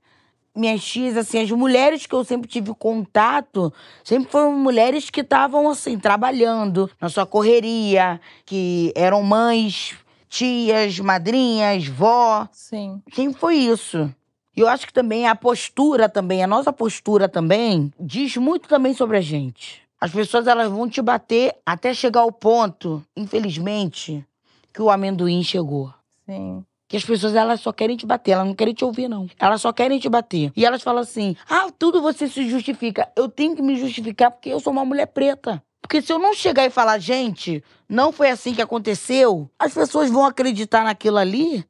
Minhas 0.55 0.83
tias, 0.83 1.17
assim, 1.17 1.41
as 1.41 1.51
mulheres 1.51 2.05
que 2.05 2.15
eu 2.15 2.23
sempre 2.23 2.47
tive 2.47 2.73
contato, 2.73 3.73
sempre 4.03 4.31
foram 4.31 4.53
mulheres 4.53 5.09
que 5.09 5.21
estavam, 5.21 5.69
assim, 5.69 5.99
trabalhando 5.99 6.89
na 6.99 7.09
sua 7.09 7.25
correria, 7.25 8.21
que 8.45 8.93
eram 8.95 9.21
mães, 9.21 9.95
tias, 10.29 10.99
madrinhas, 10.99 11.87
vó. 11.87 12.47
Sim. 12.51 13.01
Sempre 13.13 13.39
foi 13.39 13.55
isso. 13.55 14.09
E 14.55 14.61
eu 14.61 14.67
acho 14.69 14.87
que 14.87 14.93
também 14.93 15.27
a 15.27 15.35
postura 15.35 16.07
também, 16.07 16.41
a 16.41 16.47
nossa 16.47 16.71
postura 16.71 17.27
também, 17.27 17.91
diz 17.99 18.37
muito 18.37 18.69
também 18.69 18.93
sobre 18.93 19.17
a 19.17 19.21
gente. 19.21 19.81
As 19.99 20.11
pessoas, 20.11 20.47
elas 20.47 20.71
vão 20.71 20.89
te 20.89 21.01
bater 21.01 21.53
até 21.65 21.93
chegar 21.93 22.21
ao 22.21 22.31
ponto, 22.31 23.03
infelizmente, 23.15 24.25
que 24.73 24.81
o 24.81 24.89
amendoim 24.89 25.43
chegou. 25.43 25.93
Sim. 26.25 26.63
Que 26.95 26.99
as 26.99 27.03
pessoas, 27.03 27.35
elas 27.35 27.59
só 27.59 27.73
querem 27.73 27.97
te 27.97 28.05
bater, 28.05 28.31
elas 28.31 28.47
não 28.47 28.55
querem 28.55 28.73
te 28.73 28.85
ouvir, 28.85 29.09
não. 29.09 29.27
Elas 29.37 29.59
só 29.59 29.73
querem 29.73 29.99
te 29.99 30.07
bater. 30.07 30.53
E 30.55 30.65
elas 30.65 30.81
falam 30.81 31.01
assim: 31.01 31.35
ah, 31.49 31.67
tudo 31.77 32.01
você 32.01 32.25
se 32.25 32.49
justifica. 32.49 33.09
Eu 33.17 33.27
tenho 33.27 33.53
que 33.53 33.61
me 33.61 33.75
justificar 33.75 34.31
porque 34.31 34.47
eu 34.47 34.61
sou 34.61 34.71
uma 34.71 34.85
mulher 34.85 35.07
preta. 35.07 35.61
Porque 35.81 36.01
se 36.01 36.13
eu 36.13 36.17
não 36.17 36.33
chegar 36.33 36.65
e 36.65 36.69
falar, 36.69 36.97
gente, 36.99 37.61
não 37.89 38.13
foi 38.13 38.29
assim 38.29 38.53
que 38.53 38.61
aconteceu, 38.61 39.49
as 39.59 39.73
pessoas 39.73 40.09
vão 40.09 40.25
acreditar 40.25 40.85
naquilo 40.85 41.17
ali. 41.17 41.65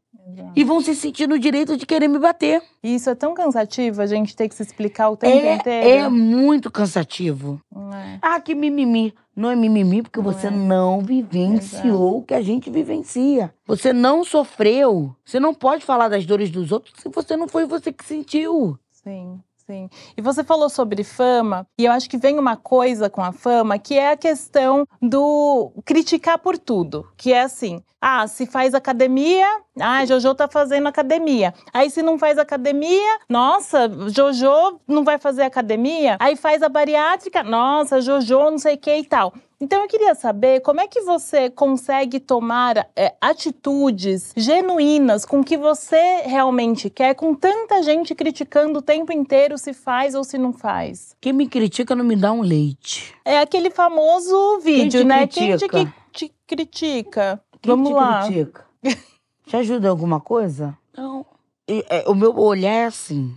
E 0.56 0.63
vão 0.63 0.82
se 0.82 0.95
sentir 0.95 1.28
no 1.28 1.38
direito 1.39 1.76
de 1.78 1.86
querer 1.86 2.08
me 2.08 2.19
bater. 2.19 2.62
E 2.84 2.95
isso 2.95 3.10
é 3.10 3.15
tão 3.15 3.34
cansativo, 3.34 4.02
a 4.02 4.06
gente 4.06 4.36
ter 4.36 4.48
que 4.50 4.56
se 4.56 4.63
explicar 4.63 5.10
o 5.10 5.17
tempo 5.17 5.45
É, 5.45 5.56
inteiro. 5.56 5.88
é 6.06 6.10
muito 6.10 6.71
cansativo. 6.71 7.60
É. 7.93 8.19
Ah, 8.21 8.39
que 8.39 8.54
mimimi. 8.56 9.13
Não 9.36 9.50
é 9.52 9.56
mimimi 9.56 10.02
porque 10.02 10.19
Não 10.21 10.32
você 10.32 10.48
é. 10.48 10.52
não 10.52 11.02
vivenciou 11.02 12.19
o 12.19 12.24
que 12.24 12.34
a 12.34 12.41
gente 12.41 12.69
vivencia. 12.69 13.54
Você 13.67 13.91
não 13.91 14.24
sofreu. 14.24 15.13
Você 15.26 15.39
não 15.39 15.54
pode 15.54 15.84
falar 15.84 16.08
das 16.08 16.26
dores 16.26 16.50
dos 16.50 16.71
outros 16.71 16.93
se 16.98 17.10
você 17.10 17.36
não 17.36 17.48
foi 17.48 17.65
você 17.65 17.91
que 17.91 18.06
sentiu. 18.06 18.78
Sim, 18.91 19.39
sim. 19.65 19.89
E 20.15 20.21
você 20.21 20.43
falou 20.43 20.69
sobre 20.69 21.04
fama, 21.04 21.67
e 21.78 21.86
eu 21.86 21.91
acho 21.91 22.10
que 22.10 22.17
vem 22.17 22.38
uma 22.38 22.56
coisa 22.56 23.10
com 23.10 23.23
a 23.23 23.32
fama 23.32 23.78
que 23.78 23.97
é 23.97 24.12
a 24.12 24.17
questão 24.17 24.88
do 25.01 25.71
criticar 25.84 26.38
por 26.39 26.58
tudo. 26.58 27.08
Que 27.17 27.34
é 27.34 27.41
assim: 27.41 27.82
ah, 28.01 28.28
se 28.28 28.45
faz 28.45 28.73
academia, 28.73 29.47
ah, 29.80 30.06
Jojo 30.06 30.36
tá 30.36 30.47
fazendo 30.47 30.88
academia. 30.88 31.54
Aí 31.73 31.89
se 31.89 32.01
não 32.01 32.19
faz 32.19 32.38
academia, 32.38 33.19
nossa, 33.28 33.89
Jojo 34.10 34.80
não 34.88 35.04
vai 35.04 35.17
fazer 35.17 35.43
academia. 35.43 36.17
Aí 36.19 36.36
faz 36.36 36.62
a 36.62 36.69
bariátrica, 36.69 37.43
nossa, 37.43 38.01
Jojo 38.01 38.51
não 38.51 38.58
sei 38.58 38.75
o 38.75 38.78
que 38.78 38.95
e 38.95 39.06
tal. 39.06 39.34
Então 39.65 39.82
eu 39.82 39.88
queria 39.88 40.13
saber 40.13 40.60
como 40.60 40.80
é 40.80 40.88
que 40.88 41.01
você 41.01 41.49
consegue 41.49 42.19
tomar 42.19 42.88
é, 42.95 43.15
atitudes 43.19 44.32
genuínas 44.38 45.25
com 45.25 45.39
o 45.39 45.43
que 45.43 45.58
você 45.58 46.21
realmente 46.23 46.88
quer, 46.88 47.15
com 47.15 47.34
tanta 47.34 47.82
gente 47.82 48.13
criticando 48.13 48.78
o 48.78 48.82
tempo 48.82 49.12
inteiro 49.12 49.58
se 49.58 49.73
faz 49.73 50.13
ou 50.13 50.23
se 50.23 50.38
não 50.38 50.54
faz. 50.54 51.15
Quem 51.19 51.34
me 51.34 51.49
critica 51.49 51.95
não 51.95 52.06
me 52.06 52.15
dá 52.15 52.32
um 52.32 52.41
leite. 52.41 53.12
É 53.25 53.39
aquele 53.39 53.71
famoso 53.71 54.60
vídeo, 54.60 55.01
te 55.01 55.04
né? 55.04 55.25
critica? 55.25 55.67
Quem 55.67 55.86
te, 56.12 56.28
te 56.28 56.34
critica? 56.45 57.41
Quem 57.60 57.72
Vamos 57.72 57.89
te 57.89 57.95
lá. 57.95 58.22
critica? 58.22 58.66
Te 59.47 59.57
ajuda 59.57 59.88
em 59.88 59.89
alguma 59.89 60.20
coisa? 60.20 60.78
Não. 60.95 61.26
É, 61.68 62.07
o 62.07 62.16
meu 62.16 62.36
olhar 62.36 62.72
é 62.72 62.86
assim, 62.86 63.36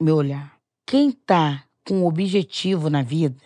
meu 0.00 0.16
olhar. 0.16 0.54
Quem 0.86 1.10
tá 1.10 1.64
com 1.86 2.00
um 2.00 2.06
objetivo 2.06 2.90
na 2.90 3.02
vida, 3.02 3.36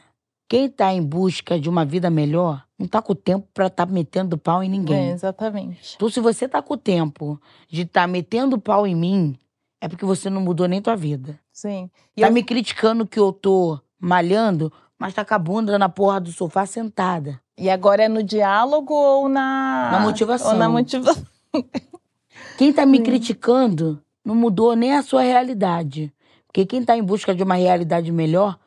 quem 0.51 0.68
tá 0.68 0.92
em 0.92 1.01
busca 1.01 1.61
de 1.61 1.68
uma 1.68 1.84
vida 1.84 2.11
melhor, 2.11 2.64
não 2.76 2.88
tá 2.88 3.01
com 3.01 3.14
tempo 3.14 3.46
pra 3.55 3.70
tá 3.70 3.86
metendo 3.86 4.36
pau 4.36 4.64
em 4.64 4.68
ninguém. 4.68 5.11
É, 5.11 5.12
exatamente. 5.12 5.92
Então, 5.94 6.11
se 6.11 6.18
você 6.18 6.48
tá 6.48 6.61
com 6.61 6.74
o 6.74 6.76
tempo 6.76 7.40
de 7.68 7.84
tá 7.84 8.05
metendo 8.09 8.59
pau 8.59 8.84
em 8.84 8.96
mim, 8.96 9.38
é 9.80 9.86
porque 9.88 10.05
você 10.05 10.28
não 10.28 10.40
mudou 10.40 10.66
nem 10.66 10.82
tua 10.82 10.96
vida. 10.96 11.38
Sim. 11.53 11.88
E 12.16 12.22
Tá 12.22 12.26
eu- 12.26 12.32
me 12.32 12.42
criticando 12.42 13.07
que 13.07 13.18
eu 13.20 13.32
tô 13.32 13.78
malhando, 13.96 14.72
mas 14.98 15.14
tá 15.14 15.24
com 15.24 15.34
a 15.34 15.38
bunda 15.38 15.78
na 15.78 15.88
porra 15.88 16.18
do 16.20 16.32
sofá 16.32 16.66
sentada. 16.66 17.40
E 17.57 17.70
agora 17.70 18.03
é 18.03 18.09
no 18.09 18.20
diálogo 18.22 18.92
ou 18.92 19.28
na. 19.28 19.90
Na 19.92 20.01
motivação. 20.01 20.51
Ou 20.53 20.59
na 20.59 20.68
motivação. 20.68 21.22
Quem 22.59 22.72
tá 22.72 22.84
me 22.84 22.98
Sim. 22.98 23.05
criticando 23.05 24.03
não 24.24 24.34
mudou 24.34 24.74
nem 24.74 24.94
a 24.96 25.03
sua 25.03 25.22
realidade. 25.22 26.12
Porque 26.46 26.66
quem 26.66 26.84
tá 26.84 26.96
em 26.96 27.03
busca 27.05 27.32
de 27.34 27.42
uma 27.44 27.55
realidade 27.55 28.11
melhor 28.11 28.59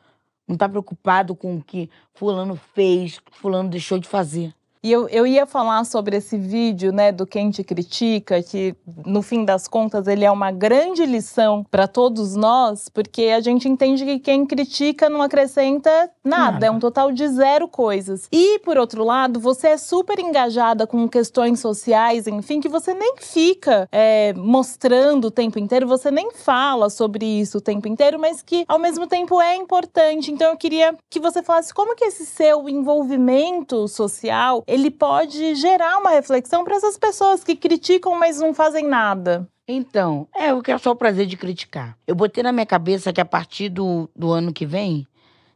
não 0.46 0.56
tá 0.56 0.68
preocupado 0.68 1.34
com 1.34 1.56
o 1.56 1.62
que 1.62 1.90
fulano 2.12 2.56
fez, 2.74 3.20
fulano 3.32 3.68
deixou 3.68 3.98
de 3.98 4.08
fazer. 4.08 4.54
E 4.84 4.92
eu, 4.92 5.08
eu 5.08 5.26
ia 5.26 5.46
falar 5.46 5.82
sobre 5.86 6.18
esse 6.18 6.36
vídeo, 6.36 6.92
né, 6.92 7.10
do 7.10 7.26
Quem 7.26 7.50
Te 7.50 7.64
Critica, 7.64 8.42
que 8.42 8.76
no 9.06 9.22
fim 9.22 9.42
das 9.42 9.66
contas 9.66 10.06
ele 10.06 10.26
é 10.26 10.30
uma 10.30 10.50
grande 10.50 11.06
lição 11.06 11.64
para 11.70 11.88
todos 11.88 12.36
nós, 12.36 12.90
porque 12.90 13.32
a 13.34 13.40
gente 13.40 13.66
entende 13.66 14.04
que 14.04 14.18
quem 14.18 14.44
critica 14.44 15.08
não 15.08 15.22
acrescenta 15.22 15.88
nada, 16.22 16.52
Nada. 16.52 16.66
é 16.66 16.70
um 16.70 16.78
total 16.78 17.10
de 17.10 17.26
zero 17.28 17.66
coisas. 17.66 18.28
E, 18.30 18.58
por 18.58 18.76
outro 18.76 19.02
lado, 19.04 19.40
você 19.40 19.68
é 19.68 19.78
super 19.78 20.18
engajada 20.18 20.86
com 20.86 21.08
questões 21.08 21.60
sociais, 21.60 22.26
enfim, 22.26 22.60
que 22.60 22.68
você 22.68 22.92
nem 22.92 23.14
fica 23.16 23.88
é, 23.90 24.34
mostrando 24.34 25.28
o 25.28 25.30
tempo 25.30 25.58
inteiro, 25.58 25.88
você 25.88 26.10
nem 26.10 26.30
fala 26.32 26.90
sobre 26.90 27.24
isso 27.24 27.56
o 27.56 27.62
tempo 27.62 27.88
inteiro, 27.88 28.18
mas 28.18 28.42
que 28.42 28.66
ao 28.68 28.78
mesmo 28.78 29.06
tempo 29.06 29.40
é 29.40 29.56
importante. 29.56 30.30
Então 30.30 30.50
eu 30.50 30.58
queria 30.58 30.94
que 31.08 31.18
você 31.18 31.42
falasse 31.42 31.72
como 31.72 31.96
que 31.96 32.04
esse 32.04 32.26
seu 32.26 32.68
envolvimento 32.68 33.88
social 33.88 34.62
ele 34.74 34.90
pode 34.90 35.54
gerar 35.54 35.98
uma 35.98 36.10
reflexão 36.10 36.64
para 36.64 36.74
essas 36.74 36.98
pessoas 36.98 37.44
que 37.44 37.54
criticam, 37.54 38.18
mas 38.18 38.40
não 38.40 38.52
fazem 38.52 38.84
nada. 38.84 39.48
Então, 39.68 40.26
é, 40.34 40.50
eu 40.50 40.60
quero 40.60 40.80
só 40.80 40.90
o 40.90 40.96
prazer 40.96 41.26
de 41.26 41.36
criticar. 41.36 41.96
Eu 42.06 42.14
botei 42.16 42.42
na 42.42 42.50
minha 42.50 42.66
cabeça 42.66 43.12
que 43.12 43.20
a 43.20 43.24
partir 43.24 43.68
do, 43.68 44.10
do 44.14 44.32
ano 44.32 44.52
que 44.52 44.66
vem, 44.66 45.06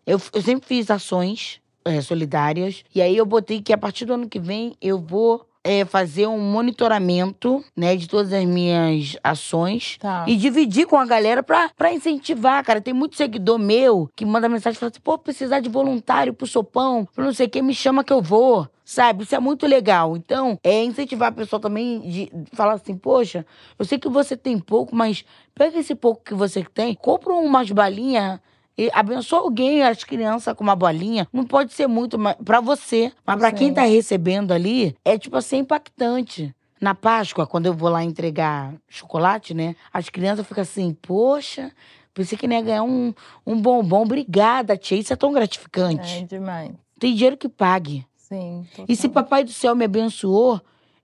eu, 0.07 0.21
eu 0.33 0.41
sempre 0.41 0.69
fiz 0.69 0.89
ações 0.89 1.61
é, 1.85 2.01
solidárias. 2.01 2.85
E 2.95 3.03
aí 3.03 3.17
eu 3.17 3.27
botei 3.27 3.61
que 3.61 3.73
a 3.73 3.79
partir 3.79 4.05
do 4.05 4.15
ano 4.15 4.29
que 4.29 4.39
vem 4.39 4.77
eu 4.81 5.01
vou 5.01 5.48
é, 5.65 5.85
fazer 5.85 6.27
um 6.27 6.39
monitoramento, 6.39 7.65
né, 7.77 7.97
de 7.97 8.09
todas 8.09 8.33
as 8.33 8.45
minhas 8.45 9.17
ações. 9.23 9.99
Tá. 9.99 10.25
E 10.27 10.37
dividir 10.37 10.87
com 10.87 10.97
a 10.97 11.07
galera 11.07 11.43
pra, 11.43 11.71
pra 11.77 11.93
incentivar, 11.93 12.65
cara. 12.65 12.81
Tem 12.81 12.95
muito 12.95 13.17
seguidor 13.17 13.59
meu 13.59 14.09
que 14.15 14.25
manda 14.25 14.49
mensagem 14.49 14.77
e 14.77 14.81
fala 14.81 14.91
assim: 14.91 15.01
pô, 15.01 15.19
precisar 15.19 15.61
de 15.61 15.69
voluntário 15.69 16.33
pro 16.33 16.47
sopão, 16.47 17.05
pro 17.05 17.25
não 17.25 17.33
sei 17.33 17.47
o 17.47 17.51
que, 17.51 17.63
me 17.63 17.75
chama 17.75 18.05
que 18.05 18.13
eu 18.13 18.23
vou. 18.23 18.69
Sabe? 18.85 19.25
Isso 19.25 19.35
é 19.35 19.39
muito 19.39 19.67
legal. 19.67 20.17
Então, 20.17 20.59
é 20.65 20.83
incentivar 20.83 21.29
a 21.29 21.33
pessoa 21.33 21.61
também 21.61 22.01
de 22.01 22.33
falar 22.53 22.73
assim: 22.75 22.97
poxa, 22.97 23.45
eu 23.79 23.85
sei 23.85 23.99
que 23.99 24.09
você 24.09 24.35
tem 24.35 24.59
pouco, 24.59 24.97
mas 24.97 25.25
pega 25.55 25.79
esse 25.79 25.95
pouco 25.95 26.25
que 26.25 26.33
você 26.33 26.65
tem, 26.65 26.95
compra 26.95 27.35
umas 27.35 27.71
balinhas. 27.71 28.41
E 28.79 28.89
abençoa 28.95 29.41
alguém, 29.41 29.83
as 29.83 30.05
crianças 30.05 30.55
com 30.55 30.63
uma 30.63 30.77
bolinha. 30.77 31.27
Não 31.33 31.43
pode 31.45 31.73
ser 31.73 31.89
muito 31.89 32.17
mas, 32.17 32.37
pra 32.45 32.61
você. 32.61 33.13
Mas 33.27 33.37
pra 33.37 33.51
quem 33.51 33.75
tá 33.75 33.83
recebendo 33.83 34.53
ali, 34.53 34.95
é 35.05 35.19
tipo 35.19 35.37
assim, 35.37 35.59
impactante. 35.59 36.55
Na 36.81 36.95
Páscoa, 36.95 37.45
quando 37.45 37.67
eu 37.67 37.75
vou 37.75 37.89
lá 37.91 38.05
entregar 38.05 38.73
chocolate, 38.89 39.53
né? 39.53 39.75
As 39.93 40.09
crianças 40.09 40.47
ficam 40.47 40.63
assim, 40.63 40.97
poxa, 41.03 41.73
pensei 42.15 42.39
que 42.39 42.47
não 42.47 42.55
ia 42.55 42.63
ganhar 42.63 42.83
um, 42.85 43.13
um 43.45 43.61
bombom. 43.61 44.03
Obrigada, 44.03 44.77
tia. 44.77 44.97
Isso 44.97 45.13
é 45.13 45.17
tão 45.17 45.31
É 45.31 45.33
gratificante. 45.33 46.23
demais. 46.27 46.71
Tem 47.01 47.13
dinheiro 47.13 47.37
que 47.37 47.49
pague. 47.49 48.07
Sim. 48.17 48.65
E 48.89 48.95
se. 48.95 49.09
Papai 49.09 49.43
do 49.43 49.51
Céu 49.51 49.75
me 49.75 49.87
abençoou, 49.87 50.61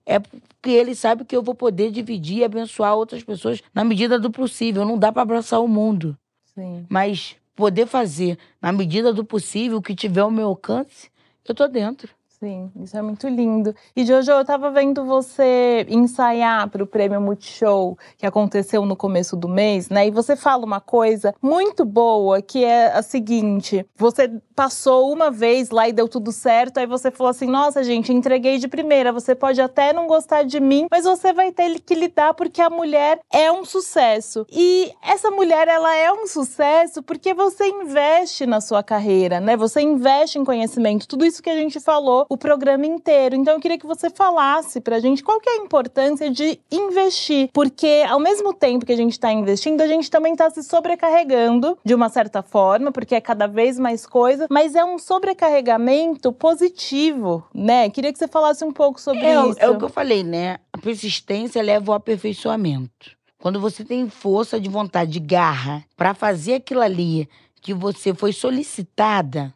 é 0.07 0.21
porque 0.21 0.71
ele 0.71 0.95
sabe 0.95 1.25
que 1.25 1.37
eu 1.37 1.43
vou 1.43 1.57
poder 1.57 1.91
dividir 1.91 2.39
e 2.39 2.45
abençoar 2.45 2.95
outras 2.95 3.25
pessoas 3.25 3.61
na 3.75 3.83
medida 3.83 4.17
do 4.17 4.31
possível. 4.31 4.85
Não 4.85 4.97
dá 4.97 5.11
pra 5.11 5.23
abraçar 5.23 5.61
o 5.61 5.67
mundo. 5.67 6.17
Sim. 6.55 6.87
Mas 6.89 7.35
poder 7.55 7.87
fazer 7.87 8.39
na 8.61 8.73
medida 8.73 9.13
do 9.13 9.25
possível 9.25 9.79
o 9.79 9.83
que 9.83 9.95
tiver 9.95 10.21
ao 10.21 10.31
meu 10.31 10.49
alcance, 10.49 11.11
eu 11.47 11.55
tô 11.55 11.67
dentro. 11.69 12.15
Sim, 12.45 12.71
isso 12.83 12.95
é 12.95 13.01
muito 13.01 13.27
lindo. 13.27 13.75
E 13.97 14.05
Jojo, 14.05 14.31
eu 14.31 14.45
tava 14.45 14.71
vendo 14.71 15.03
você 15.03 15.87
ensaiar 15.89 16.69
para 16.69 16.85
o 16.85 16.87
Prêmio 16.87 17.19
Multishow 17.19 17.97
que 18.19 18.27
aconteceu 18.27 18.85
no 18.85 18.95
começo 18.95 19.35
do 19.35 19.49
mês, 19.49 19.89
né? 19.89 20.09
E 20.09 20.11
você 20.11 20.37
fala 20.37 20.63
uma 20.63 20.79
coisa 20.79 21.35
muito 21.41 21.87
boa, 21.87 22.43
que 22.43 22.63
é 22.63 22.93
a 22.93 23.01
seguinte: 23.01 23.87
você 23.97 24.31
passou 24.55 25.11
uma 25.11 25.31
vez 25.31 25.71
lá 25.71 25.89
e 25.89 25.93
deu 25.93 26.07
tudo 26.07 26.31
certo, 26.33 26.77
aí 26.77 26.87
você 26.87 27.11
falou 27.11 27.31
assim: 27.31 27.47
"Nossa, 27.47 27.83
gente, 27.83 28.13
entreguei 28.13 28.59
de 28.59 28.69
primeira. 28.69 29.11
Você 29.11 29.35
pode 29.35 29.63
até 29.63 29.95
não 29.95 30.07
gostar 30.07 30.43
de 30.43 30.61
mim, 30.61 30.87
mas 30.91 31.07
você 31.07 31.33
vai 31.33 31.51
ter 31.51 31.81
que 31.81 31.95
lidar 31.95 32.35
porque 32.35 32.61
a 32.61 32.69
mulher 32.69 33.21
é 33.33 33.51
um 33.51 33.65
sucesso". 33.65 34.45
E 34.53 34.93
essa 35.03 35.31
mulher, 35.31 35.67
ela 35.67 35.97
é 35.97 36.13
um 36.13 36.27
sucesso 36.27 37.03
porque 37.03 37.33
você 37.33 37.67
investe 37.69 38.45
na 38.45 38.61
sua 38.61 38.83
carreira, 38.83 39.41
né? 39.41 39.57
Você 39.57 39.81
investe 39.81 40.39
em 40.39 40.45
conhecimento, 40.45 41.09
tudo 41.09 41.25
isso 41.25 41.43
que 41.43 41.49
a 41.49 41.57
gente 41.57 41.81
falou 41.81 42.27
o 42.35 42.39
programa 42.39 42.87
inteiro. 42.87 43.35
Então 43.37 43.55
eu 43.55 43.61
queria 43.61 43.79
que 43.79 43.87
você 43.87 44.11
falasse 44.11 44.81
pra 44.81 45.01
gente 45.01 45.23
qual 45.23 45.41
que 45.41 45.49
é 45.49 45.53
a 45.55 45.63
importância 45.65 46.31
de 46.31 46.59
investir, 46.71 47.49
porque 47.53 48.05
ao 48.09 48.21
mesmo 48.21 48.53
tempo 48.53 48.85
que 48.85 48.93
a 48.93 48.97
gente 48.97 49.13
está 49.13 49.33
investindo, 49.33 49.81
a 49.81 49.87
gente 49.87 50.11
também 50.11 50.33
está 50.33 50.51
se 50.51 50.63
sobrecarregando 50.63 51.79
de 51.85 51.95
uma 51.95 52.09
certa 52.09 52.43
forma, 52.43 52.93
porque 52.93 53.15
é 53.15 53.21
cada 53.21 53.47
vez 53.47 53.79
mais 53.79 54.07
coisa, 54.07 54.47
mas 54.51 54.75
é 54.75 54.85
um 54.85 54.99
sobrecarregamento 54.99 56.33
positivo, 56.33 57.45
né? 57.55 57.89
Queria 57.91 58.13
que 58.13 58.19
você 58.19 58.29
falasse 58.29 58.65
um 58.65 58.73
pouco 58.73 59.01
sobre 59.01 59.21
É, 59.25 59.47
isso. 59.49 59.57
é 59.61 59.69
o 59.71 59.79
que 59.79 59.85
eu 59.85 59.89
falei, 59.89 60.23
né? 60.23 60.59
A 60.73 60.79
persistência 60.79 61.63
leva 61.63 61.93
ao 61.93 61.97
aperfeiçoamento. 61.97 63.13
Quando 63.39 63.61
você 63.61 63.85
tem 63.85 64.09
força 64.09 64.59
de 64.59 64.69
vontade, 64.71 65.21
garra 65.21 65.85
pra 65.97 66.15
fazer 66.15 66.55
aquilo 66.55 66.81
ali 66.81 67.29
que 67.61 67.75
você 67.75 68.15
foi 68.15 68.33
solicitada, 68.33 69.53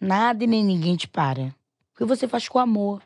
nada 0.00 0.42
e 0.44 0.46
nem 0.46 0.64
ninguém 0.64 0.96
te 0.96 1.06
para. 1.08 1.54
Porque 2.00 2.16
você 2.16 2.26
faz 2.26 2.48
com 2.48 2.58
amor. 2.58 3.02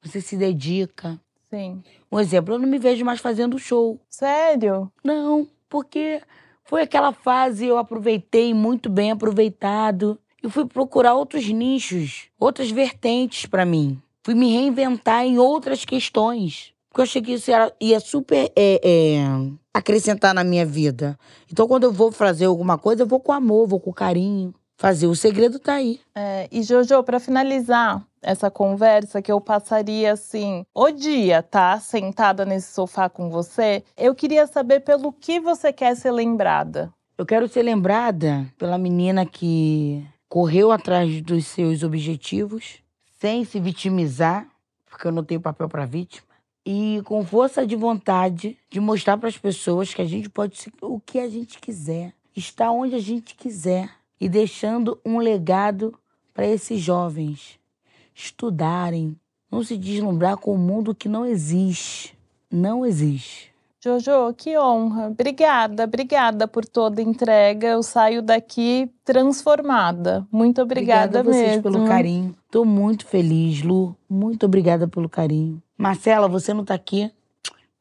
Você 0.00 0.20
se 0.20 0.36
dedica. 0.36 1.20
Sim. 1.50 1.82
Um 2.10 2.20
exemplo, 2.20 2.54
eu 2.54 2.58
não 2.60 2.68
me 2.68 2.78
vejo 2.78 3.04
mais 3.04 3.18
fazendo 3.18 3.58
show. 3.58 3.98
Sério? 4.08 4.92
Não, 5.02 5.48
porque 5.68 6.22
foi 6.62 6.82
aquela 6.82 7.12
fase 7.12 7.66
eu 7.66 7.76
aproveitei 7.78 8.54
muito 8.54 8.88
bem 8.88 9.10
aproveitado 9.10 10.16
e 10.40 10.48
fui 10.48 10.64
procurar 10.66 11.14
outros 11.14 11.48
nichos, 11.48 12.28
outras 12.38 12.70
vertentes 12.70 13.44
pra 13.46 13.66
mim. 13.66 14.00
Fui 14.24 14.34
me 14.36 14.52
reinventar 14.52 15.24
em 15.24 15.36
outras 15.40 15.84
questões. 15.84 16.72
Porque 16.88 17.00
eu 17.00 17.04
achei 17.04 17.20
que 17.20 17.32
isso 17.32 17.50
era- 17.50 17.74
ia 17.80 17.98
super 17.98 18.52
é, 18.54 18.80
é, 18.84 19.18
acrescentar 19.74 20.32
na 20.32 20.44
minha 20.44 20.64
vida. 20.64 21.18
Então, 21.50 21.66
quando 21.66 21.84
eu 21.84 21.92
vou 21.92 22.12
fazer 22.12 22.44
alguma 22.44 22.78
coisa, 22.78 23.02
eu 23.02 23.06
vou 23.06 23.18
com 23.18 23.32
amor, 23.32 23.66
vou 23.66 23.80
com 23.80 23.92
carinho. 23.92 24.54
Fazer. 24.78 25.08
O 25.08 25.16
segredo 25.16 25.58
tá 25.58 25.74
aí. 25.74 26.00
É, 26.14 26.48
e 26.52 26.62
Jojo, 26.62 27.02
para 27.02 27.18
finalizar 27.18 28.00
essa 28.22 28.48
conversa, 28.48 29.20
que 29.20 29.30
eu 29.30 29.40
passaria 29.40 30.12
assim 30.12 30.64
o 30.72 30.90
dia, 30.92 31.42
tá? 31.42 31.80
Sentada 31.80 32.44
nesse 32.44 32.72
sofá 32.72 33.08
com 33.08 33.28
você, 33.28 33.82
eu 33.96 34.14
queria 34.14 34.46
saber 34.46 34.80
pelo 34.80 35.12
que 35.12 35.40
você 35.40 35.72
quer 35.72 35.96
ser 35.96 36.12
lembrada. 36.12 36.92
Eu 37.16 37.26
quero 37.26 37.48
ser 37.48 37.62
lembrada 37.62 38.46
pela 38.56 38.78
menina 38.78 39.26
que 39.26 40.06
correu 40.28 40.70
atrás 40.70 41.20
dos 41.22 41.46
seus 41.46 41.82
objetivos, 41.82 42.78
sem 43.20 43.44
se 43.44 43.58
vitimizar, 43.58 44.46
porque 44.88 45.08
eu 45.08 45.12
não 45.12 45.24
tenho 45.24 45.40
papel 45.40 45.68
para 45.68 45.86
vítima, 45.86 46.28
e 46.64 47.02
com 47.04 47.26
força 47.26 47.66
de 47.66 47.74
vontade 47.74 48.56
de 48.70 48.78
mostrar 48.78 49.16
para 49.16 49.28
as 49.28 49.36
pessoas 49.36 49.92
que 49.92 50.02
a 50.02 50.04
gente 50.04 50.30
pode 50.30 50.56
ser 50.56 50.72
o 50.80 51.00
que 51.00 51.18
a 51.18 51.28
gente 51.28 51.58
quiser, 51.58 52.12
estar 52.36 52.70
onde 52.70 52.94
a 52.94 53.00
gente 53.00 53.34
quiser 53.34 53.97
e 54.20 54.28
deixando 54.28 54.98
um 55.04 55.18
legado 55.18 55.94
para 56.34 56.46
esses 56.46 56.80
jovens 56.80 57.58
estudarem, 58.14 59.16
não 59.50 59.62
se 59.62 59.76
deslumbrar 59.76 60.36
com 60.36 60.52
o 60.52 60.58
mundo 60.58 60.94
que 60.94 61.08
não 61.08 61.24
existe. 61.24 62.16
Não 62.50 62.84
existe. 62.84 63.52
Jojo, 63.80 64.34
que 64.36 64.58
honra. 64.58 65.06
Obrigada, 65.06 65.84
obrigada 65.84 66.48
por 66.48 66.64
toda 66.64 67.00
a 67.00 67.04
entrega. 67.04 67.68
Eu 67.68 67.82
saio 67.82 68.20
daqui 68.20 68.90
transformada. 69.04 70.26
Muito 70.32 70.60
obrigada, 70.60 71.20
obrigada 71.20 71.20
a 71.20 71.22
vocês 71.22 71.48
mesmo. 71.48 71.62
pelo 71.62 71.86
carinho. 71.86 72.34
Tô 72.50 72.64
muito 72.64 73.06
feliz, 73.06 73.62
Lu. 73.62 73.96
Muito 74.10 74.46
obrigada 74.46 74.88
pelo 74.88 75.08
carinho. 75.08 75.62
Marcela, 75.76 76.26
você 76.26 76.52
não 76.52 76.64
tá 76.64 76.74
aqui. 76.74 77.10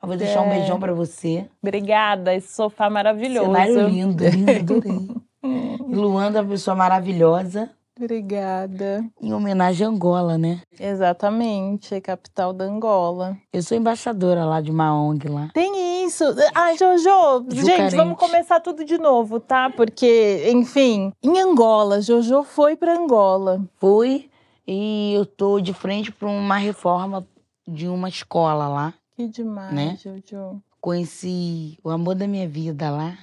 Eu 0.01 0.07
vou 0.07 0.15
deixar 0.15 0.43
é. 0.43 0.47
um 0.47 0.49
beijão 0.49 0.79
para 0.79 0.93
você. 0.93 1.47
Obrigada, 1.61 2.35
esse 2.35 2.53
sofá 2.53 2.89
maravilhoso. 2.89 3.47
Cenário 3.47 3.87
lindo, 3.87 4.23
lindo, 4.23 4.51
adorei. 4.51 5.09
Luanda 5.87 6.39
é 6.39 6.41
uma 6.41 6.49
pessoa 6.49 6.75
maravilhosa. 6.75 7.69
Obrigada. 7.99 9.03
Em 9.19 9.33
homenagem 9.33 9.85
a 9.85 9.89
Angola, 9.89 10.37
né? 10.37 10.61
Exatamente, 10.79 11.99
capital 11.99 12.53
da 12.53 12.65
Angola. 12.65 13.35
Eu 13.51 13.63
sou 13.63 13.75
embaixadora 13.75 14.45
lá 14.45 14.61
de 14.61 14.69
uma 14.69 14.93
ONG 14.93 15.27
lá. 15.27 15.49
Tem 15.53 16.05
isso. 16.05 16.23
Ah, 16.53 16.75
Jojo, 16.75 17.45
gente, 17.49 17.95
vamos 17.95 18.19
começar 18.19 18.59
tudo 18.59 18.85
de 18.85 18.99
novo, 18.99 19.39
tá? 19.39 19.71
Porque, 19.71 20.47
enfim, 20.53 21.11
em 21.23 21.39
Angola, 21.39 21.99
Jojo 21.99 22.43
foi 22.43 22.77
para 22.77 22.95
Angola. 22.95 23.65
Fui 23.79 24.29
e 24.67 25.13
eu 25.15 25.25
tô 25.25 25.59
de 25.59 25.73
frente 25.73 26.11
para 26.11 26.29
uma 26.29 26.57
reforma 26.57 27.27
de 27.67 27.87
uma 27.87 28.09
escola 28.09 28.67
lá. 28.67 28.93
Que 29.15 29.27
demais, 29.27 29.73
né? 29.73 29.97
Jojo. 29.97 30.61
Conheci 30.79 31.79
o 31.83 31.89
amor 31.89 32.13
da 32.13 32.27
minha 32.27 32.47
vida 32.47 32.91
lá, 32.91 33.17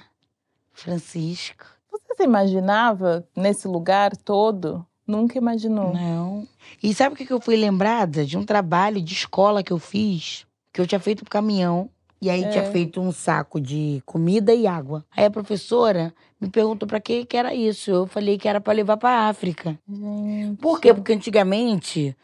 Francisco. 0.73 1.74
Você 2.07 2.23
imaginava 2.23 3.27
nesse 3.35 3.67
lugar 3.67 4.15
todo? 4.15 4.85
Nunca 5.07 5.37
imaginou? 5.37 5.93
Não. 5.93 6.47
E 6.81 6.93
sabe 6.93 7.13
o 7.13 7.17
que 7.17 7.31
eu 7.31 7.41
fui 7.41 7.55
lembrada? 7.55 8.25
De 8.25 8.37
um 8.37 8.43
trabalho 8.43 9.01
de 9.01 9.13
escola 9.13 9.61
que 9.61 9.71
eu 9.71 9.77
fiz, 9.77 10.45
que 10.73 10.81
eu 10.81 10.87
tinha 10.87 10.99
feito 10.99 11.23
pro 11.23 11.31
caminhão. 11.31 11.89
E 12.21 12.29
aí 12.29 12.43
é. 12.43 12.49
tinha 12.49 12.71
feito 12.71 12.99
um 12.99 13.11
saco 13.11 13.59
de 13.59 14.01
comida 14.05 14.53
e 14.53 14.65
água. 14.65 15.05
Aí 15.15 15.25
a 15.25 15.29
professora 15.29 16.13
me 16.41 16.49
perguntou 16.49 16.87
para 16.87 16.99
que 16.99 17.25
que 17.25 17.37
era 17.37 17.53
isso. 17.53 17.91
Eu 17.91 18.07
falei 18.07 18.37
que 18.37 18.47
era 18.47 18.59
para 18.59 18.73
levar 18.73 18.97
para 18.97 19.27
África. 19.27 19.77
Gente. 19.87 20.57
Por 20.57 20.79
quê? 20.79 20.93
Porque 20.93 21.13
antigamente 21.13 22.15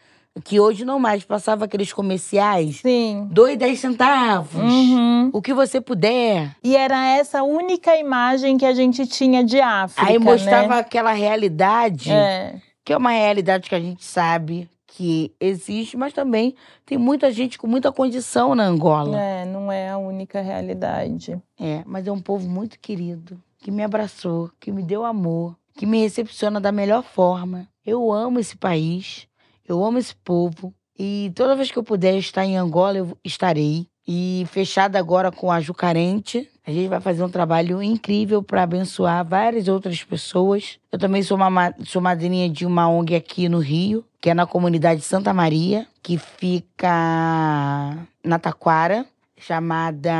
que 0.44 0.58
hoje 0.58 0.84
não 0.84 0.98
mais 0.98 1.24
passava 1.24 1.64
aqueles 1.64 1.92
comerciais. 1.92 2.76
Sim. 2.76 3.28
Dois, 3.30 3.56
dez 3.58 3.80
centavos. 3.80 4.62
Uhum. 4.62 5.30
O 5.32 5.42
que 5.42 5.52
você 5.52 5.80
puder. 5.80 6.56
E 6.62 6.76
era 6.76 7.16
essa 7.16 7.42
única 7.42 7.96
imagem 7.96 8.56
que 8.56 8.64
a 8.64 8.72
gente 8.72 9.06
tinha 9.06 9.44
de 9.44 9.60
África. 9.60 10.10
Aí 10.10 10.18
mostrava 10.18 10.74
né? 10.74 10.80
aquela 10.80 11.12
realidade, 11.12 12.10
é. 12.10 12.54
que 12.84 12.92
é 12.92 12.96
uma 12.96 13.10
realidade 13.10 13.68
que 13.68 13.74
a 13.74 13.80
gente 13.80 14.04
sabe 14.04 14.68
que 14.94 15.34
existe, 15.40 15.96
mas 15.96 16.12
também 16.12 16.54
tem 16.84 16.98
muita 16.98 17.32
gente 17.32 17.58
com 17.58 17.66
muita 17.66 17.90
condição 17.90 18.54
na 18.54 18.64
Angola. 18.64 19.18
É, 19.18 19.44
não 19.46 19.72
é 19.72 19.88
a 19.88 19.96
única 19.96 20.42
realidade. 20.42 21.40
É, 21.58 21.82
mas 21.86 22.06
é 22.06 22.12
um 22.12 22.20
povo 22.20 22.46
muito 22.46 22.78
querido, 22.78 23.40
que 23.58 23.70
me 23.70 23.82
abraçou, 23.82 24.50
que 24.60 24.70
me 24.70 24.82
deu 24.82 25.02
amor, 25.04 25.56
que 25.78 25.86
me 25.86 26.02
recepciona 26.02 26.60
da 26.60 26.70
melhor 26.70 27.02
forma. 27.02 27.66
Eu 27.84 28.12
amo 28.12 28.38
esse 28.38 28.56
país. 28.56 29.26
Eu 29.66 29.84
amo 29.84 29.98
esse 29.98 30.14
povo 30.16 30.74
e 30.98 31.32
toda 31.34 31.56
vez 31.56 31.70
que 31.70 31.78
eu 31.78 31.82
puder 31.82 32.16
estar 32.16 32.44
em 32.44 32.56
Angola, 32.56 32.98
eu 32.98 33.18
estarei. 33.24 33.86
E 34.06 34.44
fechada 34.50 34.98
agora 34.98 35.30
com 35.30 35.50
a 35.50 35.60
Jucarente, 35.60 36.48
a 36.66 36.70
gente 36.70 36.88
vai 36.88 37.00
fazer 37.00 37.22
um 37.22 37.28
trabalho 37.28 37.82
incrível 37.82 38.42
para 38.42 38.64
abençoar 38.64 39.24
várias 39.24 39.68
outras 39.68 40.02
pessoas. 40.02 40.78
Eu 40.90 40.98
também 40.98 41.22
sou, 41.22 41.36
uma, 41.36 41.74
sou 41.84 42.02
madrinha 42.02 42.48
de 42.48 42.66
uma 42.66 42.88
ONG 42.88 43.14
aqui 43.14 43.48
no 43.48 43.58
Rio, 43.58 44.04
que 44.20 44.30
é 44.30 44.34
na 44.34 44.46
comunidade 44.46 45.02
Santa 45.02 45.32
Maria, 45.32 45.86
que 46.02 46.18
fica 46.18 47.96
na 48.24 48.38
Taquara, 48.40 49.06
chamada 49.36 50.12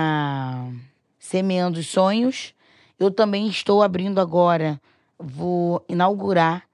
Semeando 1.19 1.81
os 1.81 1.87
Sonhos. 1.89 2.55
Eu 2.99 3.11
também 3.11 3.49
estou 3.49 3.83
abrindo 3.83 4.21
agora, 4.21 4.81
vou 5.19 5.85
inaugurar 5.89 6.65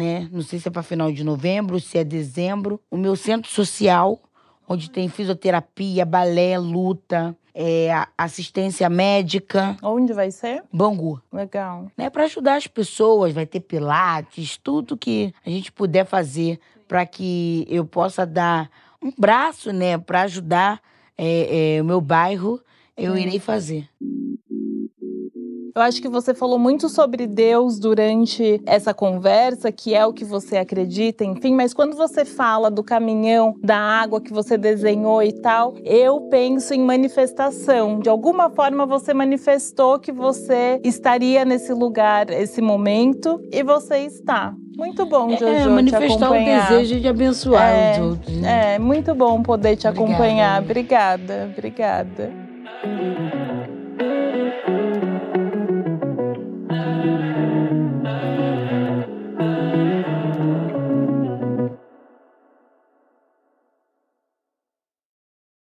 né? 0.00 0.26
Não 0.32 0.40
sei 0.40 0.58
se 0.58 0.66
é 0.66 0.70
para 0.70 0.82
final 0.82 1.12
de 1.12 1.22
novembro, 1.22 1.78
se 1.78 1.98
é 1.98 2.04
dezembro. 2.04 2.80
O 2.90 2.96
meu 2.96 3.14
centro 3.14 3.50
social, 3.50 4.18
onde 4.66 4.90
tem 4.90 5.10
fisioterapia, 5.10 6.06
balé, 6.06 6.58
luta, 6.58 7.36
é, 7.54 7.90
assistência 8.16 8.88
médica. 8.88 9.76
Onde 9.82 10.14
vai 10.14 10.30
ser? 10.30 10.62
Bangu. 10.72 11.20
Legal. 11.30 11.90
Né, 11.98 12.08
para 12.08 12.24
ajudar 12.24 12.56
as 12.56 12.66
pessoas, 12.66 13.34
vai 13.34 13.44
ter 13.44 13.60
pilates, 13.60 14.56
tudo 14.56 14.96
que 14.96 15.34
a 15.44 15.50
gente 15.50 15.70
puder 15.70 16.06
fazer 16.06 16.58
para 16.88 17.04
que 17.04 17.66
eu 17.68 17.84
possa 17.84 18.24
dar 18.24 18.70
um 19.02 19.12
braço, 19.16 19.70
né, 19.72 19.98
para 19.98 20.22
ajudar 20.22 20.80
é, 21.16 21.76
é, 21.76 21.82
o 21.82 21.84
meu 21.84 22.00
bairro, 22.00 22.58
eu 22.96 23.16
irei 23.18 23.38
fazer. 23.38 23.86
Eu 25.74 25.82
acho 25.82 26.02
que 26.02 26.08
você 26.08 26.34
falou 26.34 26.58
muito 26.58 26.88
sobre 26.88 27.26
Deus 27.26 27.78
durante 27.78 28.60
essa 28.66 28.92
conversa, 28.92 29.70
que 29.70 29.94
é 29.94 30.04
o 30.04 30.12
que 30.12 30.24
você 30.24 30.56
acredita, 30.56 31.24
enfim, 31.24 31.54
mas 31.54 31.72
quando 31.72 31.96
você 31.96 32.24
fala 32.24 32.70
do 32.70 32.82
caminhão, 32.82 33.54
da 33.62 33.76
água 33.76 34.20
que 34.20 34.32
você 34.32 34.58
desenhou 34.58 35.22
e 35.22 35.32
tal, 35.32 35.74
eu 35.84 36.22
penso 36.22 36.74
em 36.74 36.80
manifestação. 36.80 38.00
De 38.00 38.08
alguma 38.08 38.50
forma 38.50 38.84
você 38.84 39.14
manifestou 39.14 39.98
que 39.98 40.10
você 40.10 40.80
estaria 40.84 41.44
nesse 41.44 41.72
lugar, 41.72 42.30
esse 42.30 42.60
momento, 42.60 43.40
e 43.52 43.62
você 43.62 43.98
está. 43.98 44.54
Muito 44.76 45.04
bom, 45.04 45.30
é, 45.30 45.36
Jojo, 45.36 45.52
é, 45.52 45.66
manifestar 45.66 46.30
o 46.30 46.44
desejo 46.44 47.00
de 47.00 47.06
abençoar 47.06 47.68
é, 47.68 47.92
os 47.92 48.06
outros. 48.06 48.36
Né? 48.38 48.74
É, 48.74 48.78
muito 48.78 49.14
bom 49.14 49.42
poder 49.42 49.76
te 49.76 49.86
obrigada. 49.86 50.12
acompanhar. 50.14 50.62
Obrigada, 50.62 51.50
obrigada. 51.52 52.32